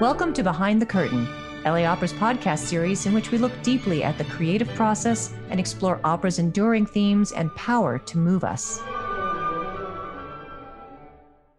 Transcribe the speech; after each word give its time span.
Welcome 0.00 0.32
to 0.32 0.42
Behind 0.42 0.80
the 0.80 0.86
Curtain, 0.86 1.28
LA 1.62 1.84
Opera's 1.84 2.14
podcast 2.14 2.60
series 2.60 3.04
in 3.04 3.12
which 3.12 3.30
we 3.30 3.36
look 3.36 3.52
deeply 3.62 4.02
at 4.02 4.16
the 4.16 4.24
creative 4.24 4.68
process 4.70 5.34
and 5.50 5.60
explore 5.60 6.00
opera's 6.04 6.38
enduring 6.38 6.86
themes 6.86 7.32
and 7.32 7.54
power 7.54 7.98
to 7.98 8.16
move 8.16 8.42
us. 8.42 8.80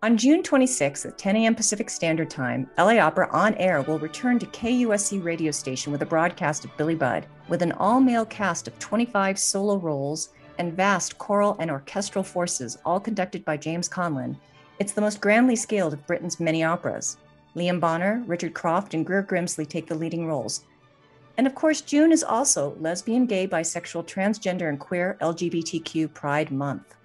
On 0.01 0.17
June 0.17 0.41
26th 0.41 1.05
at 1.05 1.19
10 1.19 1.35
a.m. 1.35 1.53
Pacific 1.53 1.87
Standard 1.87 2.31
Time, 2.31 2.67
LA 2.79 2.97
Opera 2.97 3.29
On 3.31 3.53
Air 3.57 3.83
will 3.83 3.99
return 3.99 4.39
to 4.39 4.47
KUSC 4.47 5.23
radio 5.23 5.51
station 5.51 5.91
with 5.91 6.01
a 6.01 6.07
broadcast 6.07 6.65
of 6.65 6.75
Billy 6.77 6.95
Budd, 6.95 7.27
with 7.47 7.61
an 7.61 7.73
all 7.73 7.99
male 7.99 8.25
cast 8.25 8.67
of 8.67 8.79
25 8.79 9.37
solo 9.37 9.75
roles 9.75 10.29
and 10.57 10.73
vast 10.73 11.19
choral 11.19 11.57
and 11.59 11.69
orchestral 11.69 12.23
forces, 12.23 12.79
all 12.85 12.99
conducted 12.99 13.45
by 13.45 13.55
James 13.55 13.87
Conlon. 13.87 14.35
It's 14.79 14.93
the 14.93 15.01
most 15.01 15.21
grandly 15.21 15.55
scaled 15.55 15.93
of 15.93 16.07
Britten's 16.07 16.39
many 16.39 16.63
operas. 16.63 17.17
Liam 17.55 17.79
Bonner, 17.79 18.23
Richard 18.27 18.53
Croft, 18.53 18.93
and 18.93 19.05
Greer 19.05 19.23
Grimsley 19.23 19.67
take 19.67 19.87
the 19.87 19.95
leading 19.95 20.27
roles. 20.27 20.65
And 21.37 21.47
of 21.47 21.55
course, 21.55 21.81
June 21.81 22.11
is 22.11 22.23
also 22.23 22.75
lesbian, 22.79 23.25
gay, 23.25 23.47
bisexual, 23.47 24.05
transgender, 24.07 24.69
and 24.69 24.79
queer 24.79 25.17
LGBTQ 25.21 26.13
Pride 26.13 26.51
Month. 26.51 26.95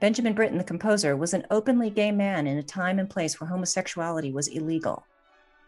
Benjamin 0.00 0.34
Britten, 0.34 0.58
the 0.58 0.64
composer, 0.64 1.16
was 1.16 1.34
an 1.34 1.46
openly 1.50 1.88
gay 1.88 2.12
man 2.12 2.46
in 2.46 2.58
a 2.58 2.62
time 2.62 2.98
and 2.98 3.08
place 3.08 3.40
where 3.40 3.48
homosexuality 3.48 4.32
was 4.32 4.48
illegal. 4.48 5.06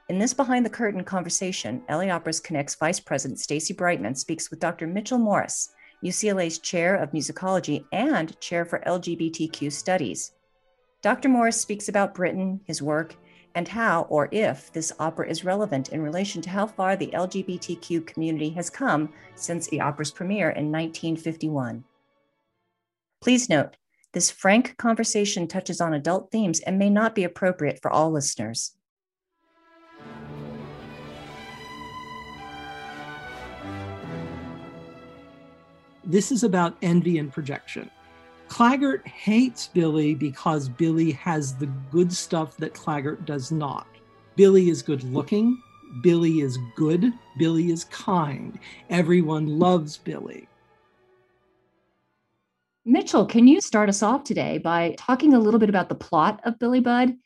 In 0.08 0.18
this 0.18 0.34
behind 0.34 0.64
the 0.64 0.70
curtain 0.70 1.02
conversation, 1.02 1.82
LA 1.88 2.10
Opera's 2.10 2.38
Connects 2.38 2.74
Vice 2.74 3.00
President 3.00 3.40
Stacy 3.40 3.74
Brightman 3.74 4.14
speaks 4.14 4.50
with 4.50 4.60
Dr. 4.60 4.86
Mitchell 4.86 5.18
Morris, 5.18 5.70
UCLA's 6.04 6.58
Chair 6.58 6.94
of 6.96 7.12
Musicology 7.12 7.84
and 7.92 8.38
Chair 8.40 8.64
for 8.64 8.80
LGBTQ 8.86 9.72
Studies. 9.72 10.32
Dr. 11.02 11.28
Morris 11.28 11.60
speaks 11.60 11.88
about 11.88 12.14
Britten, 12.14 12.60
his 12.66 12.82
work, 12.82 13.16
and 13.56 13.66
how 13.66 14.02
or 14.02 14.28
if 14.30 14.70
this 14.72 14.92
opera 15.00 15.26
is 15.28 15.42
relevant 15.42 15.88
in 15.88 16.02
relation 16.02 16.42
to 16.42 16.50
how 16.50 16.66
far 16.66 16.94
the 16.94 17.06
LGBTQ 17.08 18.06
community 18.06 18.50
has 18.50 18.68
come 18.68 19.08
since 19.34 19.66
the 19.66 19.80
opera's 19.80 20.10
premiere 20.10 20.50
in 20.50 20.70
1951. 20.70 21.82
Please 23.22 23.48
note, 23.48 23.78
this 24.12 24.30
frank 24.30 24.76
conversation 24.76 25.48
touches 25.48 25.80
on 25.80 25.94
adult 25.94 26.30
themes 26.30 26.60
and 26.60 26.78
may 26.78 26.90
not 26.90 27.14
be 27.14 27.24
appropriate 27.24 27.80
for 27.80 27.90
all 27.90 28.12
listeners. 28.12 28.72
This 36.04 36.30
is 36.30 36.44
about 36.44 36.76
envy 36.82 37.18
and 37.18 37.32
projection. 37.32 37.90
Claggart 38.48 39.06
hates 39.06 39.68
Billy 39.68 40.14
because 40.14 40.68
Billy 40.68 41.12
has 41.12 41.54
the 41.54 41.66
good 41.90 42.12
stuff 42.12 42.56
that 42.58 42.74
Claggart 42.74 43.24
does 43.24 43.50
not. 43.50 43.86
Billy 44.36 44.70
is 44.70 44.82
good 44.82 45.02
looking. 45.04 45.60
Billy 46.02 46.40
is 46.40 46.58
good. 46.74 47.12
Billy 47.38 47.70
is 47.70 47.84
kind. 47.84 48.58
Everyone 48.90 49.58
loves 49.58 49.96
Billy. 49.98 50.48
Mitchell, 52.84 53.26
can 53.26 53.48
you 53.48 53.60
start 53.60 53.88
us 53.88 54.02
off 54.02 54.22
today 54.22 54.58
by 54.58 54.94
talking 54.96 55.34
a 55.34 55.40
little 55.40 55.58
bit 55.58 55.68
about 55.68 55.88
the 55.88 55.94
plot 55.94 56.40
of 56.44 56.58
Billy 56.58 56.80
Budd? 56.80 57.16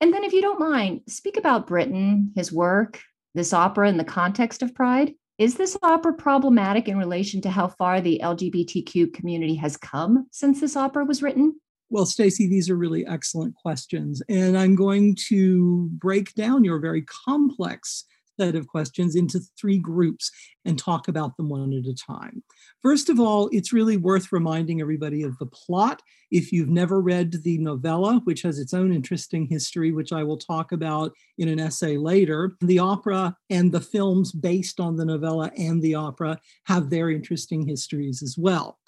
And 0.00 0.12
then, 0.12 0.24
if 0.24 0.34
you 0.34 0.42
don't 0.42 0.60
mind, 0.60 1.00
speak 1.08 1.38
about 1.38 1.66
Britten, 1.66 2.32
his 2.36 2.52
work, 2.52 3.00
this 3.34 3.54
opera 3.54 3.88
in 3.88 3.96
the 3.96 4.04
context 4.04 4.62
of 4.62 4.74
Pride. 4.74 5.14
Is 5.38 5.56
this 5.56 5.76
opera 5.82 6.14
problematic 6.14 6.88
in 6.88 6.96
relation 6.96 7.42
to 7.42 7.50
how 7.50 7.68
far 7.68 8.00
the 8.00 8.20
LGBTQ 8.22 9.12
community 9.12 9.54
has 9.56 9.76
come 9.76 10.26
since 10.30 10.60
this 10.60 10.76
opera 10.76 11.04
was 11.04 11.22
written? 11.22 11.60
Well, 11.90 12.06
Stacy, 12.06 12.48
these 12.48 12.70
are 12.70 12.76
really 12.76 13.06
excellent 13.06 13.54
questions. 13.54 14.22
And 14.30 14.56
I'm 14.56 14.74
going 14.74 15.14
to 15.28 15.88
break 15.92 16.32
down 16.34 16.64
your 16.64 16.78
very 16.78 17.02
complex 17.02 18.04
set 18.38 18.54
of 18.54 18.66
questions 18.66 19.16
into 19.16 19.40
three 19.58 19.78
groups 19.78 20.30
and 20.64 20.78
talk 20.78 21.08
about 21.08 21.36
them 21.36 21.48
one 21.48 21.72
at 21.72 21.86
a 21.86 21.94
time. 21.94 22.42
First 22.82 23.08
of 23.08 23.18
all, 23.18 23.48
it's 23.52 23.72
really 23.72 23.96
worth 23.96 24.32
reminding 24.32 24.80
everybody 24.80 25.22
of 25.22 25.38
the 25.38 25.46
plot. 25.46 26.02
If 26.30 26.52
you've 26.52 26.68
never 26.68 27.00
read 27.00 27.42
the 27.42 27.58
novella, 27.58 28.20
which 28.24 28.42
has 28.42 28.58
its 28.58 28.74
own 28.74 28.92
interesting 28.92 29.46
history, 29.46 29.92
which 29.92 30.12
I 30.12 30.22
will 30.22 30.38
talk 30.38 30.72
about 30.72 31.12
in 31.38 31.48
an 31.48 31.60
essay 31.60 31.96
later, 31.96 32.56
the 32.60 32.78
opera 32.78 33.36
and 33.50 33.72
the 33.72 33.80
films 33.80 34.32
based 34.32 34.80
on 34.80 34.96
the 34.96 35.04
novella 35.04 35.50
and 35.56 35.80
the 35.82 35.94
opera 35.94 36.38
have 36.64 36.90
their 36.90 37.10
interesting 37.10 37.66
histories 37.66 38.22
as 38.22 38.36
well. 38.36 38.78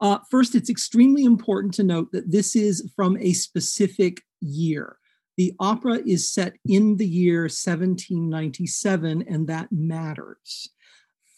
Uh, 0.00 0.18
first, 0.30 0.54
it's 0.54 0.70
extremely 0.70 1.24
important 1.24 1.72
to 1.74 1.82
note 1.82 2.12
that 2.12 2.30
this 2.30 2.54
is 2.54 2.90
from 2.94 3.16
a 3.18 3.32
specific 3.32 4.22
year. 4.40 4.98
The 5.36 5.54
opera 5.60 6.00
is 6.06 6.32
set 6.32 6.54
in 6.64 6.96
the 6.96 7.06
year 7.06 7.42
1797, 7.42 9.24
and 9.28 9.46
that 9.48 9.70
matters. 9.70 10.70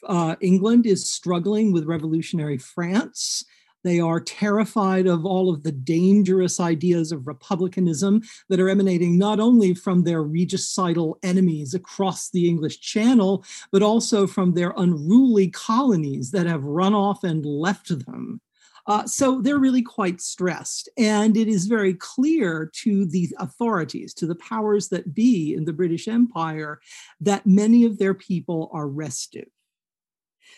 Uh, 0.07 0.37
England 0.41 0.87
is 0.87 1.11
struggling 1.11 1.73
with 1.73 1.85
revolutionary 1.85 2.59
France. 2.59 3.45
They 3.85 4.01
are 4.01 4.21
terrified 4.21 5.07
of 5.07 5.25
all 5.25 5.51
of 5.53 5.63
the 5.63 5.73
dangerous 5.73 6.61
ideas 6.61 7.11
of 7.11 7.27
republicanism 7.27 8.23
that 8.49 8.61
are 8.61 8.69
emanating 8.69 9.19
not 9.19 9.41
only 9.41 9.75
from 9.75 10.03
their 10.03 10.23
regicidal 10.23 11.15
enemies 11.23 11.75
across 11.75 12.31
the 12.31 12.49
English 12.49 12.81
Channel, 12.81 13.45
but 13.73 13.83
also 13.83 14.27
from 14.27 14.55
their 14.55 14.75
unruly 14.77 15.49
colonies 15.49 16.31
that 16.33 16.47
have 16.47 16.65
run 16.65 16.95
off 16.95 17.25
and 17.25 17.45
left 17.47 17.89
them. 18.07 18.41
Uh, 18.89 19.07
so 19.07 19.41
they're 19.43 19.59
really 19.59 19.83
quite 19.83 20.21
stressed. 20.21 20.89
And 20.97 21.37
it 21.37 21.47
is 21.47 21.67
very 21.67 21.93
clear 21.95 22.71
to 22.77 23.05
the 23.05 23.29
authorities, 23.39 24.15
to 24.15 24.27
the 24.27 24.35
powers 24.37 24.89
that 24.89 25.15
be 25.15 25.55
in 25.55 25.67
the 25.67 25.75
British 25.75 26.09
Empire, 26.09 26.81
that 27.21 27.47
many 27.47 27.85
of 27.85 27.99
their 27.99 28.15
people 28.15 28.71
are 28.73 28.89
restive. 28.89 29.49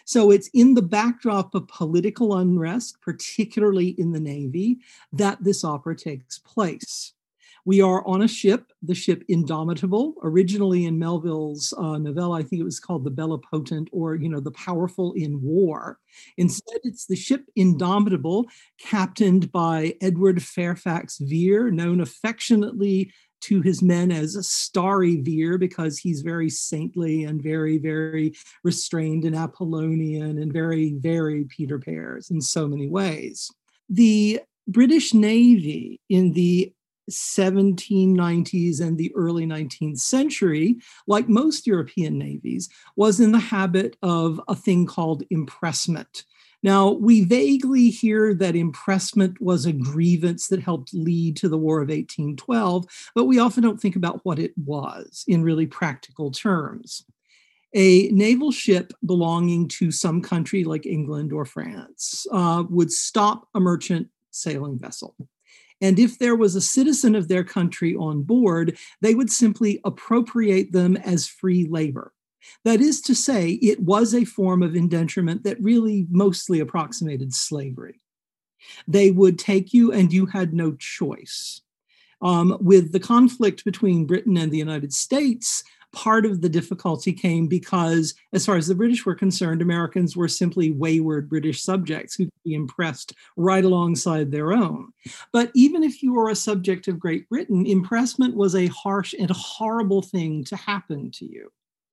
So 0.05 0.31
it's 0.31 0.49
in 0.55 0.75
the 0.75 0.83
backdrop 0.83 1.55
of 1.55 1.69
political 1.69 2.37
unrest, 2.37 3.01
particularly 3.03 3.89
in 3.99 4.13
the 4.13 4.21
Navy, 4.21 4.79
that 5.13 5.43
this 5.43 5.65
opera 5.65 5.97
takes 5.97 6.39
place. 6.39 7.13
We 7.65 7.81
are 7.81 8.07
on 8.07 8.23
a 8.23 8.29
ship, 8.29 8.73
the 8.83 8.95
ship 8.95 9.25
Indomitable, 9.29 10.15
originally 10.23 10.87
in 10.87 10.99
Melville's 10.99 11.75
uh, 11.77 11.99
novella, 11.99 12.39
I 12.39 12.43
think 12.43 12.61
it 12.61 12.65
was 12.65 12.81
called 12.81 13.05
the 13.05 13.11
Bellipotent 13.11 13.89
or, 13.93 14.15
you 14.15 14.29
know, 14.29 14.41
the 14.41 14.51
powerful 14.53 15.13
in 15.13 15.41
war. 15.43 15.99
Instead, 16.37 16.81
it's 16.85 17.07
the 17.07 17.17
ship 17.17 17.45
Indomitable, 17.57 18.47
captained 18.79 19.53
by 19.53 19.95
Edward 20.01 20.43
Fairfax 20.43 21.19
Vere, 21.19 21.71
known 21.71 22.01
affectionately 22.01 23.13
to 23.43 23.63
his 23.63 23.83
men 23.83 24.13
as 24.13 24.47
starry 24.47 25.21
Vere 25.21 25.59
because 25.59 25.99
he's 25.99 26.21
very 26.21 26.51
saintly 26.51 27.25
and 27.25 27.43
very, 27.43 27.79
very 27.79 28.35
restrained 28.65 29.25
and 29.25 29.35
Apollonian 29.35 30.39
and 30.39 30.53
very, 30.53 30.95
very 30.95 31.45
Peter 31.45 31.79
Pears 31.79 32.31
in 32.31 32.41
so 32.41 32.69
many 32.69 32.89
ways. 32.89 33.51
The 33.89 34.41
British 34.69 35.15
Navy 35.15 36.01
in 36.09 36.33
the 36.33 36.73
1790s 37.11 38.81
and 38.81 38.97
the 38.97 39.13
early 39.15 39.47
19th 39.47 39.99
century, 39.99 40.79
like 41.07 41.29
most 41.29 41.67
European 41.67 42.19
navies, 42.19 42.69
was 42.97 43.21
in 43.21 43.33
the 43.33 43.39
habit 43.39 43.97
of 44.03 44.41
a 44.49 44.55
thing 44.55 44.87
called 44.87 45.23
impressment. 45.31 46.25
Now, 46.63 46.91
we 46.91 47.25
vaguely 47.25 47.89
hear 47.89 48.35
that 48.35 48.55
impressment 48.55 49.41
was 49.41 49.65
a 49.65 49.73
grievance 49.73 50.49
that 50.49 50.63
helped 50.63 50.93
lead 50.93 51.37
to 51.39 51.49
the 51.49 51.57
War 51.57 51.79
of 51.79 51.89
1812, 51.89 52.85
but 53.15 53.25
we 53.25 53.39
often 53.39 53.63
don't 53.63 53.81
think 53.81 53.97
about 53.97 54.21
what 54.25 54.39
it 54.39 54.53
was 54.59 55.25
in 55.27 55.43
really 55.43 55.67
practical 55.67 56.31
terms. 56.31 57.05
A 57.73 58.09
naval 58.09 58.51
ship 58.51 58.93
belonging 59.07 59.69
to 59.69 59.91
some 59.91 60.21
country 60.21 60.65
like 60.65 60.87
England 60.87 61.33
or 61.33 61.45
France 61.45 62.27
uh, 62.33 62.65
would 62.69 62.93
stop 62.93 63.49
a 63.55 63.61
merchant 63.61 64.09
sailing 64.31 64.79
vessel. 64.79 65.15
And 65.81 65.99
if 65.99 66.19
there 66.19 66.37
was 66.37 66.55
a 66.55 66.61
citizen 66.61 67.15
of 67.15 67.29
their 67.29 67.45
country 67.45 67.97
on 67.97 68.23
board, 68.23 68.77
they 69.01 69.15
would 69.15 69.31
simply 69.31 69.81
appropriate 69.85 70.73
them 70.73 70.97
as 70.97 71.27
free 71.27 71.67
labor. 71.67 72.13
That 72.65 72.81
is 72.81 73.01
to 73.03 73.15
say, 73.15 73.53
it 73.63 73.81
was 73.81 74.15
a 74.15 74.25
form 74.25 74.63
of 74.63 74.73
indenturement 74.73 75.43
that 75.45 75.63
really 75.63 76.07
mostly 76.11 76.61
approximated 76.61 77.35
slavery. 77.35 78.01
They 78.87 79.11
would 79.11 79.39
take 79.39 79.73
you, 79.73 79.93
and 79.93 80.13
you 80.13 80.27
had 80.27 80.53
no 80.53 80.73
choice. 80.73 81.63
Um, 82.23 82.59
with 82.61 82.93
the 82.93 83.01
conflict 83.01 83.65
between 83.65 84.07
Britain 84.07 84.37
and 84.37 84.53
the 84.53 84.59
United 84.59 84.93
States, 84.93 85.65
part 85.93 86.25
of 86.25 86.41
the 86.41 86.49
difficulty 86.49 87.13
came 87.13 87.47
because, 87.47 88.15
as 88.33 88.47
far 88.47 88.57
as 88.57 88.67
the 88.67 88.75
British 88.75 89.05
were 89.05 89.15
concerned, 89.15 89.63
Americans 89.63 90.17
were 90.17 90.29
simply 90.29 90.71
wayward 90.71 91.29
British 91.29 91.63
subjects 91.63 92.15
who 92.15 92.25
could 92.25 92.43
be 92.45 92.55
impressed 92.55 93.15
right 93.37 93.65
alongside 93.65 94.31
their 94.31 94.53
own. 94.53 94.93
But 95.33 95.51
even 95.55 95.83
if 95.83 96.03
you 96.03 96.13
were 96.13 96.31
a 96.31 96.37
subject 96.37 96.89
of 96.89 97.01
Great 97.01 97.29
Britain, 97.29 97.67
impressment 97.67 98.37
was 98.37 98.55
a 98.55 98.67
harsh 98.69 99.15
and 99.19 99.31
horrible 99.31 100.03
thing 100.03 100.45
to 100.45 100.57
happen 100.57 101.11
to 101.13 101.25
you. 101.25 101.51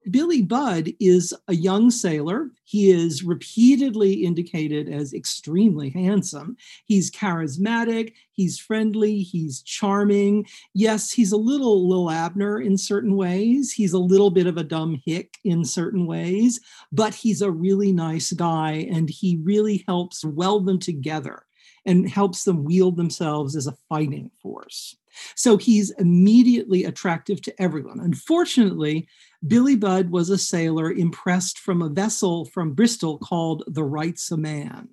Billy 0.09 0.41
Budd 0.41 0.93
is 0.99 1.33
a 1.47 1.55
young 1.55 1.91
sailor. 1.91 2.51
He 2.63 2.91
is 2.91 3.23
repeatedly 3.23 4.13
indicated 4.25 4.89
as 4.89 5.13
extremely 5.13 5.89
handsome. 5.89 6.57
He's 6.85 7.11
charismatic, 7.11 8.13
he's 8.31 8.59
friendly, 8.59 9.19
he's 9.19 9.61
charming. 9.61 10.45
Yes, 10.73 11.11
he's 11.11 11.31
a 11.31 11.37
little 11.37 11.87
Lil 11.87 12.09
Abner 12.09 12.59
in 12.61 12.77
certain 12.77 13.15
ways. 13.15 13.71
He's 13.71 13.93
a 13.93 13.99
little 13.99 14.31
bit 14.31 14.47
of 14.47 14.57
a 14.57 14.63
dumb 14.63 15.01
hick 15.05 15.37
in 15.43 15.65
certain 15.65 16.05
ways, 16.05 16.59
but 16.91 17.13
he's 17.13 17.41
a 17.41 17.51
really 17.51 17.91
nice 17.91 18.31
guy 18.33 18.87
and 18.91 19.09
he 19.09 19.39
really 19.43 19.83
helps 19.87 20.23
weld 20.23 20.65
them 20.65 20.79
together 20.79 21.43
and 21.85 22.09
helps 22.09 22.43
them 22.43 22.63
wield 22.63 22.97
themselves 22.97 23.55
as 23.55 23.65
a 23.65 23.77
fighting 23.87 24.29
force. 24.41 24.97
So 25.35 25.57
he's 25.57 25.91
immediately 25.91 26.85
attractive 26.85 27.41
to 27.43 27.61
everyone. 27.61 27.99
Unfortunately, 27.99 29.07
Billy 29.45 29.75
Budd 29.75 30.09
was 30.09 30.29
a 30.29 30.37
sailor 30.37 30.91
impressed 30.91 31.59
from 31.59 31.81
a 31.81 31.89
vessel 31.89 32.45
from 32.45 32.73
Bristol 32.73 33.17
called 33.17 33.63
the 33.67 33.83
Rights 33.83 34.31
of 34.31 34.39
Man. 34.39 34.89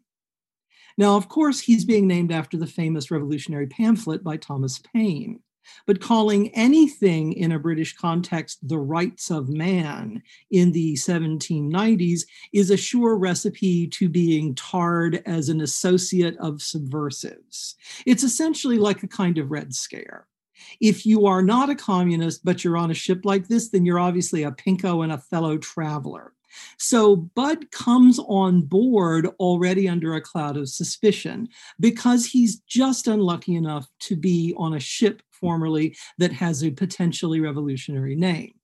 Now, 0.96 1.16
of 1.16 1.28
course, 1.28 1.60
he's 1.60 1.84
being 1.84 2.06
named 2.06 2.30
after 2.30 2.56
the 2.56 2.66
famous 2.66 3.10
revolutionary 3.10 3.66
pamphlet 3.66 4.22
by 4.22 4.36
Thomas 4.36 4.78
Paine. 4.78 5.40
But 5.86 6.00
calling 6.00 6.48
anything 6.54 7.32
in 7.32 7.52
a 7.52 7.58
British 7.58 7.96
context 7.96 8.58
the 8.66 8.78
rights 8.78 9.30
of 9.30 9.48
man 9.48 10.22
in 10.50 10.72
the 10.72 10.94
1790s 10.94 12.22
is 12.52 12.70
a 12.70 12.76
sure 12.76 13.16
recipe 13.16 13.86
to 13.88 14.08
being 14.08 14.54
tarred 14.54 15.22
as 15.26 15.48
an 15.48 15.60
associate 15.60 16.36
of 16.38 16.62
subversives. 16.62 17.76
It's 18.06 18.22
essentially 18.22 18.78
like 18.78 19.02
a 19.02 19.08
kind 19.08 19.38
of 19.38 19.50
Red 19.50 19.74
Scare. 19.74 20.26
If 20.80 21.04
you 21.04 21.26
are 21.26 21.42
not 21.42 21.70
a 21.70 21.74
communist, 21.74 22.44
but 22.44 22.64
you're 22.64 22.76
on 22.76 22.90
a 22.90 22.94
ship 22.94 23.24
like 23.24 23.48
this, 23.48 23.68
then 23.68 23.84
you're 23.84 23.98
obviously 23.98 24.42
a 24.42 24.52
pinko 24.52 25.02
and 25.02 25.12
a 25.12 25.18
fellow 25.18 25.58
traveler. 25.58 26.32
So 26.78 27.16
Budd 27.16 27.70
comes 27.70 28.18
on 28.18 28.62
board 28.62 29.26
already 29.38 29.88
under 29.88 30.14
a 30.14 30.20
cloud 30.20 30.56
of 30.56 30.68
suspicion 30.68 31.48
because 31.80 32.26
he's 32.26 32.60
just 32.60 33.06
unlucky 33.06 33.54
enough 33.54 33.88
to 34.00 34.16
be 34.16 34.54
on 34.56 34.74
a 34.74 34.80
ship 34.80 35.22
formerly 35.30 35.96
that 36.18 36.32
has 36.32 36.62
a 36.62 36.70
potentially 36.70 37.40
revolutionary 37.40 38.16
name. 38.16 38.54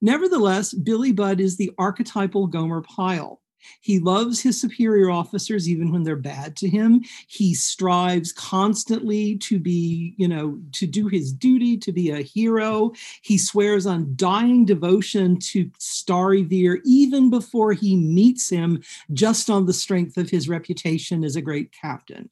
Nevertheless, 0.00 0.74
Billy 0.74 1.12
Budd 1.12 1.40
is 1.40 1.56
the 1.56 1.72
archetypal 1.78 2.46
Gomer 2.46 2.82
Pyle. 2.82 3.40
He 3.80 3.98
loves 3.98 4.40
his 4.40 4.60
superior 4.60 5.10
officers 5.10 5.68
even 5.68 5.92
when 5.92 6.02
they're 6.02 6.16
bad 6.16 6.56
to 6.56 6.68
him. 6.68 7.02
He 7.26 7.54
strives 7.54 8.32
constantly 8.32 9.36
to 9.38 9.58
be, 9.58 10.14
you 10.16 10.28
know, 10.28 10.58
to 10.72 10.86
do 10.86 11.08
his 11.08 11.32
duty, 11.32 11.76
to 11.78 11.92
be 11.92 12.10
a 12.10 12.22
hero. 12.22 12.92
He 13.22 13.38
swears 13.38 13.86
undying 13.86 14.64
devotion 14.64 15.38
to 15.40 15.70
Starry 15.78 16.42
Vere, 16.42 16.80
even 16.84 17.30
before 17.30 17.72
he 17.72 17.96
meets 17.96 18.48
him, 18.48 18.82
just 19.12 19.50
on 19.50 19.66
the 19.66 19.72
strength 19.72 20.16
of 20.16 20.30
his 20.30 20.48
reputation 20.48 21.24
as 21.24 21.36
a 21.36 21.42
great 21.42 21.72
captain. 21.72 22.30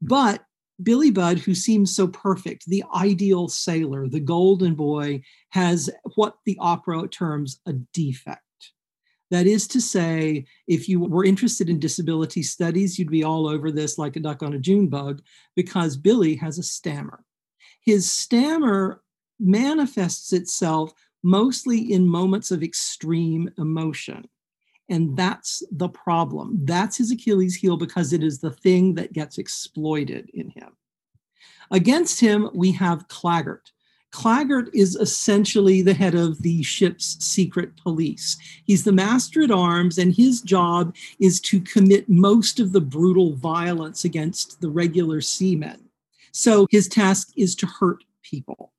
But 0.00 0.44
Billy 0.82 1.10
Budd, 1.10 1.38
who 1.38 1.54
seems 1.54 1.94
so 1.94 2.08
perfect, 2.08 2.66
the 2.66 2.84
ideal 2.94 3.48
sailor, 3.48 4.08
the 4.08 4.20
golden 4.20 4.74
boy, 4.74 5.22
has 5.50 5.90
what 6.14 6.36
the 6.44 6.56
opera 6.60 7.06
terms 7.08 7.60
a 7.66 7.72
defect. 7.72 8.42
That 9.32 9.46
is 9.46 9.66
to 9.68 9.80
say, 9.80 10.44
if 10.66 10.90
you 10.90 11.00
were 11.00 11.24
interested 11.24 11.70
in 11.70 11.80
disability 11.80 12.42
studies, 12.42 12.98
you'd 12.98 13.10
be 13.10 13.24
all 13.24 13.48
over 13.48 13.70
this 13.70 13.96
like 13.96 14.14
a 14.16 14.20
duck 14.20 14.42
on 14.42 14.52
a 14.52 14.58
June 14.58 14.88
bug 14.88 15.22
because 15.56 15.96
Billy 15.96 16.36
has 16.36 16.58
a 16.58 16.62
stammer. 16.62 17.24
His 17.80 18.12
stammer 18.12 19.00
manifests 19.40 20.34
itself 20.34 20.92
mostly 21.22 21.94
in 21.94 22.06
moments 22.06 22.50
of 22.50 22.62
extreme 22.62 23.50
emotion. 23.56 24.28
And 24.90 25.16
that's 25.16 25.62
the 25.72 25.88
problem. 25.88 26.58
That's 26.64 26.98
his 26.98 27.10
Achilles 27.10 27.54
heel 27.54 27.78
because 27.78 28.12
it 28.12 28.22
is 28.22 28.38
the 28.38 28.50
thing 28.50 28.96
that 28.96 29.14
gets 29.14 29.38
exploited 29.38 30.30
in 30.34 30.50
him. 30.50 30.76
Against 31.70 32.20
him, 32.20 32.50
we 32.52 32.70
have 32.72 33.08
Claggart. 33.08 33.72
Claggart 34.12 34.68
is 34.74 34.94
essentially 34.94 35.82
the 35.82 35.94
head 35.94 36.14
of 36.14 36.42
the 36.42 36.62
ship's 36.62 37.16
secret 37.24 37.76
police. 37.76 38.36
He's 38.64 38.84
the 38.84 38.92
master 38.92 39.42
at 39.42 39.50
arms, 39.50 39.98
and 39.98 40.14
his 40.14 40.42
job 40.42 40.94
is 41.18 41.40
to 41.42 41.60
commit 41.60 42.08
most 42.08 42.60
of 42.60 42.72
the 42.72 42.80
brutal 42.80 43.34
violence 43.34 44.04
against 44.04 44.60
the 44.60 44.68
regular 44.68 45.20
seamen. 45.20 45.88
So 46.30 46.66
his 46.70 46.88
task 46.88 47.30
is 47.36 47.54
to 47.56 47.66
hurt 47.66 48.04
people, 48.22 48.72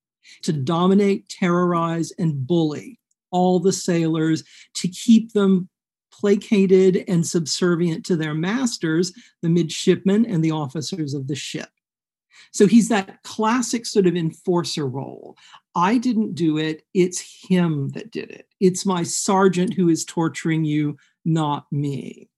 to 0.44 0.53
dominate, 0.53 1.27
terrorize, 1.30 2.12
and 2.18 2.47
bully 2.47 3.00
all 3.31 3.59
the 3.59 3.74
sailors, 3.74 4.44
to 4.75 4.88
keep 4.88 5.33
them 5.33 5.68
placated 6.12 7.03
and 7.07 7.25
subservient 7.25 8.06
to 8.06 8.15
their 8.15 8.36
masters, 8.36 9.12
the 9.41 9.50
midshipmen 9.50 10.25
and 10.25 10.45
the 10.45 10.51
officers 10.51 11.15
of 11.15 11.27
the 11.27 11.36
ship. 11.36 11.69
So 12.51 12.68
he's 12.68 12.89
that 12.89 13.21
classic 13.24 13.85
sort 13.85 14.07
of 14.07 14.15
enforcer 14.15 14.88
role. 14.88 15.38
I 15.75 15.97
didn't 15.97 16.35
do 16.35 16.57
it, 16.57 16.83
it's 16.94 17.45
him 17.47 17.89
that 17.89 18.12
did 18.12 18.30
it. 18.30 18.47
It's 18.59 18.85
my 18.85 19.03
sergeant 19.03 19.74
who 19.74 19.89
is 19.89 20.06
torturing 20.06 20.65
you, 20.65 20.97
not 21.25 21.65
me. 21.71 22.30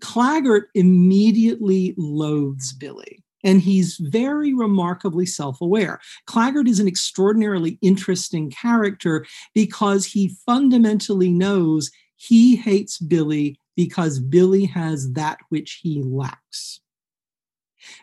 Claggart 0.00 0.68
immediately 0.74 1.94
loathes 1.96 2.72
Billy 2.72 3.24
and 3.46 3.60
he's 3.60 3.96
very 3.98 4.52
remarkably 4.52 5.24
self 5.24 5.60
aware. 5.60 6.00
Claggart 6.26 6.68
is 6.68 6.80
an 6.80 6.88
extraordinarily 6.88 7.78
interesting 7.80 8.50
character 8.50 9.24
because 9.54 10.04
he 10.04 10.36
fundamentally 10.44 11.30
knows 11.30 11.90
he 12.16 12.56
hates 12.56 12.98
Billy 12.98 13.58
because 13.76 14.18
Billy 14.18 14.64
has 14.64 15.12
that 15.12 15.38
which 15.50 15.80
he 15.82 16.02
lacks. 16.02 16.80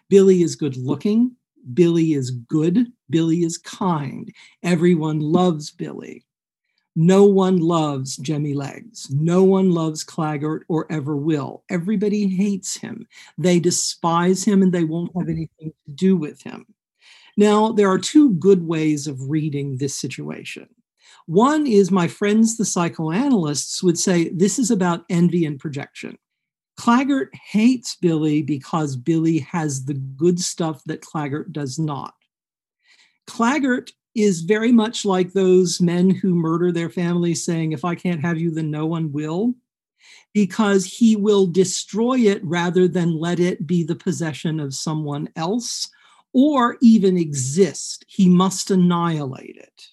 Billy 0.09 0.41
is 0.41 0.55
good 0.55 0.77
looking. 0.77 1.35
Billy 1.73 2.13
is 2.13 2.31
good. 2.31 2.91
Billy 3.09 3.43
is 3.43 3.57
kind. 3.57 4.33
Everyone 4.63 5.19
loves 5.19 5.71
Billy. 5.71 6.25
No 6.95 7.25
one 7.25 7.57
loves 7.57 8.17
Jemmy 8.17 8.53
Legs. 8.53 9.09
No 9.09 9.43
one 9.43 9.71
loves 9.71 10.03
Claggart 10.03 10.65
or 10.67 10.85
ever 10.91 11.17
will. 11.17 11.63
Everybody 11.69 12.27
hates 12.27 12.77
him. 12.77 13.07
They 13.37 13.59
despise 13.59 14.43
him 14.43 14.61
and 14.61 14.71
they 14.71 14.83
won't 14.83 15.11
have 15.17 15.27
anything 15.27 15.73
to 15.85 15.91
do 15.91 16.15
with 16.15 16.43
him. 16.43 16.67
Now, 17.35 17.71
there 17.71 17.89
are 17.89 17.97
two 17.97 18.33
good 18.33 18.67
ways 18.67 19.07
of 19.07 19.29
reading 19.29 19.77
this 19.77 19.95
situation. 19.95 20.67
One 21.25 21.65
is 21.65 21.89
my 21.89 22.07
friends, 22.07 22.57
the 22.57 22.65
psychoanalysts, 22.65 23.81
would 23.81 23.97
say 23.97 24.29
this 24.29 24.59
is 24.59 24.69
about 24.69 25.05
envy 25.09 25.45
and 25.45 25.59
projection. 25.59 26.17
Claggart 26.83 27.33
hates 27.33 27.95
Billy 27.95 28.41
because 28.41 28.97
Billy 28.97 29.39
has 29.39 29.85
the 29.85 29.93
good 29.93 30.37
stuff 30.37 30.83
that 30.83 30.99
Claggart 30.99 31.53
does 31.53 31.79
not. 31.79 32.13
Claggart 33.25 33.93
is 34.15 34.41
very 34.41 34.73
much 34.73 35.05
like 35.05 35.31
those 35.31 35.79
men 35.79 36.09
who 36.09 36.35
murder 36.35 36.73
their 36.73 36.89
families, 36.89 37.45
saying, 37.45 37.71
If 37.71 37.85
I 37.85 37.95
can't 37.95 38.19
have 38.19 38.37
you, 38.37 38.51
then 38.51 38.69
no 38.69 38.85
one 38.85 39.13
will, 39.13 39.53
because 40.33 40.83
he 40.83 41.15
will 41.15 41.47
destroy 41.47 42.17
it 42.17 42.43
rather 42.43 42.89
than 42.89 43.17
let 43.17 43.39
it 43.39 43.65
be 43.65 43.85
the 43.85 43.95
possession 43.95 44.59
of 44.59 44.75
someone 44.75 45.29
else 45.37 45.89
or 46.33 46.75
even 46.81 47.17
exist. 47.17 48.03
He 48.09 48.27
must 48.27 48.71
annihilate 48.71 49.55
it. 49.55 49.92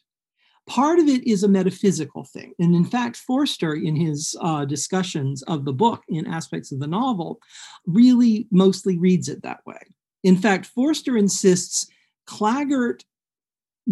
Part 0.71 1.01
of 1.01 1.09
it 1.09 1.27
is 1.27 1.43
a 1.43 1.49
metaphysical 1.49 2.23
thing. 2.23 2.55
And 2.61 2.77
in 2.77 2.85
fact, 2.85 3.17
Forster, 3.17 3.75
in 3.75 3.97
his 3.97 4.37
uh, 4.41 4.65
discussions 4.65 5.43
of 5.43 5.65
the 5.65 5.73
book 5.73 6.05
in 6.09 6.29
aspects 6.29 6.71
of 6.71 6.79
the 6.79 6.87
novel, 6.87 7.41
really 7.87 8.47
mostly 8.53 8.97
reads 8.97 9.29
it 9.29 9.43
that 9.43 9.67
way. 9.67 9.81
In 10.23 10.37
fact, 10.37 10.67
Forster 10.67 11.17
insists 11.17 11.89
Claggart 12.27 13.05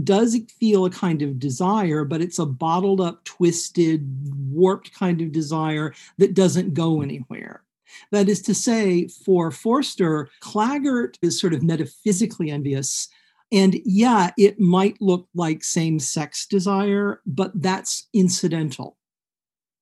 does 0.04 0.38
feel 0.60 0.84
a 0.84 0.90
kind 0.90 1.20
of 1.20 1.40
desire, 1.40 2.04
but 2.04 2.20
it's 2.20 2.38
a 2.38 2.46
bottled 2.46 3.00
up, 3.00 3.24
twisted, 3.24 4.06
warped 4.48 4.94
kind 4.94 5.20
of 5.20 5.32
desire 5.32 5.92
that 6.18 6.34
doesn't 6.34 6.74
go 6.74 7.02
anywhere. 7.02 7.64
That 8.12 8.28
is 8.28 8.40
to 8.42 8.54
say, 8.54 9.08
for 9.08 9.50
Forster, 9.50 10.28
Claggart 10.38 11.18
is 11.22 11.40
sort 11.40 11.54
of 11.54 11.64
metaphysically 11.64 12.52
envious 12.52 13.08
and 13.50 13.76
yeah, 13.84 14.30
it 14.36 14.60
might 14.60 15.00
look 15.00 15.26
like 15.34 15.64
same 15.64 15.98
sex 15.98 16.46
desire, 16.46 17.22
but 17.26 17.50
that's 17.54 18.08
incidental 18.12 18.96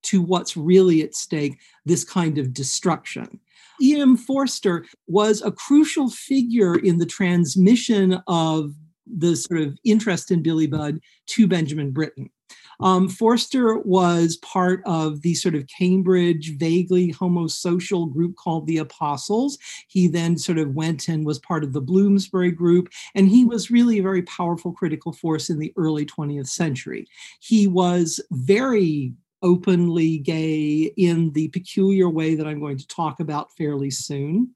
to 0.05 0.23
what's 0.23 0.57
really 0.57 1.03
at 1.03 1.15
stake 1.15 1.59
this 1.85 2.05
kind 2.05 2.39
of 2.39 2.55
destruction. 2.55 3.41
E.M. 3.83 4.17
Forster 4.17 4.87
was 5.07 5.43
a 5.43 5.51
crucial 5.51 6.09
figure 6.09 6.77
in 6.79 6.99
the 6.99 7.07
transmission 7.07 8.23
of 8.27 8.73
the 9.07 9.37
sort 9.37 9.61
of 9.61 9.79
interest 9.85 10.31
in 10.31 10.43
Billy 10.43 10.67
Budd 10.67 11.01
to 11.27 11.47
Benjamin 11.47 11.91
Britten. 11.91 12.31
Um, 12.81 13.09
Forster 13.09 13.79
was 13.79 14.37
part 14.39 14.83
of 14.85 15.23
the 15.23 15.35
sort 15.35 15.55
of 15.55 15.67
Cambridge, 15.67 16.57
vaguely 16.57 17.13
homosocial 17.13 18.13
group 18.13 18.37
called 18.37 18.67
the 18.67 18.79
Apostles. 18.79 19.59
He 19.89 20.09
then 20.09 20.37
sort 20.37 20.59
of 20.59 20.75
went 20.75 21.09
and 21.09 21.27
was 21.27 21.39
part 21.39 21.65
of 21.65 21.73
the 21.73 21.81
Bloomsbury 21.81 22.51
group, 22.51 22.89
and 23.15 23.29
he 23.29 23.45
was 23.45 23.71
really 23.71 23.99
a 23.99 24.03
very 24.03 24.23
powerful 24.23 24.73
critical 24.73 25.13
force 25.13 25.51
in 25.51 25.59
the 25.59 25.73
early 25.77 26.07
20th 26.07 26.49
century. 26.49 27.07
He 27.41 27.67
was 27.67 28.21
very 28.33 29.15
openly 29.43 30.19
gay 30.19 30.93
in 30.97 31.33
the 31.33 31.49
peculiar 31.49 32.09
way 32.09 32.35
that 32.35 32.47
I'm 32.47 32.61
going 32.61 32.79
to 32.79 32.87
talk 32.87 33.21
about 33.21 33.53
fairly 33.57 33.91
soon 33.91 34.55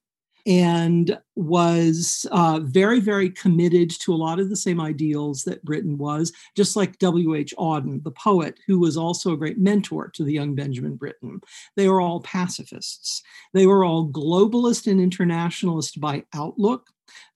and 0.51 1.17
was 1.37 2.27
uh, 2.33 2.59
very, 2.61 2.99
very 2.99 3.31
committed 3.31 3.89
to 3.89 4.13
a 4.13 4.17
lot 4.17 4.41
of 4.41 4.51
the 4.51 4.57
same 4.57 4.81
ideals 4.81 5.45
that 5.45 5.65
Britten 5.65 5.97
was, 5.97 6.33
just 6.57 6.75
like 6.75 6.99
W.H. 6.99 7.55
Auden, 7.57 8.03
the 8.03 8.11
poet, 8.11 8.59
who 8.67 8.81
was 8.81 8.97
also 8.97 9.33
a 9.33 9.37
great 9.37 9.61
mentor 9.61 10.09
to 10.09 10.25
the 10.25 10.33
young 10.33 10.57
Benjamin 10.57 10.97
Britten. 10.97 11.41
They 11.77 11.89
were 11.89 12.01
all 12.01 12.19
pacifists. 12.23 13.23
They 13.55 13.65
were 13.65 13.85
all 13.85 14.09
globalist 14.09 14.91
and 14.91 15.01
internationalist 15.01 16.01
by 16.01 16.25
outlook. 16.35 16.89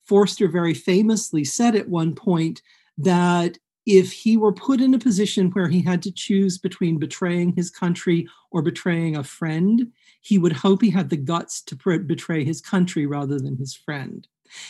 Forster 0.03 0.49
very 0.49 0.73
famously 0.73 1.45
said 1.45 1.73
at 1.73 1.87
one 1.87 2.15
point 2.15 2.61
that 2.97 3.57
if 3.85 4.11
he 4.11 4.35
were 4.35 4.51
put 4.51 4.81
in 4.81 4.93
a 4.93 4.99
position 4.99 5.51
where 5.51 5.69
he 5.69 5.81
had 5.81 6.01
to 6.03 6.11
choose 6.11 6.57
between 6.57 6.99
betraying 6.99 7.53
his 7.55 7.69
country 7.69 8.27
or 8.51 8.61
betraying 8.61 9.15
a 9.15 9.23
friend, 9.23 9.93
he 10.25 10.39
would 10.39 10.53
hope 10.53 10.81
he 10.81 10.89
had 10.89 11.09
the 11.09 11.17
guts 11.17 11.61
to 11.61 11.75
betray 11.99 12.43
his 12.43 12.59
country 12.59 13.05
rather 13.05 13.37
than 13.39 13.57
his 13.57 13.75
friend. 13.75 14.27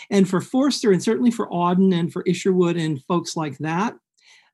And 0.10 0.28
for 0.28 0.42
Forster, 0.42 0.92
and 0.92 1.02
certainly 1.02 1.32
for 1.32 1.50
Auden 1.50 1.98
and 1.98 2.12
for 2.12 2.24
Isherwood 2.24 2.76
and 2.76 3.02
folks 3.04 3.38
like 3.38 3.58
that, 3.60 3.96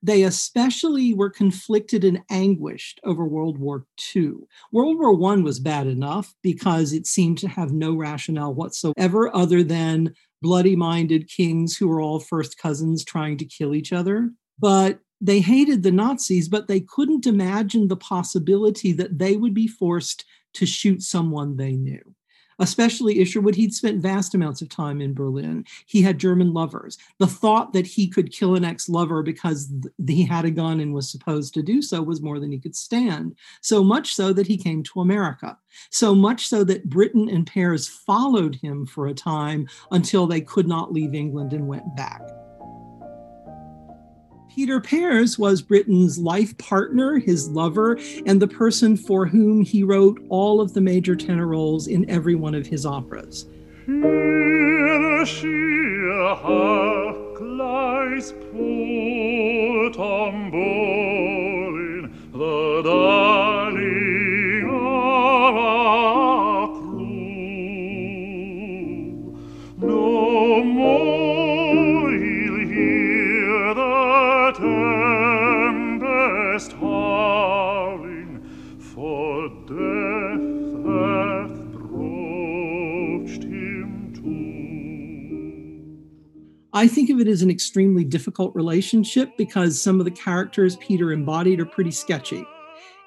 they 0.00 0.22
especially 0.22 1.12
were 1.12 1.30
conflicted 1.30 2.04
and 2.04 2.22
anguished 2.30 3.00
over 3.04 3.24
World 3.24 3.58
War 3.58 3.86
II. 4.14 4.34
World 4.70 4.98
War 4.98 5.32
I 5.32 5.36
was 5.36 5.60
bad 5.60 5.86
enough 5.88 6.34
because 6.42 6.92
it 6.92 7.06
seemed 7.06 7.38
to 7.38 7.48
have 7.48 7.72
no 7.72 7.94
rationale 7.94 8.54
whatsoever 8.54 9.34
other 9.34 9.62
than 9.62 10.14
bloody 10.40 10.76
minded 10.76 11.28
kings 11.28 11.76
who 11.76 11.88
were 11.88 12.00
all 12.00 12.20
first 12.20 12.58
cousins 12.58 13.04
trying 13.04 13.36
to 13.38 13.44
kill 13.44 13.74
each 13.74 13.92
other. 13.92 14.30
But 14.58 15.00
they 15.20 15.40
hated 15.40 15.82
the 15.82 15.92
Nazis, 15.92 16.48
but 16.48 16.66
they 16.66 16.80
couldn't 16.80 17.26
imagine 17.26 17.86
the 17.86 17.96
possibility 17.96 18.92
that 18.92 19.18
they 19.18 19.36
would 19.36 19.54
be 19.54 19.68
forced 19.68 20.24
to 20.54 20.66
shoot 20.66 21.02
someone 21.02 21.56
they 21.56 21.72
knew. 21.72 22.14
Especially 22.58 23.20
Isherwood, 23.20 23.54
he'd 23.54 23.74
spent 23.74 24.02
vast 24.02 24.34
amounts 24.34 24.62
of 24.62 24.68
time 24.68 25.00
in 25.00 25.14
Berlin. 25.14 25.64
He 25.86 26.02
had 26.02 26.18
German 26.18 26.52
lovers. 26.52 26.98
The 27.18 27.26
thought 27.26 27.72
that 27.72 27.86
he 27.86 28.06
could 28.06 28.32
kill 28.32 28.54
an 28.54 28.64
ex 28.64 28.88
lover 28.88 29.22
because 29.22 29.68
th- 29.68 29.92
he 30.06 30.24
had 30.24 30.44
a 30.44 30.50
gun 30.50 30.78
and 30.78 30.94
was 30.94 31.10
supposed 31.10 31.54
to 31.54 31.62
do 31.62 31.82
so 31.82 32.02
was 32.02 32.22
more 32.22 32.38
than 32.38 32.52
he 32.52 32.58
could 32.58 32.76
stand. 32.76 33.34
So 33.62 33.82
much 33.82 34.14
so 34.14 34.32
that 34.34 34.46
he 34.46 34.56
came 34.56 34.82
to 34.84 35.00
America. 35.00 35.58
So 35.90 36.14
much 36.14 36.46
so 36.46 36.62
that 36.64 36.88
Britten 36.88 37.28
and 37.28 37.46
Pears 37.46 37.88
followed 37.88 38.54
him 38.56 38.86
for 38.86 39.06
a 39.06 39.14
time 39.14 39.66
until 39.90 40.26
they 40.26 40.40
could 40.40 40.68
not 40.68 40.92
leave 40.92 41.14
England 41.14 41.52
and 41.52 41.66
went 41.66 41.96
back. 41.96 42.20
Peter 44.54 44.80
Pears 44.82 45.38
was 45.38 45.62
Britten's 45.62 46.18
life 46.18 46.58
partner, 46.58 47.18
his 47.18 47.48
lover, 47.48 47.98
and 48.26 48.42
the 48.42 48.46
person 48.46 48.98
for 48.98 49.24
whom 49.24 49.62
he 49.62 49.82
wrote 49.82 50.22
all 50.28 50.60
of 50.60 50.74
the 50.74 50.80
major 50.80 51.16
tenor 51.16 51.46
roles 51.46 51.86
in 51.86 52.08
every 52.10 52.34
one 52.34 52.54
of 52.54 52.66
his 52.66 52.84
operas. 52.84 53.46
I 86.82 86.88
think 86.88 87.10
of 87.10 87.20
it 87.20 87.28
as 87.28 87.42
an 87.42 87.50
extremely 87.50 88.02
difficult 88.02 88.52
relationship 88.56 89.36
because 89.36 89.80
some 89.80 90.00
of 90.00 90.04
the 90.04 90.10
characters 90.10 90.74
Peter 90.78 91.12
embodied 91.12 91.60
are 91.60 91.64
pretty 91.64 91.92
sketchy. 91.92 92.44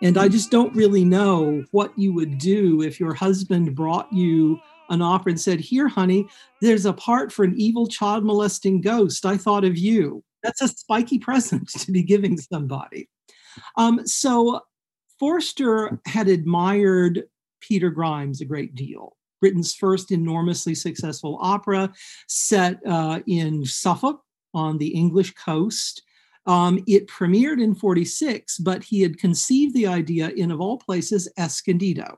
And 0.02 0.18
I 0.18 0.30
just 0.30 0.50
don't 0.50 0.74
really 0.74 1.04
know 1.04 1.62
what 1.72 1.92
you 2.00 2.14
would 2.14 2.38
do 2.38 2.82
if 2.84 3.02
your 3.02 3.14
husband 3.14 3.76
brought 3.76 4.08
you 4.14 4.62
an 4.90 5.02
opera 5.02 5.32
and 5.34 5.42
said, 5.42 5.60
Here, 5.60 5.90
honey, 5.90 6.26
there's 6.62 6.86
a 6.86 6.94
part 6.94 7.34
for 7.34 7.44
an 7.44 7.54
evil 7.58 7.86
child 7.86 8.24
molesting 8.24 8.80
ghost. 8.80 9.26
I 9.26 9.36
thought 9.36 9.66
of 9.66 9.78
you. 9.78 10.24
That's 10.42 10.62
a 10.62 10.70
spiky 10.70 11.20
present 11.28 11.68
to 11.72 11.92
be 11.92 12.02
giving 12.02 12.38
somebody. 12.38 13.10
Um, 13.76 14.08
so 14.08 14.62
Forster 15.20 16.00
had 16.06 16.30
admired 16.30 17.24
Peter 17.60 17.90
Grimes 17.90 18.40
a 18.40 18.46
great 18.46 18.74
deal. 18.74 19.18
Britten's 19.46 19.76
first 19.76 20.12
enormously 20.12 20.74
successful 20.74 21.38
opera 21.40 21.94
set 22.28 22.80
uh, 22.84 23.20
in 23.28 23.64
Suffolk 23.64 24.24
on 24.56 24.80
the 24.80 24.88
English 24.88 25.36
coast. 25.36 26.02
Um, 26.48 26.84
it 26.88 27.06
premiered 27.06 27.62
in 27.62 27.76
46, 27.76 28.58
but 28.58 28.84
he 28.84 29.04
had 29.04 29.20
conceived 29.20 29.76
the 29.76 29.86
idea 29.86 30.30
in, 30.30 30.50
of 30.50 30.60
all 30.60 30.80
places, 30.80 31.32
Escondido, 31.38 32.18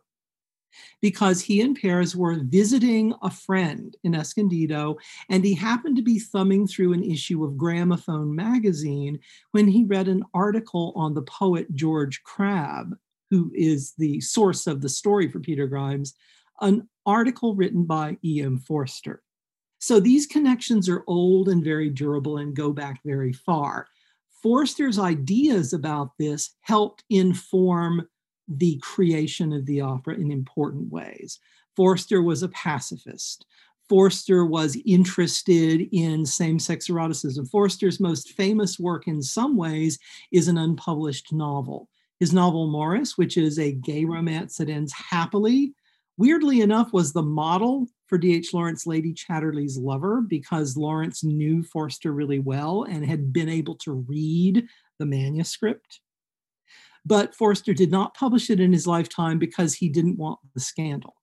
because 1.02 1.42
he 1.42 1.60
and 1.60 1.76
Pears 1.76 2.16
were 2.16 2.40
visiting 2.46 3.14
a 3.22 3.30
friend 3.30 3.98
in 4.06 4.16
Escondido, 4.16 4.96
and 5.30 5.44
he 5.44 5.54
happened 5.54 5.98
to 5.98 6.02
be 6.02 6.18
thumbing 6.18 6.66
through 6.66 6.94
an 6.94 7.04
issue 7.04 7.44
of 7.44 7.58
Gramophone 7.58 8.34
magazine 8.34 9.20
when 9.52 9.68
he 9.68 9.84
read 9.84 10.08
an 10.08 10.24
article 10.34 10.94
on 10.96 11.14
the 11.14 11.24
poet 11.24 11.68
George 11.76 12.24
Crabbe, 12.24 12.94
who 13.30 13.52
is 13.54 13.96
the 13.98 14.22
source 14.22 14.66
of 14.66 14.80
the 14.80 14.88
story 14.88 15.30
for 15.30 15.42
Peter 15.42 15.68
Grimes, 15.68 16.14
an 16.62 16.88
article 17.08 17.56
written 17.56 17.86
by 17.86 18.18
E.M. 18.24 18.60
Forster. 18.60 19.24
So 19.80 20.00
these 20.00 20.28
connections 20.28 20.90
are 20.90 21.04
old 21.08 21.50
and 21.50 21.64
very 21.64 21.90
durable 21.90 22.38
and 22.38 22.56
go 22.56 22.72
back 22.72 23.00
very 23.06 23.34
far. 23.34 23.88
Forster's 24.44 25.00
ideas 25.00 25.74
about 25.74 26.12
this 26.20 26.52
helped 26.62 27.04
inform 27.10 28.08
the 28.48 28.78
creation 28.78 29.52
of 29.54 29.66
the 29.66 29.82
opera 29.82 30.16
in 30.16 30.32
important 30.32 30.92
ways. 30.92 31.40
Forster 31.76 32.22
was 32.22 32.44
a 32.44 32.50
pacifist. 32.50 33.46
Forster 33.90 34.46
was 34.46 34.78
interested 34.86 35.88
in 35.92 36.26
same 36.26 36.60
sex 36.60 36.90
eroticism. 36.90 37.46
Forster's 37.46 38.00
most 38.00 38.32
famous 38.32 38.78
work, 38.78 39.08
in 39.08 39.22
some 39.22 39.56
ways, 39.56 39.98
is 40.32 40.48
an 40.48 40.58
unpublished 40.58 41.32
novel. 41.32 41.88
His 42.20 42.34
novel 42.34 42.68
Maurice, 42.68 43.18
which 43.18 43.38
is 43.38 43.60
a 43.60 43.72
gay 43.72 44.04
romance 44.04 44.58
that 44.58 44.70
ends 44.70 44.92
happily, 44.92 45.74
weirdly 46.18 46.62
enough, 46.62 46.94
was 46.94 47.14
the 47.14 47.24
model 47.24 47.88
for 48.08 48.18
D.H. 48.18 48.54
Lawrence 48.54 48.88
Lady 48.88 49.14
Chatterley's 49.14 49.78
Lover 49.78 50.22
because 50.22 50.78
Lawrence 50.78 51.24
knew 51.24 51.64
Forster 51.64 52.12
really 52.12 52.40
well 52.40 52.84
and 52.84 53.06
had 53.06 53.32
been 53.32 53.50
able 53.50 53.76
to 53.76 53.92
read 53.92 54.68
the 55.00 55.06
manuscript. 55.06 56.00
But 57.06 57.36
Forster 57.36 57.74
did 57.74 57.92
not 57.92 58.16
publish 58.16 58.50
it 58.50 58.60
in 58.60 58.74
his 58.74 58.88
lifetime 58.88 59.40
because 59.40 59.74
he 59.74 59.90
didn't 59.90 60.18
want 60.18 60.40
the 60.54 60.60
scandal 60.60 61.16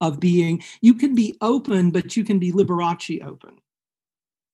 of 0.00 0.18
being, 0.18 0.62
you 0.80 0.94
can 0.94 1.14
be 1.14 1.36
open, 1.40 1.90
but 1.90 2.16
you 2.16 2.24
can 2.24 2.38
be 2.38 2.52
Liberace 2.52 3.24
open. 3.24 3.56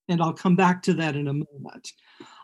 And 0.09 0.23
I'll 0.23 0.35
come 0.35 0.57
back 0.57 0.83
to 0.85 0.95
that 0.95 1.17
in 1.17 1.29
a 1.29 1.33
moment. 1.33 1.93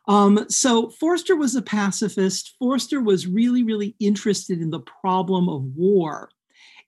Um, 0.07 0.47
so 0.49 0.91
Forster 0.91 1.37
was 1.37 1.55
a 1.55 1.63
pacifist. 1.63 2.55
Forster 2.59 3.01
was 3.01 3.27
really, 3.27 3.63
really 3.63 3.95
interested 4.01 4.61
in 4.61 4.71
the 4.71 4.81
problem 4.81 5.49
of 5.49 5.63
war 5.77 6.31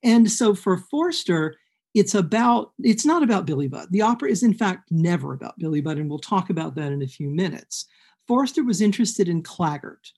and 0.06 0.30
so 0.30 0.54
for 0.54 0.78
Forster, 0.78 1.56
it's 1.92 2.14
about 2.14 2.72
it's 2.78 3.04
not 3.04 3.25
about 3.25 3.44
Billy 3.44 3.66
Budd. 3.66 3.88
The 3.90 4.02
opera 4.02 4.30
is 4.30 4.44
in 4.44 4.54
fact 4.54 4.92
never 4.92 5.34
about 5.34 5.58
Billy 5.58 5.80
Budd, 5.80 5.98
and 5.98 6.08
we'll 6.08 6.20
talk 6.20 6.48
about 6.48 6.76
that 6.76 6.92
in 6.92 7.02
a 7.02 7.08
few 7.08 7.28
minutes. 7.28 7.86
Forster 8.28 8.62
was 8.62 8.80
interested 8.80 9.28
in 9.28 9.42
Claggart. 9.42 10.12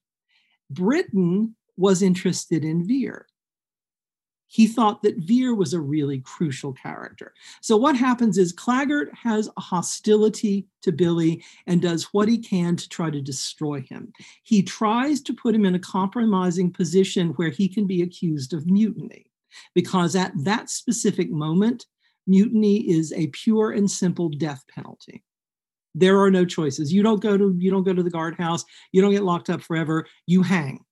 Britten 0.71 1.57
was 1.79 2.03
interested 2.03 2.65
in 2.65 2.87
Vere. 2.87 3.27
He 4.47 4.67
thought 4.67 5.03
that 5.03 5.19
Vere 5.19 5.55
was 5.55 5.73
a 5.73 5.81
really 5.81 6.21
crucial 6.21 6.73
character. 6.73 7.33
So 7.63 7.77
what 7.77 7.97
happens 7.97 8.39
is 8.39 8.53
Claggart 8.53 9.11
has 9.15 9.49
a 9.57 9.61
hostility 9.61 10.67
to 10.83 10.93
Billy 10.93 11.43
and 11.67 11.81
does 11.81 12.05
what 12.13 12.29
he 12.29 12.39
can 12.39 12.77
to 12.77 12.89
try 12.89 13.11
to 13.11 13.21
destroy 13.21 13.83
him. 13.83 14.13
He 14.43 14.63
tries 14.63 15.21
to 15.23 15.35
put 15.35 15.55
him 15.55 15.65
in 15.65 15.75
a 15.75 15.79
compromising 15.79 16.73
position 16.73 17.31
where 17.37 17.51
he 17.51 17.69
can 17.69 17.87
be 17.87 18.03
accused 18.03 18.53
of 18.53 18.67
mutiny 18.67 19.29
because 19.75 20.17
at 20.17 20.33
that 20.45 20.71
specific 20.71 21.31
moment, 21.31 21.87
mutiny 22.27 22.89
is 22.89 23.13
a 23.13 23.29
pure 23.29 23.73
and 23.73 23.91
simple 23.91 24.29
death 24.29 24.65
penalty. 24.75 25.25
There 25.95 26.21
are 26.21 26.31
no 26.31 26.45
choices. 26.45 26.93
You 26.93 27.03
don't 27.03 27.23
go 27.23 27.37
to 27.37 27.55
you 27.59 27.71
don't 27.71 27.83
go 27.83 27.95
to 27.95 28.03
the 28.03 28.11
guardhouse. 28.11 28.65
You 28.93 29.01
don't 29.01 29.13
get 29.13 29.25
locked 29.25 29.51
up 29.51 29.63
forever. 29.63 30.07
You 30.27 30.43
hang. 30.43 30.85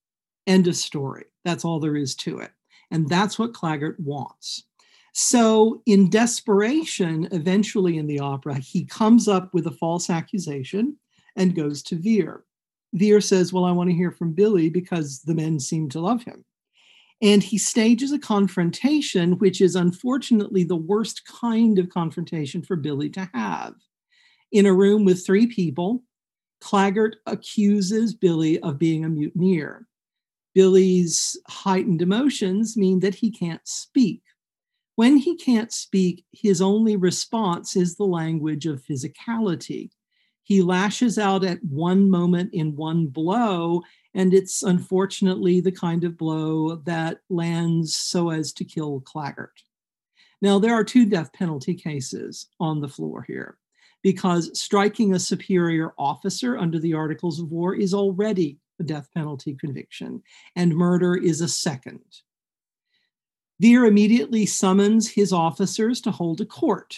End 0.47 0.67
of 0.67 0.77
story. 0.77 1.25
That's 1.45 1.65
all 1.65 1.81
there 1.81 1.97
is 1.97 2.15
to 2.17 2.39
it. 2.39 2.51
And 2.91 3.09
that's 3.09 3.39
what 3.39 3.55
Claggart 3.55 3.99
wants. 4.01 4.65
So, 5.13 5.83
in 5.87 6.11
desperation, 6.11 7.27
eventually 7.33 7.97
in 7.97 8.07
the 8.07 8.21
opera, 8.21 8.59
he 8.59 8.85
comes 8.85 9.29
up 9.29 9.53
with 9.55 9.67
a 9.67 9.73
false 9.73 10.11
accusation 10.11 10.99
and 11.37 11.55
goes 11.57 11.83
to 11.85 11.97
Vere. 11.97 12.45
Vere 12.93 13.21
says, 13.21 13.53
Well, 13.53 13.65
I 13.65 13.73
want 13.73 13.89
to 13.89 13.97
hear 13.97 14.11
from 14.11 14.33
Billy 14.33 14.69
because 14.69 15.23
the 15.23 15.35
men 15.35 15.59
seem 15.59 15.89
to 15.91 16.01
love 16.01 16.23
him. 16.23 16.45
And 17.23 17.43
he 17.43 17.57
stages 17.57 18.13
a 18.13 18.19
confrontation, 18.19 19.39
which 19.39 19.61
is 19.61 19.75
unfortunately 19.75 20.65
the 20.65 20.77
worst 20.77 21.23
kind 21.27 21.79
of 21.79 21.89
confrontation 21.89 22.63
for 22.63 22.77
Billy 22.77 23.09
to 23.11 23.31
have. 23.33 23.75
In 24.53 24.67
a 24.67 24.75
room 24.75 25.05
with 25.05 25.25
three 25.25 25.47
people, 25.47 26.03
Claggart 26.61 27.17
accuses 27.27 28.15
Billy 28.15 28.59
of 28.61 28.79
being 28.79 29.05
a 29.05 29.09
mutineer. 29.09 29.87
Billy's 30.55 31.39
heightened 31.49 32.01
emotions 32.01 32.77
mean 32.77 33.01
that 33.01 33.15
he 33.15 33.31
can't 33.31 33.67
speak. 33.67 34.23
When 34.95 35.19
he 35.19 35.37
can't 35.37 35.71
speak, 35.73 36.25
his 36.33 36.63
only 36.63 36.97
response 36.97 37.77
is 37.77 37.97
the 37.97 38.05
language 38.05 38.67
of 38.67 38.83
physicality. 38.83 39.91
He 40.45 40.63
lashes 40.63 41.19
out 41.19 41.45
at 41.45 41.63
one 41.63 42.09
moment 42.09 42.55
in 42.55 42.77
one 42.77 43.09
blow, 43.09 43.83
and 44.17 44.33
it's 44.33 44.63
unfortunately 44.63 45.61
the 45.61 45.71
kind 45.71 46.03
of 46.03 46.17
blow 46.17 46.77
that 46.77 47.21
lands 47.29 47.95
so 47.95 48.31
as 48.31 48.51
to 48.55 48.65
kill 48.65 49.01
Claggart. 49.03 49.63
Now, 50.41 50.59
there 50.59 50.73
are 50.75 50.85
two 50.85 51.05
death 51.05 51.33
penalty 51.35 51.75
cases 51.75 52.49
on 52.59 52.81
the 52.81 52.89
floor 52.89 53.25
here 53.29 53.59
because 54.03 54.59
striking 54.59 55.15
a 55.15 55.19
superior 55.19 55.93
officer 55.99 56.57
under 56.57 56.79
the 56.79 56.95
Articles 56.95 57.39
of 57.39 57.53
War 57.53 57.75
is 57.75 57.93
already 57.93 58.59
a 58.81 58.85
death 58.85 59.09
penalty 59.15 59.55
conviction, 59.55 60.23
and 60.55 60.75
murder 60.75 61.15
is 61.15 61.43
a 61.43 61.49
second. 61.49 62.01
Vere 63.61 63.85
immediately 63.85 64.47
summons 64.47 65.11
his 65.11 65.33
officers 65.33 66.01
to 66.01 66.11
hold 66.11 66.41
a 66.41 66.47
court. 66.47 66.97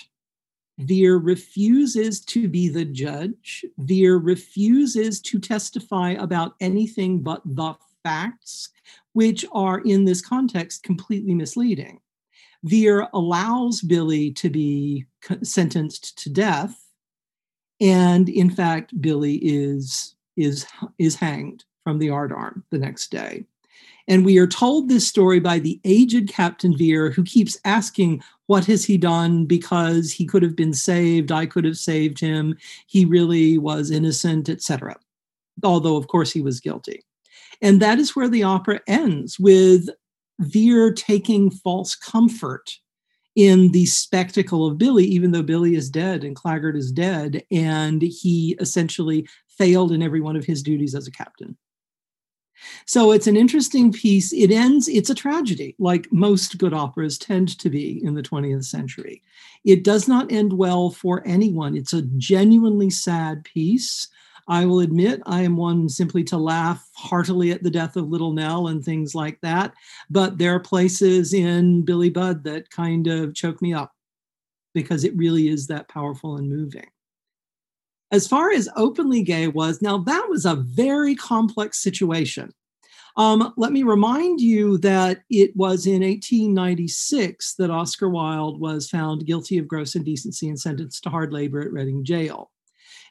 Vere 0.78 1.18
refuses 1.18 2.20
to 2.20 2.48
be 2.48 2.68
the 2.68 2.84
judge. 2.84 3.64
Vere 3.78 4.18
refuses 4.18 5.20
to 5.22 5.38
testify 5.38 6.12
about 6.12 6.54
anything 6.60 7.20
but 7.20 7.42
the 7.44 7.74
facts, 8.04 8.70
which 9.12 9.44
are 9.52 9.80
in 9.80 10.04
this 10.04 10.20
context 10.20 10.84
completely 10.84 11.34
misleading. 11.34 12.00
Vere 12.62 13.08
allows 13.12 13.80
Billy 13.80 14.30
to 14.32 14.50
be 14.50 15.06
sentenced 15.42 16.16
to 16.18 16.30
death, 16.30 16.88
and 17.80 18.28
in 18.28 18.50
fact, 18.50 19.00
Billy 19.00 19.36
is 19.36 20.14
is 20.36 20.66
is 20.98 21.16
hanged 21.16 21.64
from 21.84 21.98
the 21.98 22.08
yardarm 22.08 22.62
the 22.70 22.78
next 22.78 23.10
day. 23.10 23.44
And 24.08 24.24
we 24.24 24.38
are 24.38 24.46
told 24.46 24.88
this 24.88 25.06
story 25.06 25.38
by 25.38 25.58
the 25.58 25.78
aged 25.84 26.28
Captain 26.28 26.76
Vere, 26.76 27.10
who 27.10 27.22
keeps 27.22 27.58
asking, 27.66 28.22
What 28.46 28.64
has 28.64 28.84
he 28.86 28.96
done? 28.96 29.44
Because 29.44 30.10
he 30.10 30.24
could 30.24 30.42
have 30.42 30.56
been 30.56 30.72
saved. 30.72 31.30
I 31.30 31.44
could 31.44 31.66
have 31.66 31.76
saved 31.76 32.18
him. 32.18 32.56
He 32.86 33.04
really 33.04 33.58
was 33.58 33.90
innocent, 33.90 34.48
etc. 34.48 34.96
Although, 35.62 35.96
of 35.96 36.08
course, 36.08 36.32
he 36.32 36.40
was 36.40 36.58
guilty. 36.58 37.04
And 37.60 37.80
that 37.82 37.98
is 37.98 38.16
where 38.16 38.28
the 38.28 38.44
opera 38.44 38.80
ends 38.86 39.38
with 39.38 39.90
Vere 40.40 40.92
taking 40.92 41.50
false 41.50 41.94
comfort 41.94 42.70
in 43.36 43.72
the 43.72 43.86
spectacle 43.86 44.66
of 44.66 44.78
Billy, 44.78 45.04
even 45.04 45.32
though 45.32 45.42
Billy 45.42 45.74
is 45.74 45.90
dead 45.90 46.24
and 46.24 46.34
Claggart 46.34 46.76
is 46.76 46.90
dead, 46.90 47.44
and 47.50 48.00
he 48.02 48.56
essentially 48.58 49.28
failed 49.48 49.92
in 49.92 50.02
every 50.02 50.20
one 50.20 50.34
of 50.34 50.44
his 50.44 50.62
duties 50.62 50.94
as 50.94 51.06
a 51.06 51.12
captain. 51.12 51.56
So 52.86 53.12
it's 53.12 53.26
an 53.26 53.36
interesting 53.36 53.92
piece. 53.92 54.32
It 54.32 54.50
ends, 54.50 54.88
it's 54.88 55.10
a 55.10 55.14
tragedy, 55.14 55.74
like 55.78 56.12
most 56.12 56.58
good 56.58 56.74
operas 56.74 57.18
tend 57.18 57.58
to 57.58 57.70
be 57.70 58.02
in 58.04 58.14
the 58.14 58.22
20th 58.22 58.64
century. 58.64 59.22
It 59.64 59.84
does 59.84 60.08
not 60.08 60.32
end 60.32 60.52
well 60.52 60.90
for 60.90 61.22
anyone. 61.26 61.76
It's 61.76 61.92
a 61.92 62.02
genuinely 62.16 62.90
sad 62.90 63.44
piece. 63.44 64.08
I 64.48 64.64
will 64.64 64.80
admit 64.80 65.20
I 65.26 65.42
am 65.42 65.56
one 65.56 65.88
simply 65.88 66.24
to 66.24 66.38
laugh 66.38 66.88
heartily 66.94 67.50
at 67.50 67.62
the 67.62 67.70
death 67.70 67.96
of 67.96 68.08
Little 68.08 68.32
Nell 68.32 68.68
and 68.68 68.82
things 68.82 69.14
like 69.14 69.38
that. 69.42 69.74
But 70.08 70.38
there 70.38 70.54
are 70.54 70.60
places 70.60 71.34
in 71.34 71.84
Billy 71.84 72.08
Budd 72.08 72.44
that 72.44 72.70
kind 72.70 73.06
of 73.06 73.34
choke 73.34 73.60
me 73.60 73.74
up 73.74 73.92
because 74.74 75.04
it 75.04 75.16
really 75.16 75.48
is 75.48 75.66
that 75.66 75.88
powerful 75.88 76.36
and 76.36 76.48
moving. 76.48 76.86
As 78.10 78.26
far 78.26 78.50
as 78.50 78.68
openly 78.76 79.22
gay 79.22 79.48
was, 79.48 79.82
now 79.82 79.98
that 79.98 80.26
was 80.28 80.46
a 80.46 80.56
very 80.56 81.14
complex 81.14 81.82
situation. 81.82 82.52
Um, 83.16 83.52
let 83.56 83.72
me 83.72 83.82
remind 83.82 84.40
you 84.40 84.78
that 84.78 85.22
it 85.28 85.54
was 85.56 85.86
in 85.86 86.02
1896 86.02 87.54
that 87.54 87.70
Oscar 87.70 88.08
Wilde 88.08 88.60
was 88.60 88.88
found 88.88 89.26
guilty 89.26 89.58
of 89.58 89.66
gross 89.66 89.96
indecency 89.96 90.48
and 90.48 90.58
sentenced 90.58 91.02
to 91.02 91.10
hard 91.10 91.32
labor 91.32 91.60
at 91.60 91.72
Reading 91.72 92.04
Jail. 92.04 92.50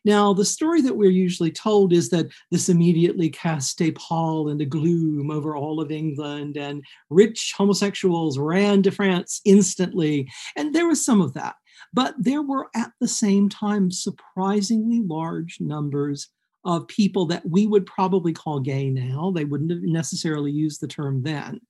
Now, 0.06 0.34
the 0.34 0.46
story 0.46 0.82
that 0.84 0.96
we're 0.96 1.12
usually 1.12 1.52
told 1.52 1.92
is 1.92 2.10
that 2.12 2.28
this 2.52 2.70
immediately 2.70 3.30
cast 3.30 3.82
a 3.82 3.92
pall 3.92 4.48
and 4.48 4.62
a 4.62 4.66
gloom 4.66 5.30
over 5.30 5.58
all 5.58 5.82
of 5.82 5.92
England, 5.92 6.56
and 6.56 6.82
rich 7.10 7.54
homosexuals 7.58 8.38
ran 8.38 8.82
to 8.84 8.92
France 8.92 9.42
instantly. 9.44 10.30
And 10.56 10.74
there 10.74 10.88
was 10.88 11.04
some 11.04 11.20
of 11.20 11.34
that. 11.34 11.56
But 11.94 12.16
there 12.18 12.42
were 12.42 12.70
at 12.76 12.92
the 13.00 13.08
same 13.08 13.50
time 13.50 13.92
surprisingly 13.92 15.02
large 15.02 15.60
numbers 15.60 16.30
of 16.68 16.88
people 16.88 17.26
that 17.28 17.50
we 17.50 17.66
would 17.66 17.86
probably 17.86 18.34
call 18.34 18.60
gay 18.60 18.90
now. 18.90 19.32
They 19.34 19.46
wouldn't 19.46 19.72
have 19.72 19.82
necessarily 19.82 20.52
used 20.52 20.82
the 20.82 20.88
term 20.88 21.24
then. 21.24 21.62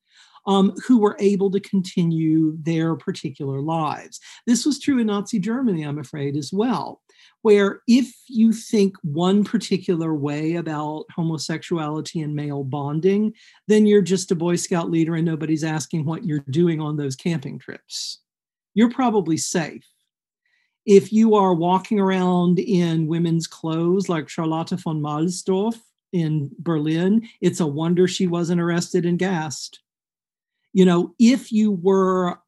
Um, 0.45 0.73
who 0.88 0.97
were 1.01 1.17
able 1.19 1.51
to 1.51 1.60
continue 1.60 2.56
their 2.62 2.95
particular 2.95 3.60
lives. 3.60 4.21
This 4.45 4.65
was 4.65 4.80
true 4.80 4.97
in 4.97 5.08
Nazi 5.08 5.39
Germany, 5.39 5.84
I'm 5.84 5.99
afraid, 5.99 6.38
as 6.38 6.53
well, 6.53 7.01
where 7.41 7.82
if 7.86 8.15
you 8.30 8.53
think 8.53 8.95
one 9.03 9.43
particular 9.43 10.15
way 10.15 10.56
about 10.56 11.03
homosexuality 11.13 12.21
and 12.21 12.34
male 12.34 12.63
bonding, 12.63 13.34
then 13.67 13.86
you're 13.86 14.01
just 14.01 14.32
a 14.32 14.36
Boy 14.36 14.56
Scout 14.56 14.89
leader 14.89 15.15
and 15.15 15.25
nobody's 15.25 15.65
asking 15.65 16.06
what 16.06 16.23
you're 16.23 16.45
doing 16.49 16.80
on 16.80 16.95
those 16.95 17.17
camping 17.17 17.60
trips. 17.60 18.19
You're 18.73 18.89
probably 18.89 19.36
safe 19.36 19.86
if 20.88 21.12
you 21.12 21.36
are 21.36 21.54
walking 21.54 22.00
around 22.00 22.60
in 22.60 23.08
women's 23.08 23.45
clothes 23.45 24.08
like 24.08 24.30
Charlotte 24.30 24.69
von 24.69 25.02
Mahlsdorf 25.02 25.76
in 26.13 26.50
Berlin, 26.60 27.28
it's 27.41 27.60
a 27.60 27.67
wonder 27.67 28.08
she 28.08 28.26
wasn't 28.26 28.62
arrested 28.62 29.06
and 29.06 29.19
gassed. 29.19 29.82
You 30.71 30.86
know, 30.86 31.13
if 31.19 31.52
you 31.52 31.71
were 31.71 32.39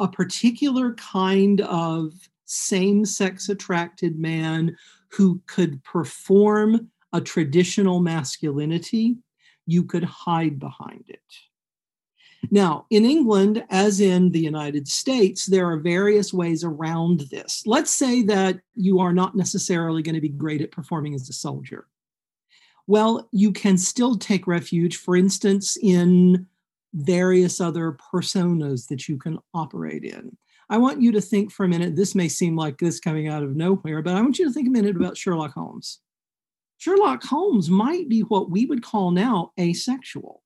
a 0.00 0.08
particular 0.08 0.94
kind 0.94 1.60
of 1.60 2.12
same 2.46 3.04
sex 3.04 3.48
attracted 3.48 4.18
man 4.18 4.76
who 5.12 5.40
could 5.46 5.82
perform 5.84 6.90
a 7.12 7.20
traditional 7.20 8.00
masculinity, 8.00 9.18
you 9.66 9.84
could 9.84 10.04
hide 10.04 10.58
behind 10.58 11.04
it. 11.06 11.20
Now, 12.50 12.86
in 12.90 13.04
England, 13.04 13.64
as 13.70 14.00
in 14.00 14.30
the 14.30 14.40
United 14.40 14.88
States, 14.88 15.46
there 15.46 15.70
are 15.70 15.76
various 15.76 16.32
ways 16.32 16.64
around 16.64 17.20
this. 17.30 17.62
Let's 17.66 17.90
say 17.90 18.22
that 18.24 18.60
you 18.74 19.00
are 19.00 19.12
not 19.12 19.36
necessarily 19.36 20.02
going 20.02 20.16
to 20.16 20.20
be 20.20 20.28
great 20.28 20.60
at 20.60 20.72
performing 20.72 21.14
as 21.14 21.28
a 21.28 21.32
soldier. 21.32 21.86
Well, 22.86 23.28
you 23.30 23.52
can 23.52 23.78
still 23.78 24.16
take 24.16 24.46
refuge, 24.46 24.96
for 24.96 25.16
instance, 25.16 25.78
in 25.80 26.46
various 26.94 27.60
other 27.60 27.96
personas 28.12 28.88
that 28.88 29.08
you 29.08 29.16
can 29.16 29.38
operate 29.54 30.04
in. 30.04 30.36
I 30.68 30.78
want 30.78 31.00
you 31.00 31.12
to 31.12 31.20
think 31.20 31.52
for 31.52 31.64
a 31.64 31.68
minute, 31.68 31.96
this 31.96 32.14
may 32.14 32.28
seem 32.28 32.56
like 32.56 32.78
this 32.78 32.98
coming 32.98 33.28
out 33.28 33.42
of 33.42 33.56
nowhere, 33.56 34.02
but 34.02 34.14
I 34.14 34.20
want 34.20 34.38
you 34.38 34.46
to 34.46 34.52
think 34.52 34.68
a 34.68 34.70
minute 34.70 34.96
about 34.96 35.16
Sherlock 35.16 35.52
Holmes. 35.52 36.00
Sherlock 36.78 37.22
Holmes 37.22 37.70
might 37.70 38.08
be 38.08 38.22
what 38.22 38.50
we 38.50 38.66
would 38.66 38.82
call 38.82 39.10
now 39.12 39.52
asexual 39.58 40.42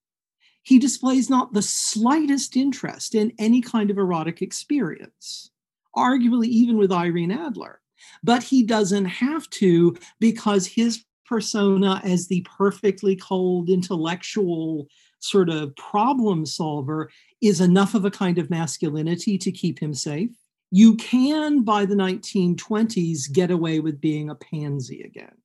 he 0.66 0.80
displays 0.80 1.30
not 1.30 1.52
the 1.52 1.62
slightest 1.62 2.56
interest 2.56 3.14
in 3.14 3.32
any 3.38 3.60
kind 3.60 3.88
of 3.88 3.98
erotic 3.98 4.42
experience, 4.42 5.52
arguably 5.96 6.46
even 6.46 6.76
with 6.76 6.90
Irene 6.90 7.30
Adler. 7.30 7.80
But 8.24 8.42
he 8.42 8.64
doesn't 8.64 9.04
have 9.04 9.48
to 9.50 9.96
because 10.18 10.66
his 10.66 11.04
persona 11.24 12.00
as 12.02 12.26
the 12.26 12.44
perfectly 12.58 13.14
cold 13.14 13.70
intellectual 13.70 14.88
sort 15.20 15.50
of 15.50 15.74
problem 15.76 16.44
solver 16.44 17.10
is 17.40 17.60
enough 17.60 17.94
of 17.94 18.04
a 18.04 18.10
kind 18.10 18.36
of 18.36 18.50
masculinity 18.50 19.38
to 19.38 19.52
keep 19.52 19.78
him 19.78 19.94
safe. 19.94 20.30
You 20.72 20.96
can, 20.96 21.62
by 21.62 21.84
the 21.84 21.94
1920s, 21.94 23.32
get 23.32 23.52
away 23.52 23.78
with 23.78 24.00
being 24.00 24.30
a 24.30 24.34
pansy 24.34 25.02
again. 25.02 25.36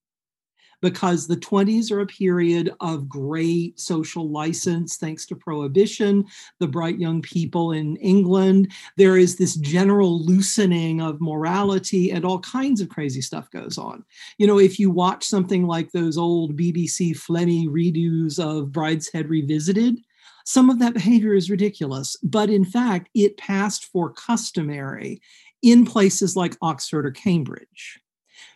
Because 0.82 1.28
the 1.28 1.38
20s 1.38 1.92
are 1.92 2.02
a 2.02 2.08
period 2.08 2.74
of 2.80 3.08
great 3.08 3.80
social 3.80 4.30
license 4.30 4.98
thanks 4.98 5.26
to 5.28 5.36
prohibition, 5.36 6.26
the 6.60 6.68
bright 6.68 7.00
young 7.00 7.22
people 7.22 7.72
in 7.72 7.96
England. 7.98 8.72
There 8.98 9.18
is 9.18 9.36
this 9.36 9.56
general 9.56 10.24
loosening 10.26 11.02
of 11.02 11.22
morality, 11.22 12.12
and 12.12 12.26
all 12.26 12.40
kinds 12.40 12.82
of 12.82 12.90
crazy 12.90 13.22
stuff 13.22 13.50
goes 13.52 13.78
on. 13.78 14.04
You 14.38 14.48
know, 14.48 14.60
if 14.60 14.80
you 14.80 14.90
watch 14.90 15.24
something 15.24 15.68
like 15.68 15.92
those 15.92 16.18
old 16.18 16.58
BBC 16.58 17.12
Flemmy 17.12 17.68
redos 17.68 18.40
of 18.40 18.70
Brideshead 18.70 19.30
Revisited, 19.30 20.00
some 20.46 20.70
of 20.70 20.80
that 20.80 20.94
behavior 20.94 21.36
is 21.36 21.52
ridiculous, 21.52 22.18
but 22.24 22.50
in 22.50 22.66
fact, 22.66 23.10
it 23.14 23.38
passed 23.38 23.86
for 23.86 24.12
customary 24.12 25.22
in 25.62 25.86
places 25.86 26.36
like 26.36 26.58
Oxford 26.62 27.06
or 27.06 27.12
Cambridge 27.12 28.00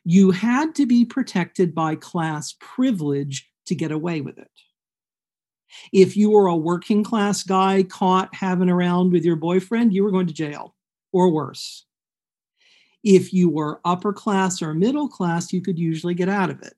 you 0.05 0.31
had 0.31 0.75
to 0.75 0.85
be 0.85 1.03
protected 1.03 1.73
by 1.73 1.95
class 1.95 2.55
privilege 2.59 3.49
to 3.65 3.75
get 3.75 3.91
away 3.91 4.21
with 4.21 4.37
it. 4.37 4.51
If 5.91 6.15
you 6.15 6.29
were 6.29 6.47
a 6.47 6.55
working 6.55 7.03
class 7.03 7.43
guy 7.43 7.83
caught 7.83 8.33
having 8.33 8.69
around 8.69 9.11
with 9.11 9.25
your 9.25 9.35
boyfriend, 9.35 9.93
you 9.93 10.03
were 10.03 10.11
going 10.11 10.27
to 10.27 10.33
jail 10.33 10.75
or 11.11 11.31
worse. 11.31 11.85
If 13.03 13.33
you 13.33 13.49
were 13.49 13.81
upper 13.83 14.13
class 14.13 14.61
or 14.61 14.73
middle 14.73 15.09
class, 15.09 15.51
you 15.51 15.61
could 15.61 15.77
usually 15.77 16.13
get 16.13 16.29
out 16.29 16.51
of 16.51 16.61
it. 16.61 16.75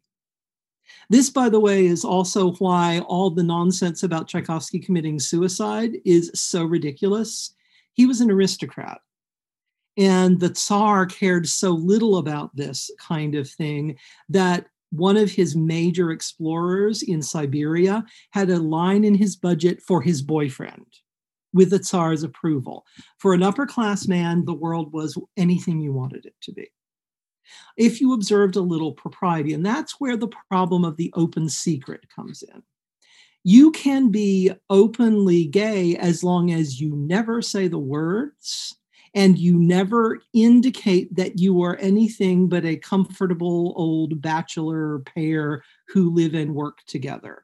This, 1.09 1.29
by 1.29 1.49
the 1.49 1.59
way, 1.59 1.85
is 1.85 2.05
also 2.05 2.53
why 2.53 2.99
all 3.07 3.29
the 3.29 3.43
nonsense 3.43 4.03
about 4.03 4.27
Tchaikovsky 4.27 4.79
committing 4.79 5.19
suicide 5.19 5.97
is 6.05 6.31
so 6.33 6.63
ridiculous. 6.63 7.53
He 7.93 8.05
was 8.05 8.21
an 8.21 8.31
aristocrat. 8.31 9.01
And 9.97 10.39
the 10.39 10.53
Tsar 10.53 11.07
cared 11.07 11.47
so 11.47 11.71
little 11.71 12.17
about 12.17 12.55
this 12.55 12.91
kind 12.99 13.35
of 13.35 13.49
thing 13.49 13.97
that 14.29 14.67
one 14.91 15.17
of 15.17 15.31
his 15.31 15.55
major 15.55 16.11
explorers 16.11 17.01
in 17.01 17.21
Siberia 17.21 18.05
had 18.31 18.49
a 18.49 18.59
line 18.59 19.03
in 19.03 19.15
his 19.15 19.35
budget 19.35 19.81
for 19.81 20.01
his 20.01 20.21
boyfriend 20.21 20.85
with 21.53 21.71
the 21.71 21.79
Tsar's 21.79 22.23
approval. 22.23 22.85
For 23.17 23.33
an 23.33 23.43
upper 23.43 23.65
class 23.65 24.07
man, 24.07 24.45
the 24.45 24.53
world 24.53 24.93
was 24.93 25.17
anything 25.35 25.81
you 25.81 25.91
wanted 25.91 26.25
it 26.25 26.35
to 26.43 26.53
be. 26.53 26.69
If 27.75 27.99
you 27.99 28.13
observed 28.13 28.55
a 28.55 28.61
little 28.61 28.91
propriety, 28.91 29.53
and 29.53 29.65
that's 29.65 29.99
where 29.99 30.17
the 30.17 30.29
problem 30.49 30.83
of 30.83 30.97
the 30.97 31.11
open 31.15 31.49
secret 31.49 32.05
comes 32.13 32.43
in. 32.43 32.61
You 33.43 33.71
can 33.71 34.09
be 34.09 34.51
openly 34.69 35.45
gay 35.45 35.95
as 35.95 36.23
long 36.23 36.51
as 36.51 36.81
you 36.81 36.95
never 36.95 37.41
say 37.41 37.69
the 37.69 37.79
words 37.79 38.75
and 39.13 39.37
you 39.37 39.57
never 39.57 40.19
indicate 40.33 41.15
that 41.15 41.39
you 41.39 41.61
are 41.63 41.77
anything 41.77 42.47
but 42.47 42.65
a 42.65 42.77
comfortable 42.77 43.73
old 43.75 44.21
bachelor 44.21 44.99
pair 44.99 45.63
who 45.87 46.13
live 46.13 46.33
and 46.33 46.55
work 46.55 46.79
together. 46.87 47.43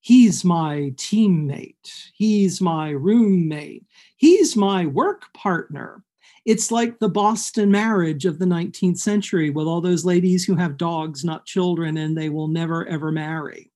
He's 0.00 0.44
my 0.44 0.92
teammate. 0.94 2.10
He's 2.14 2.60
my 2.60 2.90
roommate. 2.90 3.84
He's 4.16 4.54
my 4.54 4.86
work 4.86 5.32
partner. 5.34 6.04
It's 6.44 6.70
like 6.70 7.00
the 7.00 7.08
Boston 7.08 7.72
marriage 7.72 8.24
of 8.24 8.38
the 8.38 8.44
19th 8.44 8.98
century 8.98 9.50
with 9.50 9.66
all 9.66 9.80
those 9.80 10.04
ladies 10.04 10.44
who 10.44 10.54
have 10.54 10.76
dogs, 10.76 11.24
not 11.24 11.44
children, 11.44 11.96
and 11.96 12.16
they 12.16 12.28
will 12.28 12.46
never 12.46 12.86
ever 12.86 13.10
marry. 13.10 13.72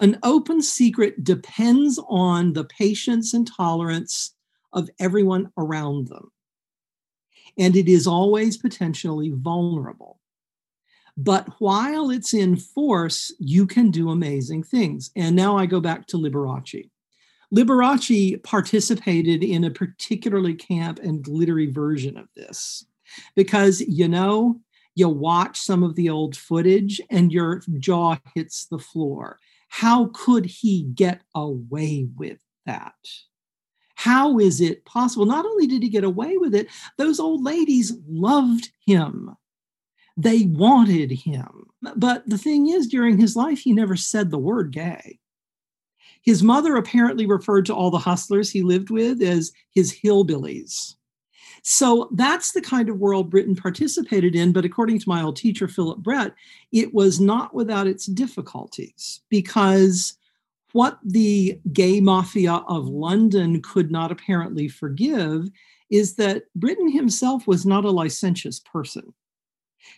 An 0.00 0.18
open 0.22 0.62
secret 0.62 1.24
depends 1.24 2.00
on 2.08 2.54
the 2.54 2.64
patience 2.64 3.34
and 3.34 3.46
tolerance 3.46 4.34
of 4.72 4.90
everyone 4.98 5.50
around 5.56 6.08
them. 6.08 6.30
And 7.58 7.74
it 7.76 7.88
is 7.88 8.06
always 8.06 8.56
potentially 8.56 9.30
vulnerable. 9.34 10.20
But 11.16 11.48
while 11.58 12.10
it's 12.10 12.32
in 12.32 12.56
force, 12.56 13.34
you 13.40 13.66
can 13.66 13.90
do 13.90 14.10
amazing 14.10 14.62
things. 14.62 15.10
And 15.16 15.34
now 15.34 15.58
I 15.58 15.66
go 15.66 15.80
back 15.80 16.06
to 16.08 16.16
Liberace. 16.16 16.90
Liberace 17.52 18.42
participated 18.44 19.42
in 19.42 19.64
a 19.64 19.70
particularly 19.70 20.54
camp 20.54 21.00
and 21.02 21.22
glittery 21.22 21.66
version 21.66 22.16
of 22.16 22.28
this 22.36 22.84
because, 23.34 23.80
you 23.80 24.06
know, 24.06 24.60
you 24.94 25.08
watch 25.08 25.58
some 25.58 25.82
of 25.82 25.96
the 25.96 26.10
old 26.10 26.36
footage 26.36 27.00
and 27.10 27.32
your 27.32 27.62
jaw 27.78 28.16
hits 28.34 28.66
the 28.66 28.78
floor. 28.78 29.38
How 29.68 30.10
could 30.12 30.46
he 30.46 30.82
get 30.94 31.22
away 31.34 32.08
with 32.16 32.38
that? 32.66 32.94
How 33.98 34.38
is 34.38 34.60
it 34.60 34.84
possible? 34.84 35.26
Not 35.26 35.44
only 35.44 35.66
did 35.66 35.82
he 35.82 35.88
get 35.88 36.04
away 36.04 36.36
with 36.36 36.54
it, 36.54 36.68
those 36.98 37.18
old 37.18 37.42
ladies 37.42 37.92
loved 38.08 38.70
him. 38.86 39.34
They 40.16 40.44
wanted 40.44 41.10
him. 41.10 41.64
But 41.96 42.22
the 42.28 42.38
thing 42.38 42.68
is, 42.68 42.86
during 42.86 43.18
his 43.18 43.34
life, 43.34 43.58
he 43.58 43.72
never 43.72 43.96
said 43.96 44.30
the 44.30 44.38
word 44.38 44.70
gay. 44.70 45.18
His 46.22 46.44
mother 46.44 46.76
apparently 46.76 47.26
referred 47.26 47.66
to 47.66 47.74
all 47.74 47.90
the 47.90 47.98
hustlers 47.98 48.50
he 48.50 48.62
lived 48.62 48.90
with 48.90 49.20
as 49.20 49.50
his 49.74 49.92
hillbillies. 49.92 50.94
So 51.64 52.08
that's 52.12 52.52
the 52.52 52.62
kind 52.62 52.88
of 52.88 53.00
world 53.00 53.30
Britten 53.30 53.56
participated 53.56 54.36
in. 54.36 54.52
But 54.52 54.64
according 54.64 55.00
to 55.00 55.08
my 55.08 55.22
old 55.22 55.34
teacher, 55.34 55.66
Philip 55.66 55.98
Brett, 55.98 56.34
it 56.70 56.94
was 56.94 57.18
not 57.18 57.52
without 57.52 57.88
its 57.88 58.06
difficulties 58.06 59.22
because 59.28 60.17
what 60.72 60.98
the 61.04 61.58
gay 61.72 62.00
mafia 62.00 62.54
of 62.68 62.88
London 62.88 63.62
could 63.62 63.90
not 63.90 64.12
apparently 64.12 64.68
forgive 64.68 65.48
is 65.90 66.16
that 66.16 66.44
Britten 66.54 66.90
himself 66.90 67.46
was 67.46 67.64
not 67.64 67.84
a 67.84 67.90
licentious 67.90 68.60
person. 68.60 69.14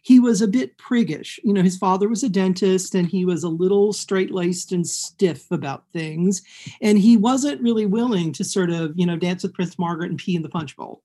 He 0.02 0.20
was 0.20 0.40
a 0.40 0.48
bit 0.48 0.78
priggish. 0.78 1.38
You 1.42 1.52
know, 1.52 1.62
his 1.62 1.76
father 1.76 2.08
was 2.08 2.22
a 2.22 2.28
dentist 2.28 2.94
and 2.94 3.08
he 3.08 3.24
was 3.24 3.42
a 3.42 3.48
little 3.48 3.92
straight 3.92 4.30
laced 4.30 4.72
and 4.72 4.86
stiff 4.86 5.50
about 5.50 5.84
things. 5.92 6.42
And 6.80 6.98
he 6.98 7.16
wasn't 7.16 7.60
really 7.60 7.86
willing 7.86 8.32
to 8.34 8.44
sort 8.44 8.70
of, 8.70 8.92
you 8.94 9.06
know, 9.06 9.16
dance 9.16 9.42
with 9.42 9.54
Prince 9.54 9.78
Margaret 9.78 10.10
and 10.10 10.18
pee 10.18 10.36
in 10.36 10.42
the 10.42 10.48
punch 10.48 10.76
bowl. 10.76 11.02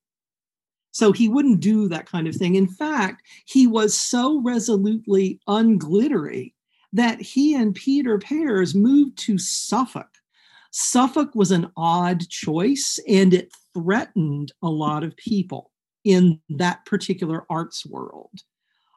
So 0.92 1.12
he 1.12 1.28
wouldn't 1.28 1.60
do 1.60 1.90
that 1.90 2.06
kind 2.06 2.28
of 2.28 2.36
thing. 2.36 2.56
In 2.56 2.68
fact, 2.68 3.24
he 3.46 3.68
was 3.68 4.00
so 4.00 4.42
resolutely 4.42 5.42
unglittery 5.48 6.55
that 6.96 7.22
he 7.22 7.56
and 7.56 7.76
Peter 7.76 8.18
Pears 8.18 8.74
moved 8.74 9.18
to 9.18 9.38
Suffolk. 9.38 10.08
Suffolk 10.72 11.36
was 11.36 11.52
an 11.52 11.70
odd 11.76 12.28
choice 12.30 13.00
and 13.08 13.34
it 13.34 13.54
threatened 13.74 14.54
a 14.62 14.70
lot 14.70 15.04
of 15.04 15.16
people 15.18 15.72
in 16.06 16.40
that 16.50 16.86
particular 16.86 17.46
arts 17.50 17.86
world. 17.86 18.42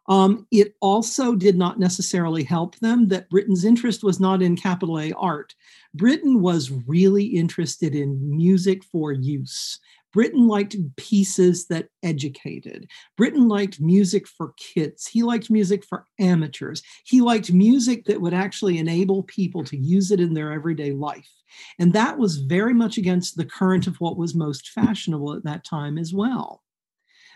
Um, 0.09 0.47
it 0.51 0.75
also 0.81 1.35
did 1.35 1.57
not 1.57 1.79
necessarily 1.79 2.43
help 2.43 2.77
them 2.77 3.09
that 3.09 3.29
Britten's 3.29 3.65
interest 3.65 4.03
was 4.03 4.21
not 4.21 4.43
in 4.43 4.57
capital 4.57 4.99
A 5.01 5.13
art. 5.13 5.55
Britten 5.93 6.41
was 6.41 6.71
really 6.71 7.25
interested 7.25 7.95
in 7.95 8.37
music 8.37 8.85
for 8.85 9.13
use. 9.13 9.79
Britten 10.13 10.49
liked 10.49 10.77
pieces 10.97 11.67
that 11.69 11.89
educated. 12.03 12.89
Britten 13.17 13.49
liked 13.49 13.81
music 13.81 14.27
for 14.27 14.55
kids. 14.57 15.07
He 15.07 15.23
liked 15.23 15.51
music 15.51 15.85
for 15.85 16.07
amateurs. 16.19 16.83
He 17.05 17.21
liked 17.21 17.53
music 17.53 18.05
that 18.07 18.21
would 18.21 18.35
actually 18.35 18.79
enable 18.79 19.23
people 19.25 19.65
to 19.65 19.77
use 19.77 20.11
it 20.11 20.21
in 20.21 20.35
their 20.35 20.53
everyday 20.53 20.93
life. 20.93 21.31
And 21.79 21.93
that 21.93 22.19
was 22.19 22.39
very 22.39 22.75
much 22.75 22.99
against 22.99 23.37
the 23.37 23.45
current 23.45 23.87
of 23.87 23.97
what 23.97 24.17
was 24.17 24.35
most 24.35 24.69
fashionable 24.71 25.35
at 25.35 25.45
that 25.45 25.65
time 25.65 25.99
as 25.99 26.13
well. 26.13 26.63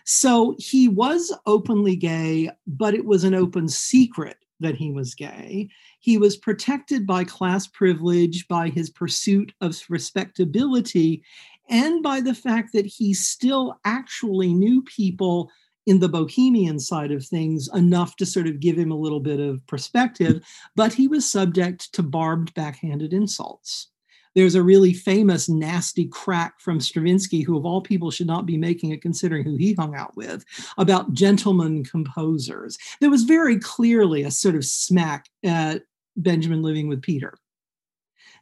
So 0.04 0.56
he 0.58 0.88
was 0.88 1.32
openly 1.46 1.96
gay, 1.96 2.50
but 2.66 2.94
it 2.94 3.04
was 3.04 3.24
an 3.24 3.35
open 3.35 3.68
secret 3.68 4.37
that 4.62 4.76
he 4.76 4.90
was 4.90 5.14
gay. 5.14 5.68
He 6.00 6.18
was 6.18 6.37
protected 6.37 7.06
by 7.06 7.24
class 7.24 7.66
privilege, 7.66 8.46
by 8.48 8.68
his 8.68 8.90
pursuit 8.90 9.52
of 9.61 9.80
respectability, 9.88 11.22
and 11.68 12.03
by 12.03 12.20
the 12.20 12.35
fact 12.35 12.72
that 12.72 12.87
he 12.87 13.14
still 13.14 13.79
actually 13.85 14.53
knew 14.53 14.83
people 14.83 15.51
in 15.87 15.98
the 15.98 16.09
bohemian 16.09 16.79
side 16.79 17.11
of 17.11 17.25
things 17.25 17.68
enough 17.75 18.16
to 18.16 18.27
sort 18.27 18.46
of 18.46 18.61
give 18.61 18.79
him 18.79 18.92
a 18.92 18.96
little 18.96 19.20
bit 19.20 19.40
of 19.40 19.66
perspective, 19.66 20.42
but 20.77 20.92
he 20.92 21.09
was 21.09 21.29
subject 21.29 21.92
to 21.92 22.03
barbed 22.03 22.55
backhanded 22.55 23.12
insults. 23.12 23.88
There's 24.35 24.55
a 24.55 24.62
really 24.62 24.94
famous 24.94 25.48
nasty 25.48 26.07
crack 26.07 26.59
from 26.61 26.81
Stravinsky, 26.81 27.42
who 27.42 27.57
of 27.57 27.66
all 27.66 27.83
people 27.83 28.11
should 28.11 28.27
not 28.27 28.46
be 28.46 28.57
making 28.57 28.92
it 28.92 29.03
considering 29.03 29.44
who 29.44 29.57
he 29.57 29.75
hung 29.75 29.94
out 29.94 30.16
with, 30.16 30.44
about 30.79 31.12
gentlemen 31.12 31.85
composers. 31.85 32.79
There 33.01 33.11
was 33.11 33.25
very 33.25 33.59
clearly 33.59 34.22
a 34.22 34.31
sort 34.31 34.55
of 34.55 34.64
smack 34.64 35.29
at 35.44 35.83
Benjamin 36.16 36.62
living 36.62 36.88
with 36.88 37.03
Peter. 37.03 37.35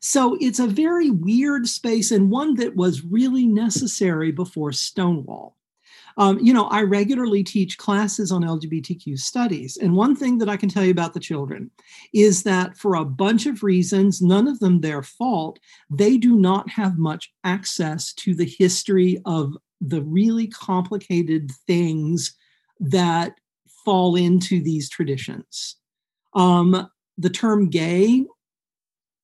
So 0.01 0.37
it's 0.41 0.59
a 0.59 0.67
very 0.67 1.11
weird 1.11 1.69
space 1.69 2.11
and 2.11 2.31
one 2.31 2.55
that 2.55 2.75
was 2.75 3.05
really 3.05 3.47
necessary 3.47 4.33
before 4.33 4.73
Stonewall. 4.73 5.57
Um, 6.17 6.39
you 6.41 6.53
know, 6.53 6.65
I 6.65 6.83
regularly 6.83 7.45
teach 7.45 7.79
classes 7.79 8.33
on 8.33 8.43
LGBTQ 8.43 9.19
studies. 9.19 9.77
And 9.77 9.95
one 9.95 10.17
thing 10.17 10.39
that 10.39 10.49
I 10.49 10.57
can 10.57 10.69
tell 10.69 10.85
you 10.85 10.91
about 10.91 11.15
the 11.15 11.21
children 11.21 11.71
is 12.13 12.43
that 12.43 12.77
for 12.77 12.95
a 12.95 13.05
bunch 13.05 13.47
of 13.47 13.63
reasons, 13.63 14.21
none 14.21 14.49
of 14.49 14.59
them 14.59 14.81
their 14.81 15.03
fault, 15.03 15.59
they 15.89 16.17
do 16.17 16.37
not 16.37 16.69
have 16.71 16.99
much 16.99 17.33
access 17.45 18.13
to 18.15 18.35
the 18.35 18.45
history 18.45 19.21
of 19.25 19.55
the 19.81 20.03
really 20.03 20.47
complicated 20.47 21.51
things 21.67 22.35
that 22.81 23.35
fall 23.85 24.17
into 24.17 24.63
these 24.63 24.89
traditions. 24.89 25.77
Um, 26.35 26.89
the 27.19 27.31
term 27.31 27.71
gay 27.71 28.27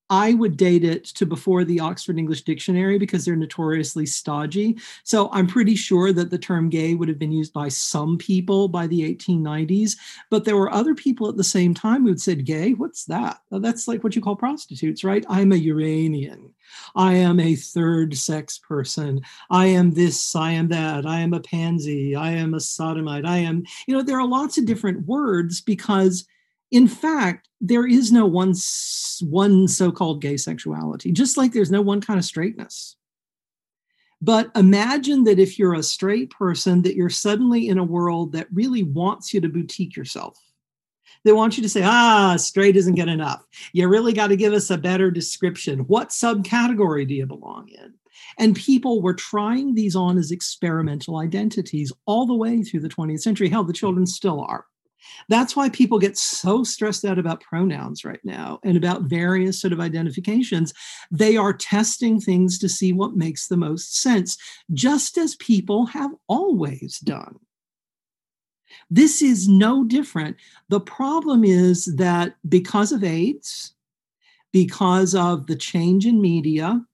I 0.09 0.35
would 0.35 0.57
date 0.57 0.85
it 0.85 1.05
to 1.05 1.27
before 1.27 1.65
the 1.65 1.81
Oxford 1.81 2.19
English 2.19 2.43
Dictionary 2.43 2.99
because 2.99 3.25
they're 3.25 3.37
notoriously 3.37 4.07
stodgy. 4.07 4.79
So 5.03 5.29
I'm 5.33 5.47
pretty 5.47 5.75
sure 5.75 6.13
that 6.13 6.31
the 6.31 6.39
term 6.39 6.69
gay 6.69 6.95
would 6.95 7.09
have 7.09 7.19
been 7.19 7.33
used 7.33 7.53
by 7.53 7.69
some 7.69 8.17
people 8.19 8.69
by 8.69 8.87
the 8.87 9.03
1890s, 9.15 9.97
but 10.31 10.45
there 10.45 10.57
were 10.57 10.73
other 10.73 10.95
people 10.95 11.29
at 11.29 11.37
the 11.37 11.45
same 11.45 11.75
time 11.75 12.05
who'd 12.05 12.21
said, 12.21 12.45
Gay, 12.45 12.73
what's 12.73 13.05
that? 13.07 13.41
Well, 13.51 13.61
that's 13.61 13.89
like 13.89 14.05
what 14.05 14.15
you 14.15 14.23
call 14.23 14.37
prostitutes, 14.37 15.03
right? 15.03 15.25
I'm 15.29 15.53
a 15.53 15.57
Uranian. 15.57 16.55
I 16.95 17.15
am 17.15 17.41
a 17.41 17.57
third 17.57 18.17
sex 18.17 18.59
person. 18.59 19.23
I 19.51 19.67
am 19.67 19.93
this, 19.93 20.35
I 20.35 20.53
am 20.53 20.69
that. 20.69 21.07
I 21.07 21.21
am 21.21 21.33
a 21.33 21.41
pansy. 21.41 22.15
I 22.15 22.33
am 22.33 22.55
a 22.55 22.61
sodomite. 22.61 23.25
I 23.25 23.39
am, 23.39 23.65
you 23.87 23.95
know, 23.95 24.03
there 24.03 24.21
are 24.21 24.27
lots 24.27 24.59
of 24.59 24.67
different 24.67 25.07
words 25.07 25.61
because 25.61 26.27
in 26.71 26.89
fact, 26.89 27.49
there 27.61 27.87
is 27.87 28.13
no 28.13 28.27
one, 28.27 28.55
one 29.21 29.69
so 29.69 29.93
called 29.93 30.21
gay 30.21 30.37
sexuality, 30.37 31.13
just 31.13 31.37
like 31.37 31.53
there's 31.53 31.71
no 31.71 31.83
one 31.83 32.01
kind 32.01 32.19
of 32.19 32.25
straightness. 32.25 32.97
But 34.21 34.51
imagine 34.57 35.25
that 35.25 35.39
if 35.39 35.59
you're 35.59 35.75
a 35.75 35.83
straight 35.83 36.31
person, 36.31 36.83
that 36.83 36.97
you're 36.97 37.11
suddenly 37.11 37.69
in 37.69 37.79
a 37.79 37.85
world 37.85 38.33
that 38.33 38.49
really 38.53 38.83
wants 38.83 39.33
you 39.33 39.41
to 39.41 39.49
boutique 39.49 39.97
yourself. 39.97 40.39
They 41.25 41.33
want 41.33 41.57
you 41.57 41.63
to 41.63 41.69
say, 41.69 41.83
ah, 41.85 42.37
straight 42.37 42.77
isn't 42.77 42.95
good 42.95 43.09
enough. 43.09 43.45
You 43.73 43.89
really 43.89 44.13
got 44.13 44.29
to 44.29 44.37
give 44.37 44.53
us 44.53 44.71
a 44.71 44.79
better 44.79 45.11
description. 45.11 45.81
What 45.81 46.11
subcategory 46.11 47.07
do 47.07 47.15
you 47.15 47.27
belong 47.27 47.69
in? 47.69 47.95
And 48.39 48.57
people 48.57 49.03
were 49.03 49.15
trying 49.15 49.75
these 49.75 49.97
on 49.97 50.19
as 50.19 50.31
experimental 50.31 51.19
identities 51.19 51.93
all 52.07 52.27
the 52.27 52.35
way 52.35 52.63
through 52.63 52.81
the 52.81 52.89
20th 52.89 53.21
century. 53.21 53.49
Hell, 53.49 53.65
the 53.65 53.73
children 53.73 54.07
still 54.07 54.41
are. 54.41 54.67
That's 55.29 55.55
why 55.55 55.69
people 55.69 55.99
get 55.99 56.17
so 56.17 56.65
stressed 56.65 57.05
out 57.05 57.19
about 57.19 57.41
pronouns 57.41 58.05
right 58.05 58.21
now 58.25 58.61
and 58.65 58.77
about 58.77 59.03
various 59.03 59.61
sort 59.61 59.73
of 59.73 59.81
identifications. 59.81 60.73
They 61.11 61.37
are 61.37 61.53
testing 61.53 62.21
things 62.21 62.59
to 62.59 62.69
see 62.69 62.93
what 62.93 63.17
makes 63.17 63.49
the 63.49 63.57
most 63.57 64.01
sense, 64.01 64.37
just 64.73 65.19
as 65.19 65.37
people 65.37 65.87
have 65.87 66.13
always 66.29 66.99
done. 66.99 67.37
This 68.91 69.23
is 69.23 69.49
no 69.49 69.85
different. 69.85 70.37
The 70.69 70.81
problem 70.81 71.45
is 71.45 71.87
that 71.97 72.35
because 72.49 72.93
of 72.93 73.05
AIDS, 73.05 73.75
because 74.53 75.15
of 75.15 75.47
the 75.47 75.57
change 75.57 76.07
in 76.07 76.21
media, 76.21 76.85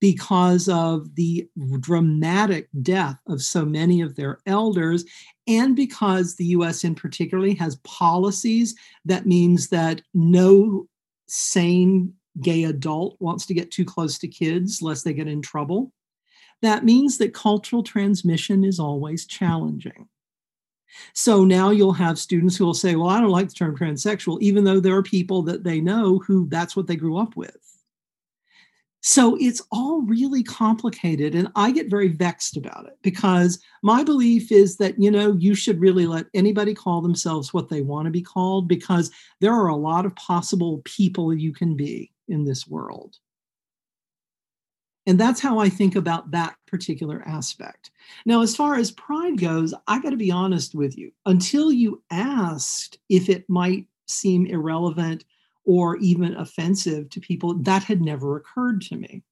because 0.00 0.68
of 0.68 1.14
the 1.14 1.48
dramatic 1.80 2.68
death 2.82 3.18
of 3.26 3.42
so 3.42 3.64
many 3.64 4.00
of 4.00 4.14
their 4.14 4.38
elders, 4.46 5.04
and 5.46 5.74
because 5.74 6.34
the 6.34 6.46
US 6.46 6.84
in 6.84 6.94
particularly 6.94 7.54
has 7.54 7.76
policies 7.76 8.74
that 9.04 9.26
means 9.26 9.68
that 9.68 10.02
no 10.12 10.86
sane 11.28 12.12
gay 12.40 12.64
adult 12.64 13.16
wants 13.20 13.46
to 13.46 13.54
get 13.54 13.70
too 13.70 13.84
close 13.84 14.18
to 14.18 14.28
kids 14.28 14.82
lest 14.82 15.04
they 15.04 15.14
get 15.14 15.28
in 15.28 15.40
trouble. 15.40 15.92
That 16.62 16.84
means 16.84 17.18
that 17.18 17.34
cultural 17.34 17.82
transmission 17.82 18.64
is 18.64 18.78
always 18.78 19.26
challenging. 19.26 20.08
So 21.12 21.44
now 21.44 21.70
you'll 21.70 21.92
have 21.92 22.18
students 22.18 22.56
who 22.56 22.64
will 22.64 22.74
say, 22.74 22.96
Well, 22.96 23.08
I 23.08 23.20
don't 23.20 23.30
like 23.30 23.48
the 23.48 23.54
term 23.54 23.76
transsexual, 23.76 24.40
even 24.40 24.64
though 24.64 24.80
there 24.80 24.96
are 24.96 25.02
people 25.02 25.42
that 25.42 25.64
they 25.64 25.80
know 25.80 26.18
who 26.20 26.48
that's 26.48 26.74
what 26.74 26.86
they 26.86 26.96
grew 26.96 27.18
up 27.18 27.36
with. 27.36 27.56
So 29.08 29.36
it's 29.38 29.62
all 29.70 30.02
really 30.02 30.42
complicated. 30.42 31.36
And 31.36 31.46
I 31.54 31.70
get 31.70 31.88
very 31.88 32.08
vexed 32.08 32.56
about 32.56 32.86
it 32.88 32.98
because 33.02 33.60
my 33.84 34.02
belief 34.02 34.50
is 34.50 34.78
that, 34.78 35.00
you 35.00 35.12
know, 35.12 35.36
you 35.38 35.54
should 35.54 35.80
really 35.80 36.08
let 36.08 36.26
anybody 36.34 36.74
call 36.74 37.00
themselves 37.00 37.54
what 37.54 37.68
they 37.68 37.82
want 37.82 38.06
to 38.06 38.10
be 38.10 38.20
called 38.20 38.66
because 38.66 39.12
there 39.40 39.52
are 39.52 39.68
a 39.68 39.76
lot 39.76 40.06
of 40.06 40.16
possible 40.16 40.82
people 40.84 41.32
you 41.32 41.52
can 41.52 41.76
be 41.76 42.10
in 42.26 42.44
this 42.44 42.66
world. 42.66 43.14
And 45.06 45.20
that's 45.20 45.38
how 45.38 45.60
I 45.60 45.68
think 45.68 45.94
about 45.94 46.32
that 46.32 46.56
particular 46.66 47.22
aspect. 47.26 47.92
Now, 48.24 48.42
as 48.42 48.56
far 48.56 48.74
as 48.74 48.90
pride 48.90 49.38
goes, 49.38 49.72
I 49.86 50.00
got 50.00 50.10
to 50.10 50.16
be 50.16 50.32
honest 50.32 50.74
with 50.74 50.98
you. 50.98 51.12
Until 51.26 51.70
you 51.70 52.02
asked 52.10 52.98
if 53.08 53.28
it 53.28 53.48
might 53.48 53.86
seem 54.08 54.46
irrelevant 54.46 55.24
or 55.66 55.96
even 55.98 56.36
offensive 56.36 57.10
to 57.10 57.20
people, 57.20 57.54
that 57.54 57.84
had 57.84 58.00
never 58.00 58.36
occurred 58.36 58.80
to 58.80 58.96
me. 58.96 59.22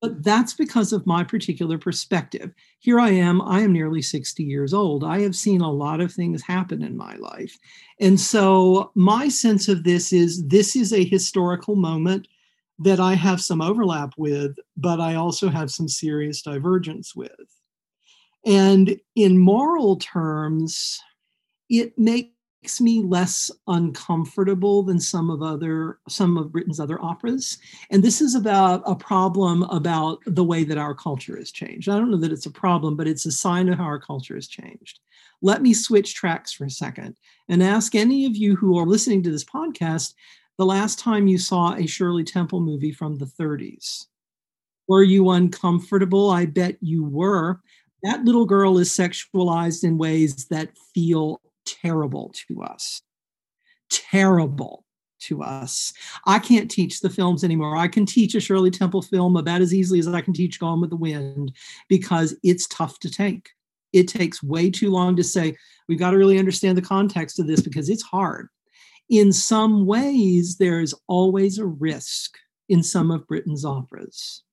But 0.00 0.22
that's 0.22 0.54
because 0.54 0.92
of 0.92 1.06
my 1.06 1.22
particular 1.24 1.76
perspective. 1.76 2.52
Here 2.78 2.98
I 2.98 3.10
am, 3.10 3.42
I 3.42 3.60
am 3.60 3.72
nearly 3.72 4.00
60 4.00 4.42
years 4.42 4.72
old. 4.72 5.04
I 5.04 5.20
have 5.20 5.36
seen 5.36 5.60
a 5.60 5.70
lot 5.70 6.00
of 6.00 6.10
things 6.10 6.42
happen 6.42 6.82
in 6.82 6.96
my 6.96 7.16
life. 7.16 7.56
And 8.00 8.18
so 8.18 8.92
my 8.94 9.28
sense 9.28 9.68
of 9.68 9.84
this 9.84 10.12
is 10.12 10.46
this 10.48 10.74
is 10.74 10.92
a 10.92 11.04
historical 11.04 11.76
moment 11.76 12.28
that 12.78 12.98
I 12.98 13.12
have 13.12 13.42
some 13.42 13.60
overlap 13.60 14.14
with, 14.16 14.56
but 14.74 15.00
I 15.00 15.16
also 15.16 15.50
have 15.50 15.70
some 15.70 15.86
serious 15.86 16.40
divergence 16.40 17.14
with. 17.14 17.30
And 18.46 18.98
in 19.14 19.38
moral 19.38 19.96
terms, 19.96 20.98
it 21.68 21.98
makes 21.98 22.30
makes 22.62 22.80
me 22.80 23.02
less 23.02 23.50
uncomfortable 23.68 24.82
than 24.82 25.00
some 25.00 25.30
of 25.30 25.42
other 25.42 25.98
some 26.08 26.36
of 26.36 26.52
Britten's 26.52 26.80
other 26.80 27.02
operas. 27.02 27.58
And 27.90 28.02
this 28.02 28.20
is 28.20 28.34
about 28.34 28.82
a 28.86 28.94
problem 28.94 29.62
about 29.64 30.18
the 30.26 30.44
way 30.44 30.64
that 30.64 30.78
our 30.78 30.94
culture 30.94 31.36
has 31.36 31.50
changed. 31.50 31.88
I 31.88 31.96
don't 31.96 32.10
know 32.10 32.18
that 32.18 32.32
it's 32.32 32.46
a 32.46 32.50
problem 32.50 32.96
but 32.96 33.08
it's 33.08 33.26
a 33.26 33.32
sign 33.32 33.68
of 33.68 33.78
how 33.78 33.84
our 33.84 34.00
culture 34.00 34.34
has 34.34 34.48
changed. 34.48 35.00
Let 35.42 35.62
me 35.62 35.72
switch 35.72 36.14
tracks 36.14 36.52
for 36.52 36.66
a 36.66 36.70
second 36.70 37.16
and 37.48 37.62
ask 37.62 37.94
any 37.94 38.26
of 38.26 38.36
you 38.36 38.56
who 38.56 38.78
are 38.78 38.86
listening 38.86 39.22
to 39.22 39.30
this 39.30 39.44
podcast 39.44 40.14
the 40.58 40.66
last 40.66 40.98
time 40.98 41.26
you 41.26 41.38
saw 41.38 41.74
a 41.74 41.86
shirley 41.86 42.24
temple 42.24 42.60
movie 42.60 42.92
from 42.92 43.16
the 43.16 43.24
30s 43.24 44.06
were 44.90 45.04
you 45.04 45.30
uncomfortable? 45.30 46.30
I 46.30 46.46
bet 46.46 46.76
you 46.80 47.04
were. 47.04 47.60
That 48.02 48.24
little 48.24 48.44
girl 48.44 48.76
is 48.76 48.90
sexualized 48.90 49.84
in 49.84 49.98
ways 49.98 50.46
that 50.46 50.76
feel 50.92 51.40
terrible 51.82 52.32
to 52.48 52.62
us. 52.62 53.02
Terrible 53.90 54.84
to 55.20 55.42
us. 55.42 55.92
I 56.26 56.38
can't 56.38 56.70
teach 56.70 57.00
the 57.00 57.10
films 57.10 57.44
anymore. 57.44 57.76
I 57.76 57.88
can 57.88 58.06
teach 58.06 58.34
a 58.34 58.40
Shirley 58.40 58.70
Temple 58.70 59.02
film 59.02 59.36
about 59.36 59.60
as 59.60 59.74
easily 59.74 59.98
as 59.98 60.08
I 60.08 60.20
can 60.20 60.32
teach 60.32 60.58
Gone 60.58 60.80
with 60.80 60.90
the 60.90 60.96
Wind 60.96 61.52
because 61.88 62.34
it's 62.42 62.66
tough 62.68 62.98
to 63.00 63.10
take. 63.10 63.50
It 63.92 64.08
takes 64.08 64.42
way 64.42 64.70
too 64.70 64.90
long 64.90 65.16
to 65.16 65.24
say, 65.24 65.56
we've 65.88 65.98
got 65.98 66.12
to 66.12 66.18
really 66.18 66.38
understand 66.38 66.78
the 66.78 66.82
context 66.82 67.38
of 67.38 67.46
this 67.46 67.60
because 67.60 67.88
it's 67.88 68.02
hard. 68.02 68.48
In 69.08 69.32
some 69.32 69.86
ways, 69.86 70.56
there's 70.56 70.94
always 71.08 71.58
a 71.58 71.66
risk 71.66 72.36
in 72.68 72.82
some 72.82 73.10
of 73.10 73.26
Britten's 73.26 73.64
operas. 73.64 74.44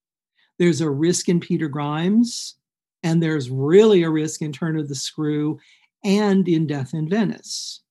There's 0.58 0.82
a 0.82 0.90
risk 0.90 1.30
in 1.30 1.40
Peter 1.40 1.68
Grimes, 1.68 2.56
and 3.04 3.22
there's 3.22 3.52
really 3.52 4.02
a 4.02 4.10
risk 4.10 4.42
in 4.42 4.52
Turn 4.52 4.80
of 4.80 4.90
the 4.90 4.96
Screw, 4.96 5.60
and 6.08 6.48
in 6.48 6.66
Death 6.66 6.94
in 6.94 7.10
Venice. 7.10 7.82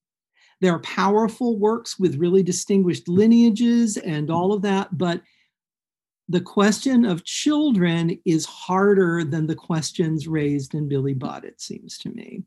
There 0.62 0.72
are 0.72 0.80
powerful 0.80 1.58
works 1.58 1.98
with 1.98 2.16
really 2.16 2.42
distinguished 2.42 3.08
lineages 3.08 3.98
and 3.98 4.30
all 4.30 4.54
of 4.54 4.62
that, 4.62 4.96
but 4.96 5.20
the 6.28 6.40
question 6.40 7.04
of 7.04 7.24
children 7.24 8.18
is 8.24 8.46
harder 8.46 9.22
than 9.22 9.46
the 9.46 9.54
questions 9.54 10.26
raised 10.26 10.74
in 10.74 10.88
Billy 10.88 11.14
Budd, 11.14 11.44
it 11.44 11.60
seems 11.60 11.98
to 11.98 12.08
me. 12.08 12.42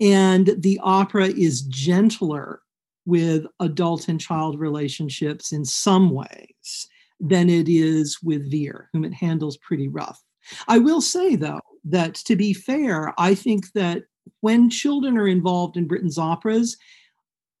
And 0.00 0.54
the 0.58 0.80
opera 0.82 1.26
is 1.26 1.62
gentler 1.62 2.62
with 3.04 3.44
adult 3.58 4.08
and 4.08 4.20
child 4.20 4.60
relationships 4.60 5.52
in 5.52 5.64
some 5.64 6.10
ways 6.10 6.88
than 7.20 7.50
it 7.50 7.68
is 7.68 8.22
with 8.22 8.50
Vere, 8.50 8.88
whom 8.92 9.04
it 9.04 9.12
handles 9.12 9.56
pretty 9.56 9.88
rough. 9.88 10.22
I 10.68 10.78
will 10.78 11.00
say, 11.00 11.34
though, 11.34 11.60
that 11.84 12.14
to 12.14 12.36
be 12.36 12.52
fair, 12.52 13.12
I 13.18 13.34
think 13.34 13.72
that 13.72 14.04
when 14.40 14.70
children 14.70 15.16
are 15.16 15.28
involved 15.28 15.76
in 15.76 15.86
Britten's 15.86 16.18
operas, 16.18 16.76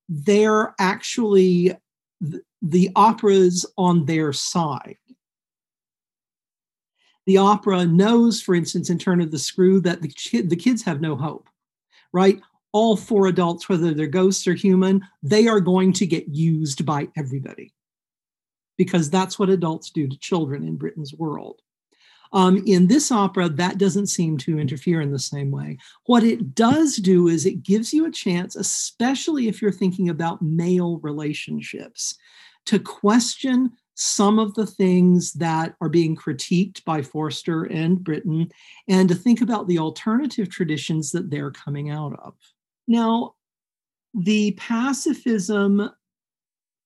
they're 0.08 0.74
actually 0.78 1.74
the, 2.20 2.40
the 2.62 2.90
operas 2.96 3.66
on 3.76 4.06
their 4.06 4.32
side. 4.32 4.96
The 7.26 7.36
opera 7.36 7.84
knows, 7.84 8.40
for 8.40 8.54
instance, 8.54 8.88
in 8.88 8.98
Turn 8.98 9.20
of 9.20 9.30
the 9.30 9.38
Screw, 9.38 9.80
that 9.80 10.00
the, 10.00 10.40
the 10.42 10.56
kids 10.56 10.82
have 10.84 11.00
no 11.00 11.14
hope, 11.14 11.48
right? 12.12 12.40
All 12.72 12.96
four 12.96 13.26
adults, 13.26 13.68
whether 13.68 13.92
they're 13.92 14.06
ghosts 14.06 14.46
or 14.46 14.54
human, 14.54 15.06
they 15.22 15.46
are 15.46 15.60
going 15.60 15.92
to 15.94 16.06
get 16.06 16.28
used 16.28 16.86
by 16.86 17.08
everybody 17.16 17.74
because 18.78 19.10
that's 19.10 19.38
what 19.38 19.50
adults 19.50 19.90
do 19.90 20.08
to 20.08 20.18
children 20.18 20.66
in 20.66 20.76
Britten's 20.76 21.12
world. 21.12 21.60
Um, 22.32 22.62
in 22.66 22.86
this 22.86 23.10
opera, 23.10 23.48
that 23.48 23.78
doesn't 23.78 24.08
seem 24.08 24.36
to 24.38 24.58
interfere 24.58 25.00
in 25.00 25.12
the 25.12 25.18
same 25.18 25.50
way. 25.50 25.78
What 26.06 26.24
it 26.24 26.54
does 26.54 26.96
do 26.96 27.28
is 27.28 27.46
it 27.46 27.62
gives 27.62 27.92
you 27.92 28.06
a 28.06 28.10
chance, 28.10 28.56
especially 28.56 29.48
if 29.48 29.62
you're 29.62 29.72
thinking 29.72 30.08
about 30.08 30.42
male 30.42 30.98
relationships, 30.98 32.16
to 32.66 32.78
question 32.78 33.72
some 33.94 34.38
of 34.38 34.54
the 34.54 34.66
things 34.66 35.32
that 35.32 35.74
are 35.80 35.88
being 35.88 36.14
critiqued 36.14 36.84
by 36.84 37.02
Forster 37.02 37.64
and 37.64 38.04
Britten, 38.04 38.48
and 38.88 39.08
to 39.08 39.14
think 39.14 39.40
about 39.40 39.66
the 39.66 39.78
alternative 39.78 40.48
traditions 40.48 41.10
that 41.10 41.30
they're 41.30 41.50
coming 41.50 41.90
out 41.90 42.16
of. 42.22 42.34
Now, 42.86 43.34
the 44.14 44.52
pacifism 44.52 45.90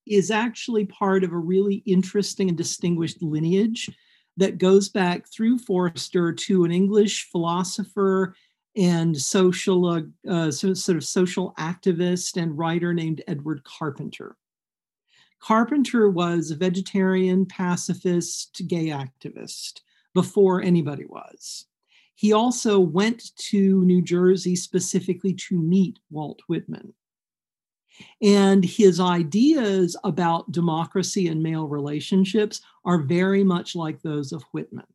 is 0.07 0.31
actually 0.31 0.87
part 0.87 1.23
of 1.23 1.33
a 1.33 1.37
really 1.39 1.77
interesting 1.87 2.49
and 2.49 2.57
distinguished 2.57 3.23
lineage 3.23 3.91
that 4.37 4.59
goes 4.59 4.89
back 4.89 5.29
through 5.29 5.59
Forster 5.59 6.33
to 6.33 6.65
an 6.65 6.73
English 6.73 7.29
philosopher 7.31 8.35
and 8.77 9.17
social, 9.17 9.87
uh, 9.87 10.01
uh, 10.29 10.51
sort 10.51 10.97
of 10.97 11.05
social 11.05 11.55
activist 11.59 12.41
and 12.41 12.57
writer 12.57 12.95
named 12.95 13.23
Edward 13.29 13.63
Carpenter. 13.65 14.37
Carpenter 15.41 16.09
was 16.09 16.51
a 16.51 16.57
vegetarian, 16.57 17.45
pacifist, 17.45 18.63
gay 18.69 18.87
activist 18.87 19.81
before 20.15 20.63
anybody 20.63 21.05
was. 21.05 21.67
He 22.15 22.33
also 22.33 22.79
went 22.79 23.35
to 23.37 23.85
New 23.85 24.01
Jersey 24.01 24.55
specifically 24.55 25.35
to 25.35 25.59
meet 25.59 25.99
Walt 26.11 26.41
Whitman. 26.47 26.95
And 28.21 28.65
his 28.65 29.01
ideas 29.01 29.97
about 30.05 30.53
democracy 30.53 31.29
and 31.29 31.43
male 31.43 31.67
relationships 31.67 32.61
are 32.85 32.99
very 32.99 33.45
much 33.45 33.75
like 33.75 34.03
those 34.03 34.33
of 34.33 34.43
Whitman. 34.53 34.87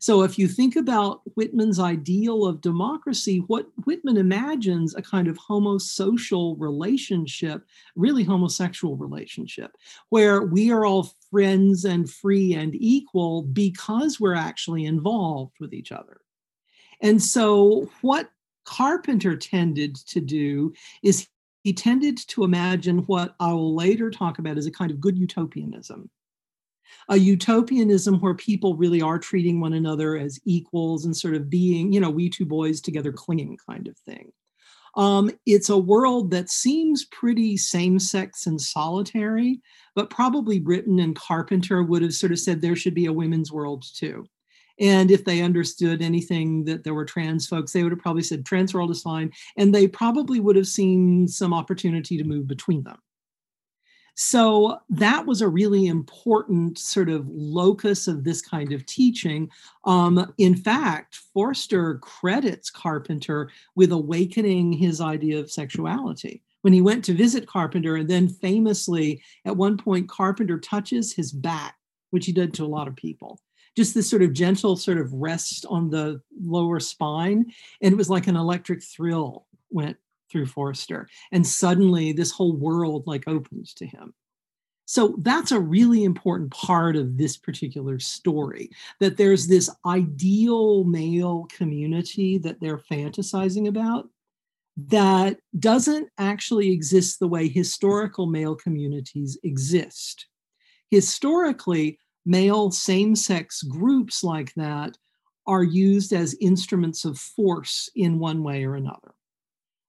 So, 0.00 0.22
if 0.22 0.38
you 0.38 0.48
think 0.48 0.76
about 0.76 1.22
Whitman's 1.34 1.80
ideal 1.80 2.44
of 2.44 2.60
democracy, 2.60 3.38
what 3.46 3.68
Whitman 3.84 4.16
imagines 4.16 4.94
a 4.94 5.02
kind 5.02 5.28
of 5.28 5.38
homosocial 5.38 6.56
relationship, 6.58 7.64
really 7.96 8.22
homosexual 8.22 8.96
relationship, 8.96 9.72
where 10.10 10.42
we 10.42 10.70
are 10.70 10.84
all 10.84 11.14
friends 11.30 11.84
and 11.84 12.08
free 12.08 12.54
and 12.54 12.74
equal 12.74 13.42
because 13.42 14.20
we're 14.20 14.34
actually 14.34 14.84
involved 14.84 15.54
with 15.58 15.72
each 15.72 15.90
other. 15.90 16.20
And 17.00 17.22
so, 17.22 17.90
what 18.02 18.30
Carpenter 18.64 19.36
tended 19.36 19.96
to 20.08 20.20
do 20.20 20.74
is 21.02 21.28
he 21.62 21.72
tended 21.72 22.18
to 22.28 22.44
imagine 22.44 22.98
what 23.00 23.34
I 23.40 23.52
will 23.52 23.74
later 23.74 24.10
talk 24.10 24.38
about 24.38 24.58
as 24.58 24.66
a 24.66 24.72
kind 24.72 24.90
of 24.90 25.00
good 25.00 25.18
utopianism. 25.18 26.10
A 27.08 27.16
utopianism 27.16 28.20
where 28.20 28.34
people 28.34 28.76
really 28.76 29.02
are 29.02 29.18
treating 29.18 29.60
one 29.60 29.74
another 29.74 30.16
as 30.16 30.40
equals 30.44 31.04
and 31.04 31.16
sort 31.16 31.34
of 31.34 31.50
being, 31.50 31.92
you 31.92 32.00
know, 32.00 32.10
we 32.10 32.30
two 32.30 32.46
boys 32.46 32.80
together 32.80 33.12
clinging 33.12 33.58
kind 33.68 33.88
of 33.88 33.96
thing. 33.98 34.32
Um, 34.96 35.30
it's 35.46 35.68
a 35.68 35.78
world 35.78 36.30
that 36.30 36.50
seems 36.50 37.04
pretty 37.06 37.56
same 37.56 37.98
sex 37.98 38.46
and 38.46 38.60
solitary, 38.60 39.60
but 39.94 40.10
probably 40.10 40.58
Britten 40.58 40.98
and 40.98 41.14
Carpenter 41.14 41.82
would 41.82 42.02
have 42.02 42.14
sort 42.14 42.32
of 42.32 42.38
said 42.38 42.60
there 42.60 42.76
should 42.76 42.94
be 42.94 43.06
a 43.06 43.12
women's 43.12 43.52
world 43.52 43.84
too. 43.94 44.24
And 44.80 45.10
if 45.10 45.24
they 45.24 45.42
understood 45.42 46.02
anything 46.02 46.64
that 46.64 46.84
there 46.84 46.94
were 46.94 47.04
trans 47.04 47.46
folks, 47.46 47.72
they 47.72 47.82
would 47.82 47.92
have 47.92 48.00
probably 48.00 48.22
said 48.22 48.44
trans 48.44 48.74
world 48.74 48.90
is 48.90 49.02
fine. 49.02 49.32
And 49.56 49.74
they 49.74 49.88
probably 49.88 50.40
would 50.40 50.56
have 50.56 50.68
seen 50.68 51.26
some 51.28 51.52
opportunity 51.52 52.16
to 52.16 52.24
move 52.24 52.46
between 52.46 52.84
them. 52.84 52.98
So 54.20 54.80
that 54.90 55.26
was 55.26 55.42
a 55.42 55.48
really 55.48 55.86
important 55.86 56.76
sort 56.76 57.08
of 57.08 57.28
locus 57.28 58.08
of 58.08 58.24
this 58.24 58.42
kind 58.42 58.72
of 58.72 58.84
teaching. 58.84 59.48
Um, 59.84 60.32
in 60.38 60.56
fact, 60.56 61.20
Forster 61.32 61.98
credits 61.98 62.68
Carpenter 62.68 63.48
with 63.76 63.92
awakening 63.92 64.72
his 64.72 65.00
idea 65.00 65.38
of 65.38 65.52
sexuality. 65.52 66.42
When 66.62 66.72
he 66.72 66.82
went 66.82 67.04
to 67.04 67.14
visit 67.14 67.46
Carpenter, 67.46 67.94
and 67.94 68.10
then 68.10 68.28
famously, 68.28 69.22
at 69.44 69.56
one 69.56 69.76
point, 69.76 70.08
Carpenter 70.08 70.58
touches 70.58 71.12
his 71.12 71.30
back, 71.30 71.76
which 72.10 72.26
he 72.26 72.32
did 72.32 72.52
to 72.54 72.64
a 72.64 72.66
lot 72.66 72.88
of 72.88 72.96
people 72.96 73.38
just 73.76 73.94
this 73.94 74.08
sort 74.08 74.22
of 74.22 74.32
gentle 74.32 74.76
sort 74.76 74.98
of 74.98 75.12
rest 75.12 75.66
on 75.68 75.90
the 75.90 76.20
lower 76.40 76.80
spine. 76.80 77.46
And 77.80 77.92
it 77.92 77.96
was 77.96 78.10
like 78.10 78.26
an 78.26 78.36
electric 78.36 78.82
thrill 78.82 79.46
went 79.70 79.96
through 80.30 80.46
Forster. 80.46 81.08
And 81.32 81.46
suddenly 81.46 82.12
this 82.12 82.30
whole 82.30 82.56
world 82.56 83.06
like 83.06 83.26
opens 83.26 83.74
to 83.74 83.86
him. 83.86 84.14
So 84.84 85.16
that's 85.18 85.52
a 85.52 85.60
really 85.60 86.04
important 86.04 86.50
part 86.50 86.96
of 86.96 87.18
this 87.18 87.36
particular 87.36 87.98
story 87.98 88.70
that 89.00 89.18
there's 89.18 89.46
this 89.46 89.68
ideal 89.84 90.84
male 90.84 91.46
community 91.50 92.38
that 92.38 92.58
they're 92.58 92.78
fantasizing 92.78 93.68
about 93.68 94.08
that 94.86 95.38
doesn't 95.58 96.08
actually 96.16 96.70
exist 96.70 97.18
the 97.18 97.28
way 97.28 97.48
historical 97.48 98.26
male 98.26 98.54
communities 98.54 99.36
exist. 99.42 100.26
Historically, 100.90 101.98
male 102.28 102.70
same 102.70 103.16
sex 103.16 103.62
groups 103.62 104.22
like 104.22 104.52
that 104.54 104.96
are 105.46 105.62
used 105.64 106.12
as 106.12 106.36
instruments 106.40 107.06
of 107.06 107.18
force 107.18 107.88
in 107.96 108.18
one 108.18 108.42
way 108.42 108.64
or 108.64 108.74
another. 108.74 109.14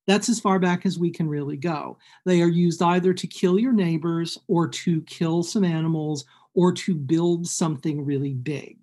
That's 0.07 0.29
as 0.29 0.39
far 0.39 0.57
back 0.57 0.85
as 0.85 0.97
we 0.97 1.11
can 1.11 1.27
really 1.27 1.57
go. 1.57 1.97
They 2.25 2.41
are 2.41 2.47
used 2.47 2.81
either 2.81 3.13
to 3.13 3.27
kill 3.27 3.59
your 3.59 3.73
neighbors 3.73 4.37
or 4.47 4.69
to 4.69 5.01
kill 5.01 5.43
some 5.43 5.65
animals 5.65 6.23
or 6.55 6.71
to 6.71 6.95
build 6.95 7.45
something 7.45 8.03
really 8.03 8.33
big. 8.33 8.77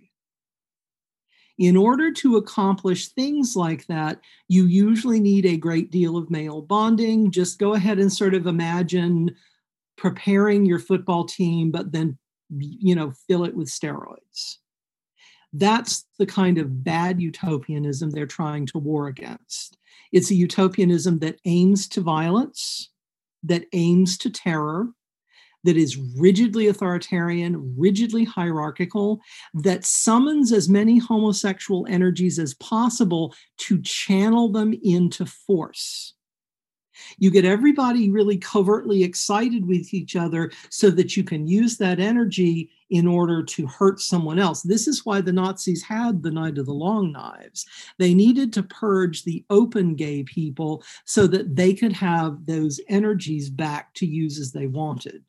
In 1.59 1.77
order 1.77 2.13
to 2.13 2.37
accomplish 2.37 3.09
things 3.09 3.57
like 3.57 3.87
that, 3.87 4.21
you 4.49 4.67
usually 4.67 5.19
need 5.19 5.47
a 5.47 5.57
great 5.57 5.91
deal 5.91 6.19
of 6.19 6.31
male 6.31 6.61
bonding. 6.61 7.31
Just 7.31 7.59
go 7.59 7.73
ahead 7.73 7.99
and 7.99 8.13
sort 8.13 8.35
of 8.35 8.47
imagine 8.47 9.35
preparing 9.97 10.67
your 10.67 10.79
football 10.79 11.25
team, 11.25 11.71
but 11.71 11.91
then 11.91 12.19
you 12.51 12.95
know, 12.95 13.13
fill 13.29 13.45
it 13.45 13.55
with 13.55 13.69
steroids. 13.69 14.57
That's 15.53 16.05
the 16.19 16.27
kind 16.27 16.59
of 16.59 16.85
bad 16.85 17.21
utopianism 17.21 18.11
they're 18.11 18.27
trying 18.27 18.67
to 18.67 18.79
war 18.79 19.09
against. 19.09 19.79
It's 20.13 20.31
a 20.31 20.35
utopianism 20.35 21.21
that 21.21 21.41
aims 21.45 21.89
to 21.89 22.01
violence, 22.01 22.91
that 23.43 23.65
aims 23.73 24.19
to 24.19 24.31
terror, 24.31 24.89
that 25.65 25.77
is 25.77 25.97
rigidly 25.97 26.69
authoritarian, 26.69 27.75
rigidly 27.77 28.25
hierarchical, 28.25 29.21
that 29.55 29.85
summons 29.85 30.53
as 30.53 30.69
many 30.69 30.99
homosexual 30.99 31.87
energies 31.89 32.39
as 32.39 32.55
possible 32.55 33.35
to 33.59 33.81
channel 33.83 34.51
them 34.51 34.75
into 34.83 35.27
force. 35.27 36.15
You 37.19 37.31
get 37.31 37.45
everybody 37.45 38.11
really 38.11 38.39
covertly 38.39 39.03
excited 39.05 39.67
with 39.67 39.93
each 39.95 40.17
other 40.17 40.51
so 40.71 40.91
that 40.91 41.17
you 41.17 41.25
can 41.25 41.47
use 41.47 41.77
that 41.79 42.01
energy 42.01 42.71
in 42.91 43.07
order 43.07 43.43
to 43.43 43.67
hurt 43.67 44.01
someone 44.01 44.39
else. 44.39 44.63
This 44.63 44.87
is 44.87 45.05
why 45.05 45.21
the 45.21 45.33
Nazis 45.33 45.83
had 45.83 46.23
the 46.23 46.31
Night 46.31 46.59
of 46.59 46.67
the 46.67 46.73
Long 46.73 47.13
Knives. 47.13 47.67
They 47.99 48.15
needed 48.15 48.53
to 48.53 48.63
purge 48.63 49.25
the 49.25 49.45
open 49.51 49.95
gay 49.95 50.23
people 50.23 50.85
so 51.05 51.27
that 51.27 51.57
they 51.57 51.75
could 51.75 51.93
have 51.93 52.47
those 52.47 52.81
energies 52.89 53.51
back 53.51 53.93
to 53.95 54.07
use 54.07 54.39
as 54.39 54.53
they 54.53 54.67
wanted. 54.67 55.25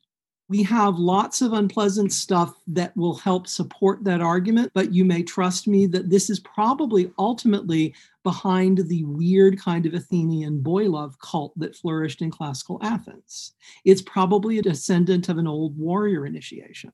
We 0.50 0.64
have 0.64 0.98
lots 0.98 1.42
of 1.42 1.52
unpleasant 1.52 2.14
stuff 2.14 2.56
that 2.68 2.96
will 2.96 3.16
help 3.16 3.48
support 3.48 4.06
that 4.06 4.22
argument, 4.22 4.72
but 4.74 4.94
you 4.94 5.04
may 5.04 5.22
trust 5.22 5.68
me 5.68 5.88
that 5.88 6.10
this 6.10 6.30
is 6.30 6.40
probably 6.40 7.12
ultimately 7.20 7.94
behind 8.24 8.78
the 8.78 9.04
weird 9.04 9.60
kind 9.60 9.86
of 9.86 9.94
Athenian 9.94 10.60
boy 10.62 10.86
love 10.86 11.20
cult 11.20 11.52
that 11.58 11.76
flourished 11.76 12.22
in 12.22 12.32
classical 12.32 12.80
Athens. 12.82 13.54
It's 13.84 14.02
probably 14.02 14.58
a 14.58 14.62
descendant 14.62 15.28
of 15.28 15.38
an 15.38 15.48
old 15.48 15.78
warrior 15.78 16.26
initiation. 16.26 16.94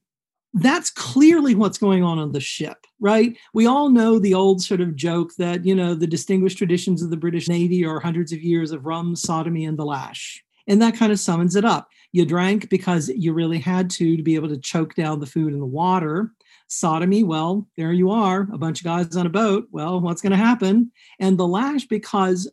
That's 0.55 0.89
clearly 0.91 1.53
what's 1.53 1.79
going 1.79 2.03
on 2.03 2.19
on 2.19 2.31
the 2.31 2.39
ship, 2.39 2.85
right? 2.99 3.35
We 3.53 3.65
all 3.67 3.89
know 3.89 4.19
the 4.19 4.35
old 4.35 4.61
sort 4.63 4.81
of 4.81 4.95
joke 4.95 5.31
that, 5.37 5.65
you 5.65 5.73
know, 5.73 5.95
the 5.95 6.07
distinguished 6.07 6.59
traditions 6.59 7.01
of 7.01 7.09
the 7.09 7.17
British 7.17 7.47
Navy 7.47 7.85
are 7.85 7.99
hundreds 7.99 8.31
of 8.31 8.43
years 8.43 8.71
of 8.71 8.85
rum, 8.85 9.15
sodomy, 9.15 9.65
and 9.65 9.77
the 9.77 9.85
lash. 9.85 10.43
And 10.67 10.81
that 10.81 10.95
kind 10.95 11.11
of 11.11 11.19
summons 11.19 11.55
it 11.55 11.65
up. 11.65 11.89
You 12.13 12.25
drank 12.25 12.69
because 12.69 13.09
you 13.09 13.33
really 13.33 13.59
had 13.59 13.89
to 13.91 14.15
to 14.15 14.23
be 14.23 14.35
able 14.35 14.49
to 14.49 14.57
choke 14.57 14.95
down 14.95 15.19
the 15.19 15.25
food 15.25 15.51
and 15.51 15.61
the 15.61 15.65
water. 15.65 16.31
Sodomy, 16.67 17.23
well, 17.23 17.67
there 17.75 17.91
you 17.91 18.11
are, 18.11 18.47
a 18.53 18.57
bunch 18.57 18.79
of 18.79 18.85
guys 18.85 19.15
on 19.15 19.25
a 19.25 19.31
boat. 19.31 19.67
Well, 19.71 19.99
what's 19.99 20.21
going 20.21 20.31
to 20.31 20.37
happen? 20.37 20.91
And 21.19 21.37
the 21.37 21.47
lash, 21.47 21.85
because 21.87 22.49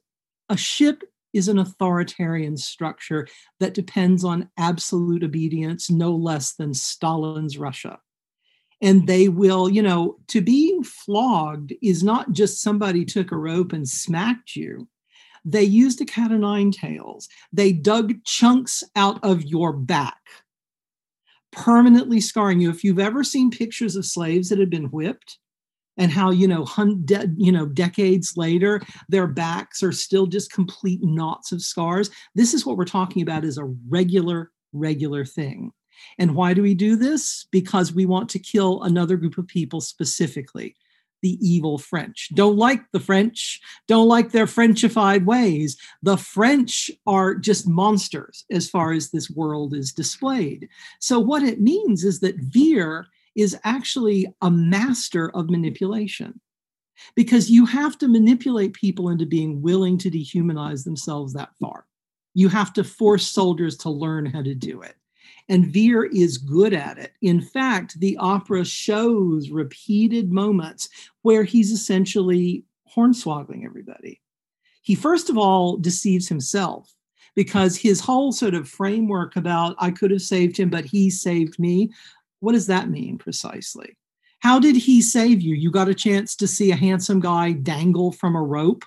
a 0.49 0.57
ship 0.57 1.05
is 1.33 1.47
an 1.47 1.59
authoritarian 1.59 2.57
structure 2.57 3.29
that 3.61 3.75
depends 3.75 4.25
on 4.25 4.49
absolute 4.59 5.23
obedience, 5.23 5.91
no 5.91 6.13
less 6.13 6.55
than 6.55 6.75
Stalin's 6.75 7.57
Russia. 7.57 7.99
And 8.83 9.07
they 9.07 9.29
will, 9.29 9.69
you 9.69 9.83
know, 9.83 10.17
to 10.29 10.41
being 10.41 10.83
flogged 10.83 11.75
is 11.83 12.03
not 12.03 12.33
just 12.33 12.63
somebody 12.63 13.05
took 13.05 13.31
a 13.31 13.37
rope 13.37 13.73
and 13.73 13.89
smacked 13.89 14.57
you. 14.57 14.89
They 15.45 15.63
used 15.63 16.01
a 16.01 16.05
cat 16.05 16.33
o' 16.33 16.37
nine 16.37 16.71
tails. 16.71 17.29
They 17.53 17.73
dug 17.73 18.23
chunks 18.25 18.83
out 18.97 19.23
of 19.23 19.43
your 19.45 19.73
back, 19.73 20.21
permanently 21.53 22.21
scarring 22.21 22.61
you. 22.61 22.71
If 22.71 22.85
you've 22.85 22.99
ever 22.99 23.25
seen 23.25 23.51
pictures 23.51 23.97
of 23.97 24.07
slaves 24.07 24.49
that 24.49 24.59
had 24.59 24.71
been 24.71 24.87
whipped, 24.87 25.39
and 25.97 26.11
how 26.11 26.31
you 26.31 26.49
know 26.49 26.65
hun- 26.65 27.03
de- 27.05 27.33
you 27.37 27.53
know 27.53 27.67
decades 27.67 28.37
later 28.37 28.81
their 29.09 29.27
backs 29.27 29.83
are 29.83 29.93
still 29.93 30.27
just 30.27 30.53
complete 30.53 31.01
knots 31.03 31.53
of 31.53 31.63
scars 31.63 32.11
this 32.35 32.55
is 32.55 32.65
what 32.65 32.77
we're 32.77 32.85
talking 32.85 33.23
about 33.23 33.45
is 33.45 33.59
a 33.59 33.65
regular 33.89 34.51
regular 34.73 35.25
thing 35.25 35.73
and 36.19 36.35
why 36.35 36.55
do 36.55 36.63
we 36.63 36.75
do 36.75 36.97
this 36.97 37.47
because 37.51 37.93
we 37.93 38.07
want 38.07 38.29
to 38.29 38.39
kill 38.39 38.83
another 38.83 39.17
group 39.17 39.37
of 39.37 39.47
people 39.47 39.81
specifically 39.81 40.75
the 41.23 41.39
evil 41.41 41.79
French. 41.79 42.29
Don't 42.35 42.57
like 42.57 42.83
the 42.93 43.01
French, 43.01 43.61
don't 43.87 44.09
like 44.09 44.33
their 44.33 44.47
Frenchified 44.47 45.25
ways. 45.25 45.77
The 46.03 46.17
French 46.17 46.91
are 47.07 47.35
just 47.35 47.69
monsters 47.69 48.45
as 48.51 48.69
far 48.69 48.93
as 48.93 49.11
this 49.11 49.31
world 49.31 49.75
is 49.75 49.93
displayed. 49.93 50.69
So, 51.01 51.19
what 51.19 51.43
it 51.43 51.61
means 51.61 52.05
is 52.05 52.21
that 52.21 52.37
Vere 52.39 53.07
is 53.37 53.59
actually 53.65 54.27
a 54.43 54.51
master 54.51 55.35
of 55.37 55.51
manipulation 55.51 56.41
because 57.15 57.51
you 57.51 57.65
have 57.67 57.97
to 57.99 58.09
manipulate 58.09 58.75
people 58.75 59.09
into 59.09 59.27
being 59.27 59.63
willing 59.63 59.99
to 59.99 60.11
dehumanize 60.11 60.85
themselves 60.85 61.33
that 61.33 61.51
far. 61.61 61.87
You 62.35 62.49
have 62.49 62.73
to 62.75 62.85
force 62.85 63.31
soldiers 63.31 63.77
to 63.79 63.91
learn 63.91 64.27
how 64.27 64.43
to 64.43 64.55
do 64.55 64.83
it. 64.83 64.95
And 65.51 65.67
Vere 65.67 66.05
is 66.05 66.39
good 66.39 66.73
at 66.73 66.97
it. 66.97 67.13
In 67.23 67.41
fact, 67.41 67.99
the 67.99 68.17
opera 68.19 68.65
shows 68.65 69.51
repeated 69.51 70.31
moments 70.31 70.89
where 71.23 71.43
he's 71.43 71.73
essentially 71.73 72.65
hornswoggling 72.97 73.65
everybody. 73.65 74.21
He, 74.81 74.95
first 74.95 75.29
of 75.29 75.37
all, 75.37 75.77
deceives 75.77 76.29
himself 76.29 76.95
because 77.35 77.77
his 77.77 78.01
whole 78.01 78.31
sort 78.31 78.55
of 78.55 78.69
framework 78.69 79.35
about 79.35 79.75
I 79.81 79.91
could 79.91 80.13
have 80.13 80.23
saved 80.23 80.57
him, 80.57 80.71
but 80.71 80.85
he 80.85 81.11
saved 81.11 81.59
me. 81.59 81.91
What 82.39 82.53
does 82.53 82.69
that 82.69 82.89
mean 82.89 83.19
precisely? 83.19 83.97
How 84.39 84.61
did 84.61 84.77
he 84.77 85.03
save 85.03 85.41
you? 85.41 85.57
You 85.57 85.73
got 85.73 85.89
a 85.89 85.95
chance 85.95 86.37
to 86.37 86.47
see 86.47 86.71
a 86.71 86.77
handsome 86.77 87.19
guy 87.19 87.53
dangle 87.53 88.13
from 88.13 88.37
a 88.37 88.43
rope. 88.43 88.85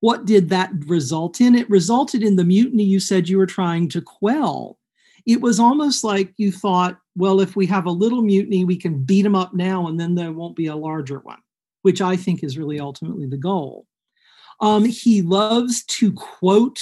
What 0.00 0.24
did 0.24 0.48
that 0.48 0.72
result 0.86 1.42
in? 1.42 1.54
It 1.54 1.68
resulted 1.68 2.22
in 2.22 2.36
the 2.36 2.44
mutiny 2.44 2.84
you 2.84 3.00
said 3.00 3.28
you 3.28 3.36
were 3.36 3.44
trying 3.44 3.90
to 3.90 4.00
quell 4.00 4.78
it 5.26 5.40
was 5.40 5.60
almost 5.60 6.04
like 6.04 6.32
you 6.36 6.52
thought, 6.52 6.98
well, 7.16 7.40
if 7.40 7.56
we 7.56 7.66
have 7.66 7.86
a 7.86 7.90
little 7.90 8.22
mutiny, 8.22 8.64
we 8.64 8.76
can 8.76 9.02
beat 9.02 9.22
them 9.22 9.34
up 9.34 9.54
now 9.54 9.86
and 9.86 9.98
then 9.98 10.14
there 10.14 10.32
won't 10.32 10.56
be 10.56 10.66
a 10.66 10.76
larger 10.76 11.18
one, 11.20 11.40
which 11.82 12.00
I 12.00 12.16
think 12.16 12.42
is 12.42 12.58
really 12.58 12.80
ultimately 12.80 13.26
the 13.26 13.36
goal. 13.36 13.86
Um, 14.60 14.84
he 14.84 15.22
loves 15.22 15.84
to 15.84 16.12
quote 16.12 16.80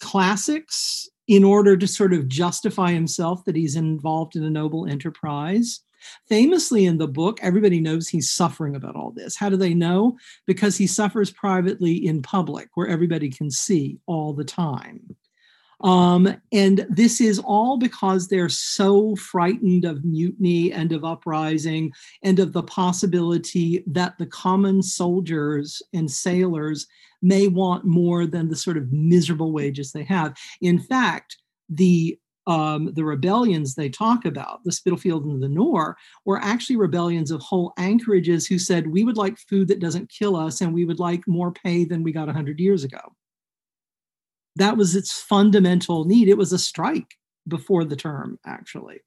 classics 0.00 1.08
in 1.28 1.44
order 1.44 1.76
to 1.76 1.86
sort 1.86 2.12
of 2.12 2.28
justify 2.28 2.92
himself 2.92 3.44
that 3.44 3.54
he's 3.54 3.76
involved 3.76 4.34
in 4.34 4.42
a 4.42 4.50
noble 4.50 4.86
enterprise. 4.86 5.80
Famously 6.28 6.86
in 6.86 6.98
the 6.98 7.06
book, 7.06 7.38
everybody 7.42 7.78
knows 7.78 8.08
he's 8.08 8.32
suffering 8.32 8.74
about 8.74 8.96
all 8.96 9.10
this. 9.10 9.36
How 9.36 9.48
do 9.48 9.56
they 9.56 9.74
know? 9.74 10.16
Because 10.46 10.76
he 10.76 10.86
suffers 10.86 11.30
privately 11.30 11.94
in 11.94 12.22
public 12.22 12.70
where 12.74 12.88
everybody 12.88 13.28
can 13.30 13.50
see 13.50 13.98
all 14.06 14.32
the 14.32 14.44
time. 14.44 15.14
Um, 15.82 16.34
and 16.52 16.86
this 16.90 17.20
is 17.20 17.38
all 17.38 17.78
because 17.78 18.28
they're 18.28 18.50
so 18.50 19.16
frightened 19.16 19.84
of 19.84 20.04
mutiny 20.04 20.72
and 20.72 20.92
of 20.92 21.04
uprising 21.04 21.92
and 22.22 22.38
of 22.38 22.52
the 22.52 22.62
possibility 22.62 23.82
that 23.86 24.18
the 24.18 24.26
common 24.26 24.82
soldiers 24.82 25.82
and 25.94 26.10
sailors 26.10 26.86
may 27.22 27.48
want 27.48 27.84
more 27.84 28.26
than 28.26 28.48
the 28.48 28.56
sort 28.56 28.76
of 28.76 28.92
miserable 28.92 29.52
wages 29.52 29.92
they 29.92 30.04
have. 30.04 30.36
In 30.60 30.78
fact, 30.78 31.36
the 31.68 32.18
um, 32.46 32.92
the 32.94 33.04
rebellions 33.04 33.74
they 33.74 33.88
talk 33.88 34.24
about, 34.24 34.64
the 34.64 34.72
Spitalfield 34.72 35.24
and 35.24 35.42
the 35.42 35.48
Nore, 35.48 35.96
were 36.24 36.38
actually 36.38 36.76
rebellions 36.76 37.30
of 37.30 37.40
whole 37.42 37.72
anchorages 37.78 38.46
who 38.46 38.58
said, 38.58 38.88
We 38.88 39.04
would 39.04 39.18
like 39.18 39.38
food 39.38 39.68
that 39.68 39.78
doesn't 39.78 40.10
kill 40.10 40.34
us, 40.34 40.60
and 40.60 40.74
we 40.74 40.84
would 40.84 40.98
like 40.98 41.28
more 41.28 41.52
pay 41.52 41.84
than 41.84 42.02
we 42.02 42.12
got 42.12 42.26
100 42.26 42.58
years 42.58 42.82
ago 42.82 42.98
that 44.56 44.76
was 44.76 44.96
its 44.96 45.20
fundamental 45.20 46.04
need. 46.04 46.28
It 46.28 46.38
was 46.38 46.52
a 46.52 46.58
strike 46.58 47.16
before 47.46 47.84
the 47.84 47.96
term, 47.96 48.38
actually. 48.46 49.00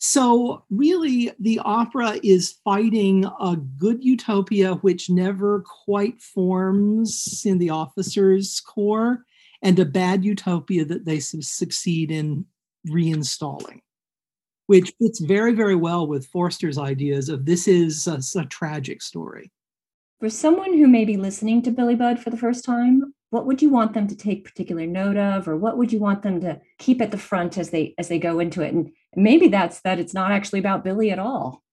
So, 0.00 0.64
really, 0.70 1.32
the 1.38 1.60
opera 1.60 2.18
is 2.22 2.58
fighting 2.64 3.24
a 3.40 3.56
good 3.56 4.04
utopia 4.04 4.74
which 4.74 5.08
never 5.08 5.64
quite 5.84 6.20
forms 6.20 7.42
in 7.46 7.58
the 7.58 7.70
officers' 7.70 8.60
corps, 8.60 9.24
and 9.62 9.78
a 9.78 9.86
bad 9.86 10.22
utopia 10.24 10.84
that 10.84 11.06
they 11.06 11.20
su- 11.20 11.40
succeed 11.40 12.10
in 12.10 12.44
reinstalling, 12.86 13.80
which 14.66 14.92
fits 15.00 15.20
very, 15.20 15.54
very 15.54 15.76
well 15.76 16.06
with 16.06 16.26
Forster's 16.26 16.76
ideas 16.76 17.30
of 17.30 17.46
this 17.46 17.66
is 17.66 18.06
a, 18.06 18.20
a 18.38 18.44
tragic 18.44 19.00
story. 19.00 19.50
For 20.20 20.28
someone 20.28 20.74
who 20.74 20.86
may 20.86 21.06
be 21.06 21.16
listening 21.16 21.62
to 21.62 21.70
Billy 21.70 21.94
Budd 21.94 22.20
for 22.20 22.28
the 22.28 22.36
first 22.36 22.64
time, 22.64 23.13
what 23.34 23.46
would 23.46 23.60
you 23.60 23.68
want 23.68 23.94
them 23.94 24.06
to 24.06 24.14
take 24.14 24.44
particular 24.44 24.86
note 24.86 25.16
of 25.16 25.48
or 25.48 25.56
what 25.56 25.76
would 25.76 25.92
you 25.92 25.98
want 25.98 26.22
them 26.22 26.40
to 26.40 26.60
keep 26.78 27.02
at 27.02 27.10
the 27.10 27.18
front 27.18 27.58
as 27.58 27.70
they 27.70 27.92
as 27.98 28.06
they 28.06 28.16
go 28.16 28.38
into 28.38 28.62
it? 28.62 28.72
And 28.72 28.92
maybe 29.16 29.48
that's 29.48 29.80
that 29.80 29.98
it's 29.98 30.14
not 30.14 30.30
actually 30.30 30.60
about 30.60 30.84
billy 30.84 31.10
at 31.10 31.18
all. 31.18 31.64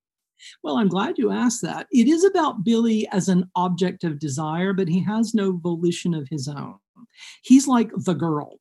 Well 0.63 0.79
i'm 0.79 0.87
glad 0.87 1.19
you 1.19 1.29
asked 1.29 1.61
that. 1.61 1.85
It 1.91 2.07
is 2.07 2.23
about 2.23 2.63
billy 2.63 3.07
as 3.11 3.29
an 3.29 3.47
object 3.55 4.03
of 4.03 4.17
desire 4.17 4.73
but 4.73 4.87
he 4.87 5.03
has 5.03 5.35
no 5.35 5.51
volition 5.51 6.15
of 6.15 6.27
his 6.29 6.47
own. 6.47 6.77
He's 7.43 7.67
like 7.67 7.91
the 7.95 8.15
girl. 8.15 8.57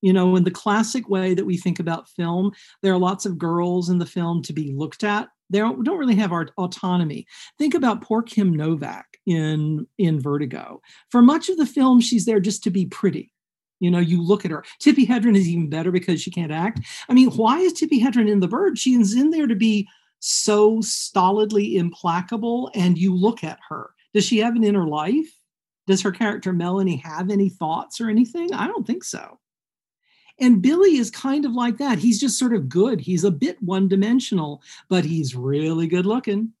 You 0.00 0.14
know 0.14 0.34
in 0.34 0.44
the 0.44 0.50
classic 0.50 1.10
way 1.10 1.34
that 1.34 1.44
we 1.44 1.58
think 1.58 1.78
about 1.78 2.08
film 2.08 2.52
there 2.82 2.94
are 2.94 2.98
lots 2.98 3.26
of 3.26 3.36
girls 3.36 3.90
in 3.90 3.98
the 3.98 4.06
film 4.06 4.42
to 4.44 4.54
be 4.54 4.72
looked 4.72 5.04
at 5.04 5.28
they 5.50 5.58
don't, 5.58 5.84
really 5.86 6.16
have 6.16 6.32
our 6.32 6.48
autonomy. 6.58 7.26
Think 7.58 7.74
about 7.74 8.02
poor 8.02 8.22
Kim 8.22 8.52
Novak 8.52 9.18
in 9.26 9.86
in 9.98 10.20
Vertigo. 10.20 10.80
For 11.10 11.22
much 11.22 11.48
of 11.48 11.56
the 11.56 11.66
film, 11.66 12.00
she's 12.00 12.26
there 12.26 12.40
just 12.40 12.62
to 12.64 12.70
be 12.70 12.86
pretty. 12.86 13.32
You 13.80 13.90
know, 13.90 14.00
you 14.00 14.22
look 14.22 14.44
at 14.44 14.50
her. 14.50 14.64
Tippi 14.82 15.06
Hedren 15.06 15.36
is 15.36 15.48
even 15.48 15.70
better 15.70 15.92
because 15.92 16.20
she 16.20 16.30
can't 16.30 16.52
act. 16.52 16.80
I 17.08 17.14
mean, 17.14 17.30
why 17.30 17.60
is 17.60 17.72
Tippi 17.74 18.00
Hedren 18.00 18.28
in 18.28 18.40
The 18.40 18.48
Bird? 18.48 18.78
She 18.78 18.94
is 18.94 19.16
in 19.16 19.30
there 19.30 19.46
to 19.46 19.54
be 19.54 19.88
so 20.20 20.80
stolidly 20.80 21.76
implacable, 21.76 22.70
and 22.74 22.98
you 22.98 23.14
look 23.14 23.44
at 23.44 23.60
her. 23.68 23.90
Does 24.14 24.24
she 24.24 24.38
have 24.38 24.56
an 24.56 24.64
inner 24.64 24.86
life? 24.86 25.32
Does 25.86 26.02
her 26.02 26.10
character 26.10 26.52
Melanie 26.52 26.96
have 26.96 27.30
any 27.30 27.48
thoughts 27.48 28.00
or 28.00 28.10
anything? 28.10 28.52
I 28.52 28.66
don't 28.66 28.86
think 28.86 29.04
so. 29.04 29.38
And 30.40 30.62
Billy 30.62 30.98
is 30.98 31.10
kind 31.10 31.44
of 31.44 31.52
like 31.52 31.78
that. 31.78 31.98
He's 31.98 32.20
just 32.20 32.38
sort 32.38 32.54
of 32.54 32.68
good. 32.68 33.00
He's 33.00 33.24
a 33.24 33.30
bit 33.30 33.60
one 33.62 33.88
dimensional, 33.88 34.62
but 34.88 35.04
he's 35.04 35.34
really 35.34 35.86
good 35.86 36.06
looking. 36.06 36.52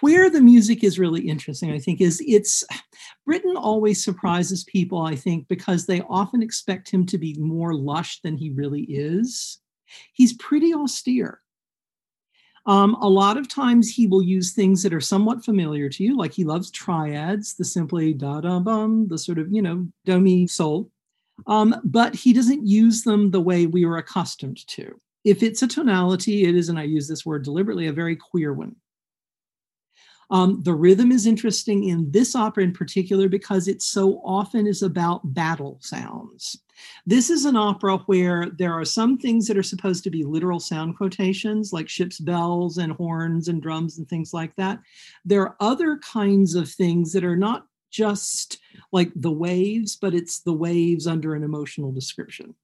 Where 0.00 0.30
the 0.30 0.40
music 0.40 0.82
is 0.82 0.98
really 0.98 1.28
interesting, 1.28 1.70
I 1.70 1.78
think, 1.78 2.00
is 2.00 2.22
it's 2.26 2.64
Britten 3.26 3.56
always 3.56 4.02
surprises 4.02 4.64
people, 4.64 5.02
I 5.02 5.14
think, 5.14 5.46
because 5.48 5.84
they 5.84 6.00
often 6.08 6.42
expect 6.42 6.88
him 6.88 7.04
to 7.06 7.18
be 7.18 7.34
more 7.34 7.74
lush 7.74 8.20
than 8.22 8.36
he 8.36 8.50
really 8.50 8.82
is. 8.82 9.58
He's 10.12 10.32
pretty 10.34 10.72
austere. 10.72 11.40
Um, 12.66 12.94
a 12.94 13.08
lot 13.08 13.36
of 13.36 13.46
times 13.46 13.90
he 13.90 14.06
will 14.06 14.22
use 14.22 14.52
things 14.52 14.82
that 14.82 14.94
are 14.94 15.00
somewhat 15.00 15.44
familiar 15.44 15.90
to 15.90 16.02
you, 16.02 16.16
like 16.16 16.32
he 16.32 16.44
loves 16.44 16.70
triads, 16.70 17.54
the 17.54 17.64
simply 17.64 18.14
da 18.14 18.40
da 18.40 18.58
bum, 18.60 19.08
the 19.08 19.18
sort 19.18 19.38
of, 19.38 19.52
you 19.52 19.60
know, 19.60 19.86
do 20.06 20.18
mi 20.18 20.46
sol. 20.46 20.90
Um, 21.46 21.76
but 21.84 22.14
he 22.14 22.32
doesn't 22.32 22.66
use 22.66 23.02
them 23.02 23.30
the 23.30 23.40
way 23.40 23.66
we 23.66 23.84
are 23.84 23.96
accustomed 23.96 24.66
to. 24.68 24.98
If 25.24 25.42
it's 25.42 25.62
a 25.62 25.68
tonality, 25.68 26.44
it 26.44 26.54
is, 26.54 26.68
and 26.68 26.78
I 26.78 26.84
use 26.84 27.08
this 27.08 27.24
word 27.24 27.44
deliberately, 27.44 27.86
a 27.86 27.92
very 27.92 28.16
queer 28.16 28.52
one. 28.52 28.76
Um, 30.30 30.62
the 30.62 30.74
rhythm 30.74 31.12
is 31.12 31.26
interesting 31.26 31.84
in 31.84 32.10
this 32.10 32.34
opera 32.34 32.64
in 32.64 32.72
particular 32.72 33.28
because 33.28 33.68
it 33.68 33.82
so 33.82 34.20
often 34.24 34.66
is 34.66 34.82
about 34.82 35.34
battle 35.34 35.78
sounds. 35.80 36.58
This 37.06 37.30
is 37.30 37.44
an 37.44 37.56
opera 37.56 37.98
where 38.06 38.50
there 38.58 38.72
are 38.72 38.84
some 38.84 39.16
things 39.18 39.46
that 39.46 39.56
are 39.56 39.62
supposed 39.62 40.02
to 40.04 40.10
be 40.10 40.24
literal 40.24 40.60
sound 40.60 40.96
quotations, 40.96 41.72
like 41.72 41.88
ship's 41.88 42.18
bells 42.18 42.78
and 42.78 42.92
horns 42.92 43.48
and 43.48 43.62
drums 43.62 43.98
and 43.98 44.08
things 44.08 44.32
like 44.34 44.54
that. 44.56 44.80
There 45.24 45.42
are 45.42 45.56
other 45.60 45.98
kinds 45.98 46.54
of 46.54 46.68
things 46.68 47.12
that 47.12 47.24
are 47.24 47.36
not 47.36 47.66
just 47.94 48.58
like 48.90 49.12
the 49.14 49.30
waves, 49.30 49.94
but 49.94 50.14
it's 50.14 50.40
the 50.40 50.52
waves 50.52 51.06
under 51.06 51.34
an 51.34 51.44
emotional 51.44 51.92
description. 51.92 52.56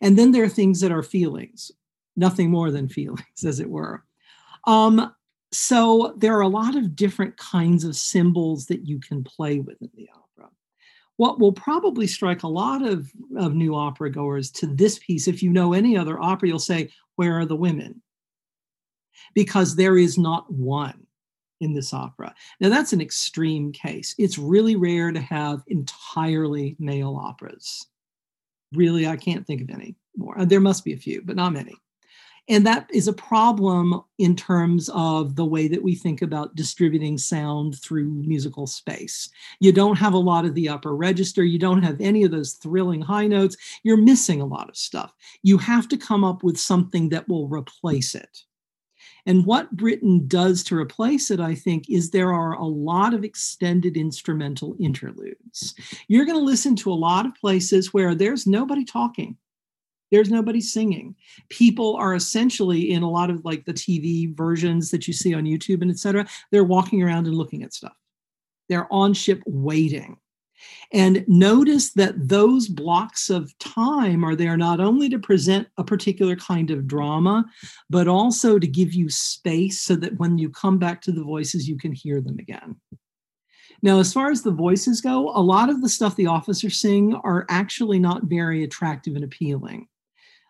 And 0.00 0.18
then 0.18 0.32
there 0.32 0.42
are 0.42 0.48
things 0.48 0.80
that 0.80 0.90
are 0.90 1.04
feelings, 1.04 1.70
nothing 2.16 2.50
more 2.50 2.72
than 2.72 2.88
feelings, 2.88 3.44
as 3.46 3.60
it 3.60 3.70
were. 3.70 4.04
Um, 4.66 5.14
so 5.52 6.12
there 6.16 6.36
are 6.36 6.40
a 6.40 6.48
lot 6.48 6.74
of 6.74 6.96
different 6.96 7.36
kinds 7.36 7.84
of 7.84 7.94
symbols 7.94 8.66
that 8.66 8.84
you 8.84 8.98
can 8.98 9.22
play 9.22 9.60
with 9.60 9.80
in 9.80 9.90
the 9.94 10.10
opera. 10.12 10.50
What 11.18 11.38
will 11.38 11.52
probably 11.52 12.08
strike 12.08 12.42
a 12.42 12.48
lot 12.48 12.82
of, 12.82 13.08
of 13.36 13.54
new 13.54 13.76
opera 13.76 14.10
goers 14.10 14.50
to 14.52 14.66
this 14.66 14.98
piece, 14.98 15.28
if 15.28 15.40
you 15.40 15.50
know 15.50 15.72
any 15.72 15.96
other 15.96 16.20
opera, 16.20 16.48
you'll 16.48 16.58
say, 16.58 16.90
Where 17.14 17.38
are 17.38 17.46
the 17.46 17.54
women? 17.54 18.02
Because 19.34 19.76
there 19.76 19.96
is 19.96 20.18
not 20.18 20.52
one 20.52 21.05
in 21.60 21.72
this 21.72 21.92
opera. 21.94 22.34
Now, 22.60 22.68
that's 22.68 22.92
an 22.92 23.00
extreme 23.00 23.72
case. 23.72 24.14
It's 24.18 24.38
really 24.38 24.76
rare 24.76 25.12
to 25.12 25.20
have 25.20 25.62
entirely 25.68 26.76
male 26.78 27.16
operas. 27.16 27.86
Really, 28.72 29.06
I 29.06 29.16
can't 29.16 29.46
think 29.46 29.62
of 29.62 29.70
any 29.70 29.96
more. 30.16 30.38
Uh, 30.38 30.44
there 30.44 30.60
must 30.60 30.84
be 30.84 30.92
a 30.92 30.98
few, 30.98 31.22
but 31.22 31.36
not 31.36 31.52
many. 31.52 31.74
And 32.48 32.64
that 32.64 32.88
is 32.92 33.08
a 33.08 33.12
problem 33.12 34.02
in 34.18 34.36
terms 34.36 34.88
of 34.90 35.34
the 35.34 35.44
way 35.44 35.66
that 35.66 35.82
we 35.82 35.96
think 35.96 36.22
about 36.22 36.54
distributing 36.54 37.18
sound 37.18 37.80
through 37.80 38.04
musical 38.04 38.68
space. 38.68 39.28
You 39.58 39.72
don't 39.72 39.98
have 39.98 40.12
a 40.12 40.18
lot 40.18 40.44
of 40.44 40.54
the 40.54 40.68
upper 40.68 40.94
register, 40.94 41.42
you 41.42 41.58
don't 41.58 41.82
have 41.82 42.00
any 42.00 42.22
of 42.22 42.30
those 42.30 42.52
thrilling 42.52 43.02
high 43.02 43.26
notes. 43.26 43.56
You're 43.82 43.96
missing 43.96 44.40
a 44.40 44.46
lot 44.46 44.68
of 44.68 44.76
stuff. 44.76 45.12
You 45.42 45.58
have 45.58 45.88
to 45.88 45.96
come 45.96 46.22
up 46.22 46.44
with 46.44 46.56
something 46.56 47.08
that 47.08 47.28
will 47.28 47.48
replace 47.48 48.14
it. 48.14 48.44
And 49.26 49.44
what 49.44 49.76
Britten 49.76 50.26
does 50.28 50.62
to 50.64 50.76
replace 50.76 51.30
it, 51.30 51.40
I 51.40 51.54
think, 51.54 51.90
is 51.90 52.10
there 52.10 52.32
are 52.32 52.52
a 52.52 52.64
lot 52.64 53.12
of 53.12 53.24
extended 53.24 53.96
instrumental 53.96 54.76
interludes. 54.78 55.74
You're 56.08 56.24
going 56.24 56.38
to 56.38 56.44
listen 56.44 56.76
to 56.76 56.92
a 56.92 56.94
lot 56.94 57.26
of 57.26 57.34
places 57.34 57.92
where 57.92 58.14
there's 58.14 58.46
nobody 58.46 58.84
talking. 58.84 59.36
There's 60.12 60.30
nobody 60.30 60.60
singing. 60.60 61.16
People 61.48 61.96
are 61.96 62.14
essentially 62.14 62.92
in 62.92 63.02
a 63.02 63.10
lot 63.10 63.28
of 63.28 63.44
like 63.44 63.64
the 63.64 63.74
TV 63.74 64.34
versions 64.34 64.92
that 64.92 65.08
you 65.08 65.12
see 65.12 65.34
on 65.34 65.44
YouTube 65.44 65.82
and 65.82 65.90
etc. 65.90 66.26
They're 66.52 66.62
walking 66.62 67.02
around 67.02 67.26
and 67.26 67.34
looking 67.34 67.64
at 67.64 67.74
stuff. 67.74 67.96
They're 68.68 68.92
on 68.92 69.14
ship 69.14 69.42
waiting. 69.46 70.18
And 70.92 71.24
notice 71.26 71.92
that 71.92 72.28
those 72.28 72.68
blocks 72.68 73.28
of 73.28 73.56
time 73.58 74.24
are 74.24 74.36
there 74.36 74.56
not 74.56 74.80
only 74.80 75.08
to 75.08 75.18
present 75.18 75.68
a 75.76 75.84
particular 75.84 76.36
kind 76.36 76.70
of 76.70 76.86
drama, 76.86 77.44
but 77.90 78.08
also 78.08 78.58
to 78.58 78.66
give 78.66 78.94
you 78.94 79.08
space 79.08 79.80
so 79.80 79.96
that 79.96 80.18
when 80.18 80.38
you 80.38 80.48
come 80.48 80.78
back 80.78 81.02
to 81.02 81.12
the 81.12 81.24
voices, 81.24 81.68
you 81.68 81.76
can 81.76 81.92
hear 81.92 82.20
them 82.20 82.38
again. 82.38 82.76
Now, 83.82 83.98
as 83.98 84.12
far 84.12 84.30
as 84.30 84.42
the 84.42 84.52
voices 84.52 85.00
go, 85.00 85.30
a 85.30 85.42
lot 85.42 85.68
of 85.68 85.82
the 85.82 85.88
stuff 85.88 86.16
the 86.16 86.26
officers 86.26 86.80
sing 86.80 87.14
are 87.14 87.46
actually 87.50 87.98
not 87.98 88.24
very 88.24 88.64
attractive 88.64 89.14
and 89.16 89.24
appealing. 89.24 89.88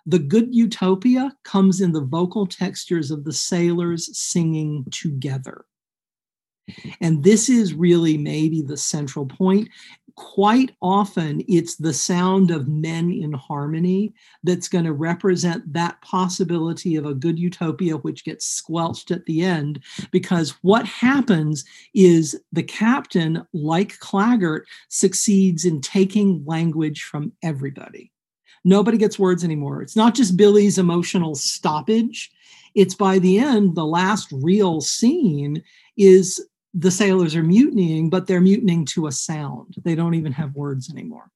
The 0.06 0.20
good 0.20 0.54
utopia 0.54 1.34
comes 1.42 1.80
in 1.80 1.92
the 1.92 2.04
vocal 2.04 2.46
textures 2.46 3.10
of 3.10 3.24
the 3.24 3.32
sailors 3.32 4.16
singing 4.16 4.84
together. 4.92 5.64
And 7.00 7.22
this 7.22 7.48
is 7.48 7.74
really 7.74 8.16
maybe 8.18 8.62
the 8.62 8.76
central 8.76 9.26
point. 9.26 9.68
Quite 10.16 10.74
often 10.80 11.42
it's 11.46 11.76
the 11.76 11.92
sound 11.92 12.50
of 12.50 12.68
men 12.68 13.10
in 13.10 13.34
harmony 13.34 14.14
that's 14.44 14.68
going 14.68 14.86
to 14.86 14.94
represent 14.94 15.70
that 15.74 16.00
possibility 16.00 16.96
of 16.96 17.04
a 17.04 17.14
good 17.14 17.38
utopia 17.38 17.98
which 17.98 18.24
gets 18.24 18.46
squelched 18.46 19.10
at 19.10 19.26
the 19.26 19.42
end 19.42 19.84
because 20.10 20.52
what 20.62 20.86
happens 20.86 21.66
is 21.92 22.40
the 22.50 22.62
captain 22.62 23.46
like 23.52 23.98
claggart 23.98 24.66
succeeds 24.88 25.66
in 25.66 25.82
taking 25.82 26.42
language 26.46 27.02
from 27.02 27.30
everybody. 27.42 28.10
Nobody 28.64 28.96
gets 28.96 29.18
words 29.18 29.44
anymore. 29.44 29.82
It's 29.82 29.96
not 29.96 30.14
just 30.14 30.36
billy's 30.36 30.78
emotional 30.78 31.34
stoppage. 31.34 32.32
It's 32.74 32.94
by 32.94 33.18
the 33.18 33.38
end 33.38 33.74
the 33.74 33.86
last 33.86 34.28
real 34.32 34.80
scene 34.80 35.62
is 35.96 36.44
the 36.76 36.90
sailors 36.90 37.34
are 37.34 37.42
mutinying, 37.42 38.10
but 38.10 38.26
they're 38.26 38.40
mutinying 38.40 38.84
to 38.84 39.06
a 39.06 39.12
sound. 39.12 39.76
They 39.82 39.94
don't 39.94 40.14
even 40.14 40.32
have 40.32 40.54
words 40.54 40.90
anymore. 40.90 41.30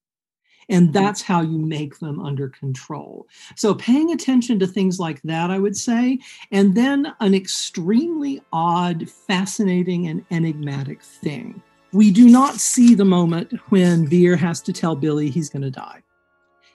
And 0.69 0.89
mm-hmm. 0.89 0.93
that's 0.93 1.23
how 1.23 1.41
you 1.41 1.59
make 1.59 1.99
them 1.99 2.21
under 2.21 2.51
control. 2.51 3.27
So, 3.57 3.75
paying 3.75 4.13
attention 4.13 4.59
to 4.61 4.67
things 4.67 5.01
like 5.01 5.21
that, 5.23 5.51
I 5.51 5.59
would 5.59 5.77
say, 5.77 6.19
and 6.53 6.75
then 6.75 7.13
an 7.21 7.35
extremely 7.35 8.43
odd, 8.53 9.09
fascinating, 9.09 10.07
and 10.07 10.25
enigmatic 10.31 11.03
thing. 11.03 11.61
We 11.93 12.13
do 12.13 12.29
not 12.29 12.55
see 12.55 12.95
the 12.95 13.05
moment 13.05 13.53
when 13.71 14.07
Vere 14.07 14.37
has 14.37 14.61
to 14.61 14.73
tell 14.73 14.95
Billy 14.95 15.31
he's 15.31 15.51
going 15.51 15.63
to 15.63 15.71
die. 15.71 16.03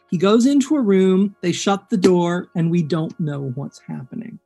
He 0.10 0.18
goes 0.18 0.46
into 0.46 0.76
a 0.76 0.82
room, 0.82 1.36
they 1.42 1.52
shut 1.52 1.90
the 1.90 1.98
door, 1.98 2.50
and 2.56 2.70
we 2.70 2.84
don't 2.84 3.18
know 3.20 3.52
what's 3.56 3.80
happening. 3.80 4.40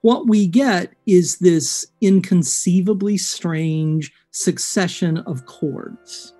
What 0.00 0.28
we 0.28 0.46
get 0.46 0.92
is 1.06 1.38
this 1.38 1.86
inconceivably 2.00 3.16
strange 3.16 4.12
succession 4.30 5.18
of 5.18 5.46
chords. 5.46 6.34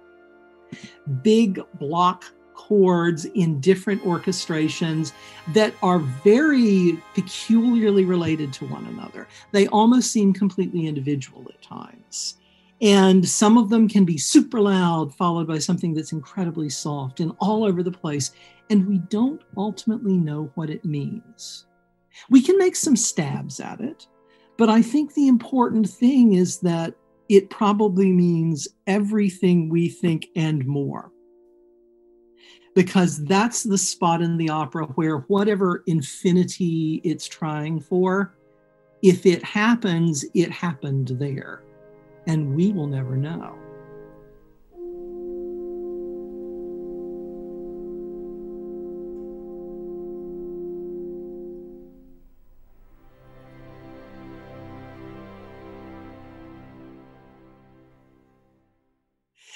Big 1.22 1.60
block 1.78 2.24
chords 2.54 3.26
in 3.26 3.60
different 3.60 4.02
orchestrations 4.04 5.12
that 5.52 5.74
are 5.82 5.98
very 5.98 6.98
peculiarly 7.14 8.04
related 8.04 8.52
to 8.54 8.66
one 8.66 8.86
another. 8.86 9.28
They 9.52 9.66
almost 9.68 10.10
seem 10.10 10.32
completely 10.32 10.86
individual 10.86 11.46
at 11.52 11.60
times. 11.60 12.38
And 12.80 13.26
some 13.28 13.56
of 13.56 13.70
them 13.70 13.88
can 13.88 14.04
be 14.04 14.18
super 14.18 14.60
loud, 14.60 15.14
followed 15.14 15.46
by 15.46 15.58
something 15.58 15.94
that's 15.94 16.12
incredibly 16.12 16.68
soft 16.68 17.20
and 17.20 17.32
all 17.38 17.64
over 17.64 17.82
the 17.82 17.90
place. 17.90 18.32
And 18.70 18.86
we 18.86 18.98
don't 18.98 19.42
ultimately 19.56 20.16
know 20.16 20.50
what 20.54 20.70
it 20.70 20.84
means. 20.84 21.66
We 22.30 22.42
can 22.42 22.58
make 22.58 22.76
some 22.76 22.96
stabs 22.96 23.60
at 23.60 23.80
it, 23.80 24.06
but 24.56 24.68
I 24.68 24.82
think 24.82 25.14
the 25.14 25.28
important 25.28 25.88
thing 25.88 26.34
is 26.34 26.60
that 26.60 26.94
it 27.28 27.50
probably 27.50 28.12
means 28.12 28.68
everything 28.86 29.68
we 29.68 29.88
think 29.88 30.28
and 30.36 30.64
more. 30.66 31.10
Because 32.74 33.24
that's 33.24 33.62
the 33.62 33.78
spot 33.78 34.20
in 34.20 34.36
the 34.36 34.50
opera 34.50 34.86
where 34.94 35.18
whatever 35.18 35.84
infinity 35.86 37.00
it's 37.04 37.26
trying 37.26 37.80
for, 37.80 38.36
if 39.02 39.26
it 39.26 39.44
happens, 39.44 40.24
it 40.34 40.50
happened 40.50 41.08
there. 41.20 41.62
And 42.26 42.54
we 42.54 42.72
will 42.72 42.86
never 42.86 43.16
know. 43.16 43.56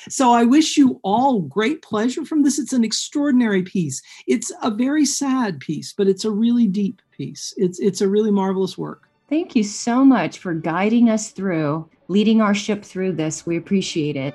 So 0.09 0.33
I 0.33 0.45
wish 0.45 0.77
you 0.77 1.01
all 1.03 1.41
great 1.41 1.83
pleasure 1.83 2.25
from 2.25 2.43
this. 2.43 2.59
It's 2.59 2.73
an 2.73 2.85
extraordinary 2.85 3.63
piece. 3.63 4.03
It's 4.27 4.53
a 4.63 4.71
very 4.71 5.05
sad 5.05 5.61
piece, 5.61 5.93
but 5.93 6.09
it's 6.09 6.25
a 6.25 6.31
really 6.31 6.67
deep 6.67 7.03
piece. 7.11 7.55
It's 7.57 7.79
it's 7.79 8.01
a 8.01 8.09
really 8.09 8.31
marvelous 8.31 8.79
work. 8.79 9.09
Thank 9.29 9.55
you 9.55 9.63
so 9.63 10.05
much 10.05 10.39
for 10.39 10.55
guiding 10.55 11.11
us 11.11 11.31
through, 11.31 11.89
leading 12.09 12.41
our 12.41 12.55
ship 12.55 12.83
through 12.85 13.13
this. 13.13 13.45
We 13.45 13.57
appreciate 13.57 14.17
it. 14.17 14.35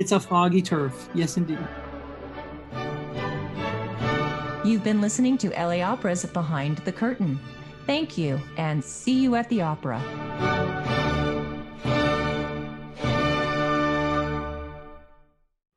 It's 0.00 0.12
a 0.12 0.18
foggy 0.18 0.62
turf. 0.62 1.08
Yes, 1.14 1.36
indeed. 1.36 1.58
You've 4.64 4.84
been 4.84 5.00
listening 5.00 5.38
to 5.38 5.50
LA 5.50 5.80
Opera's 5.80 6.24
Behind 6.24 6.78
the 6.78 6.92
Curtain. 6.92 7.38
Thank 7.86 8.16
you, 8.16 8.40
and 8.56 8.82
see 8.82 9.20
you 9.20 9.34
at 9.34 9.48
the 9.48 9.62
opera. 9.62 10.00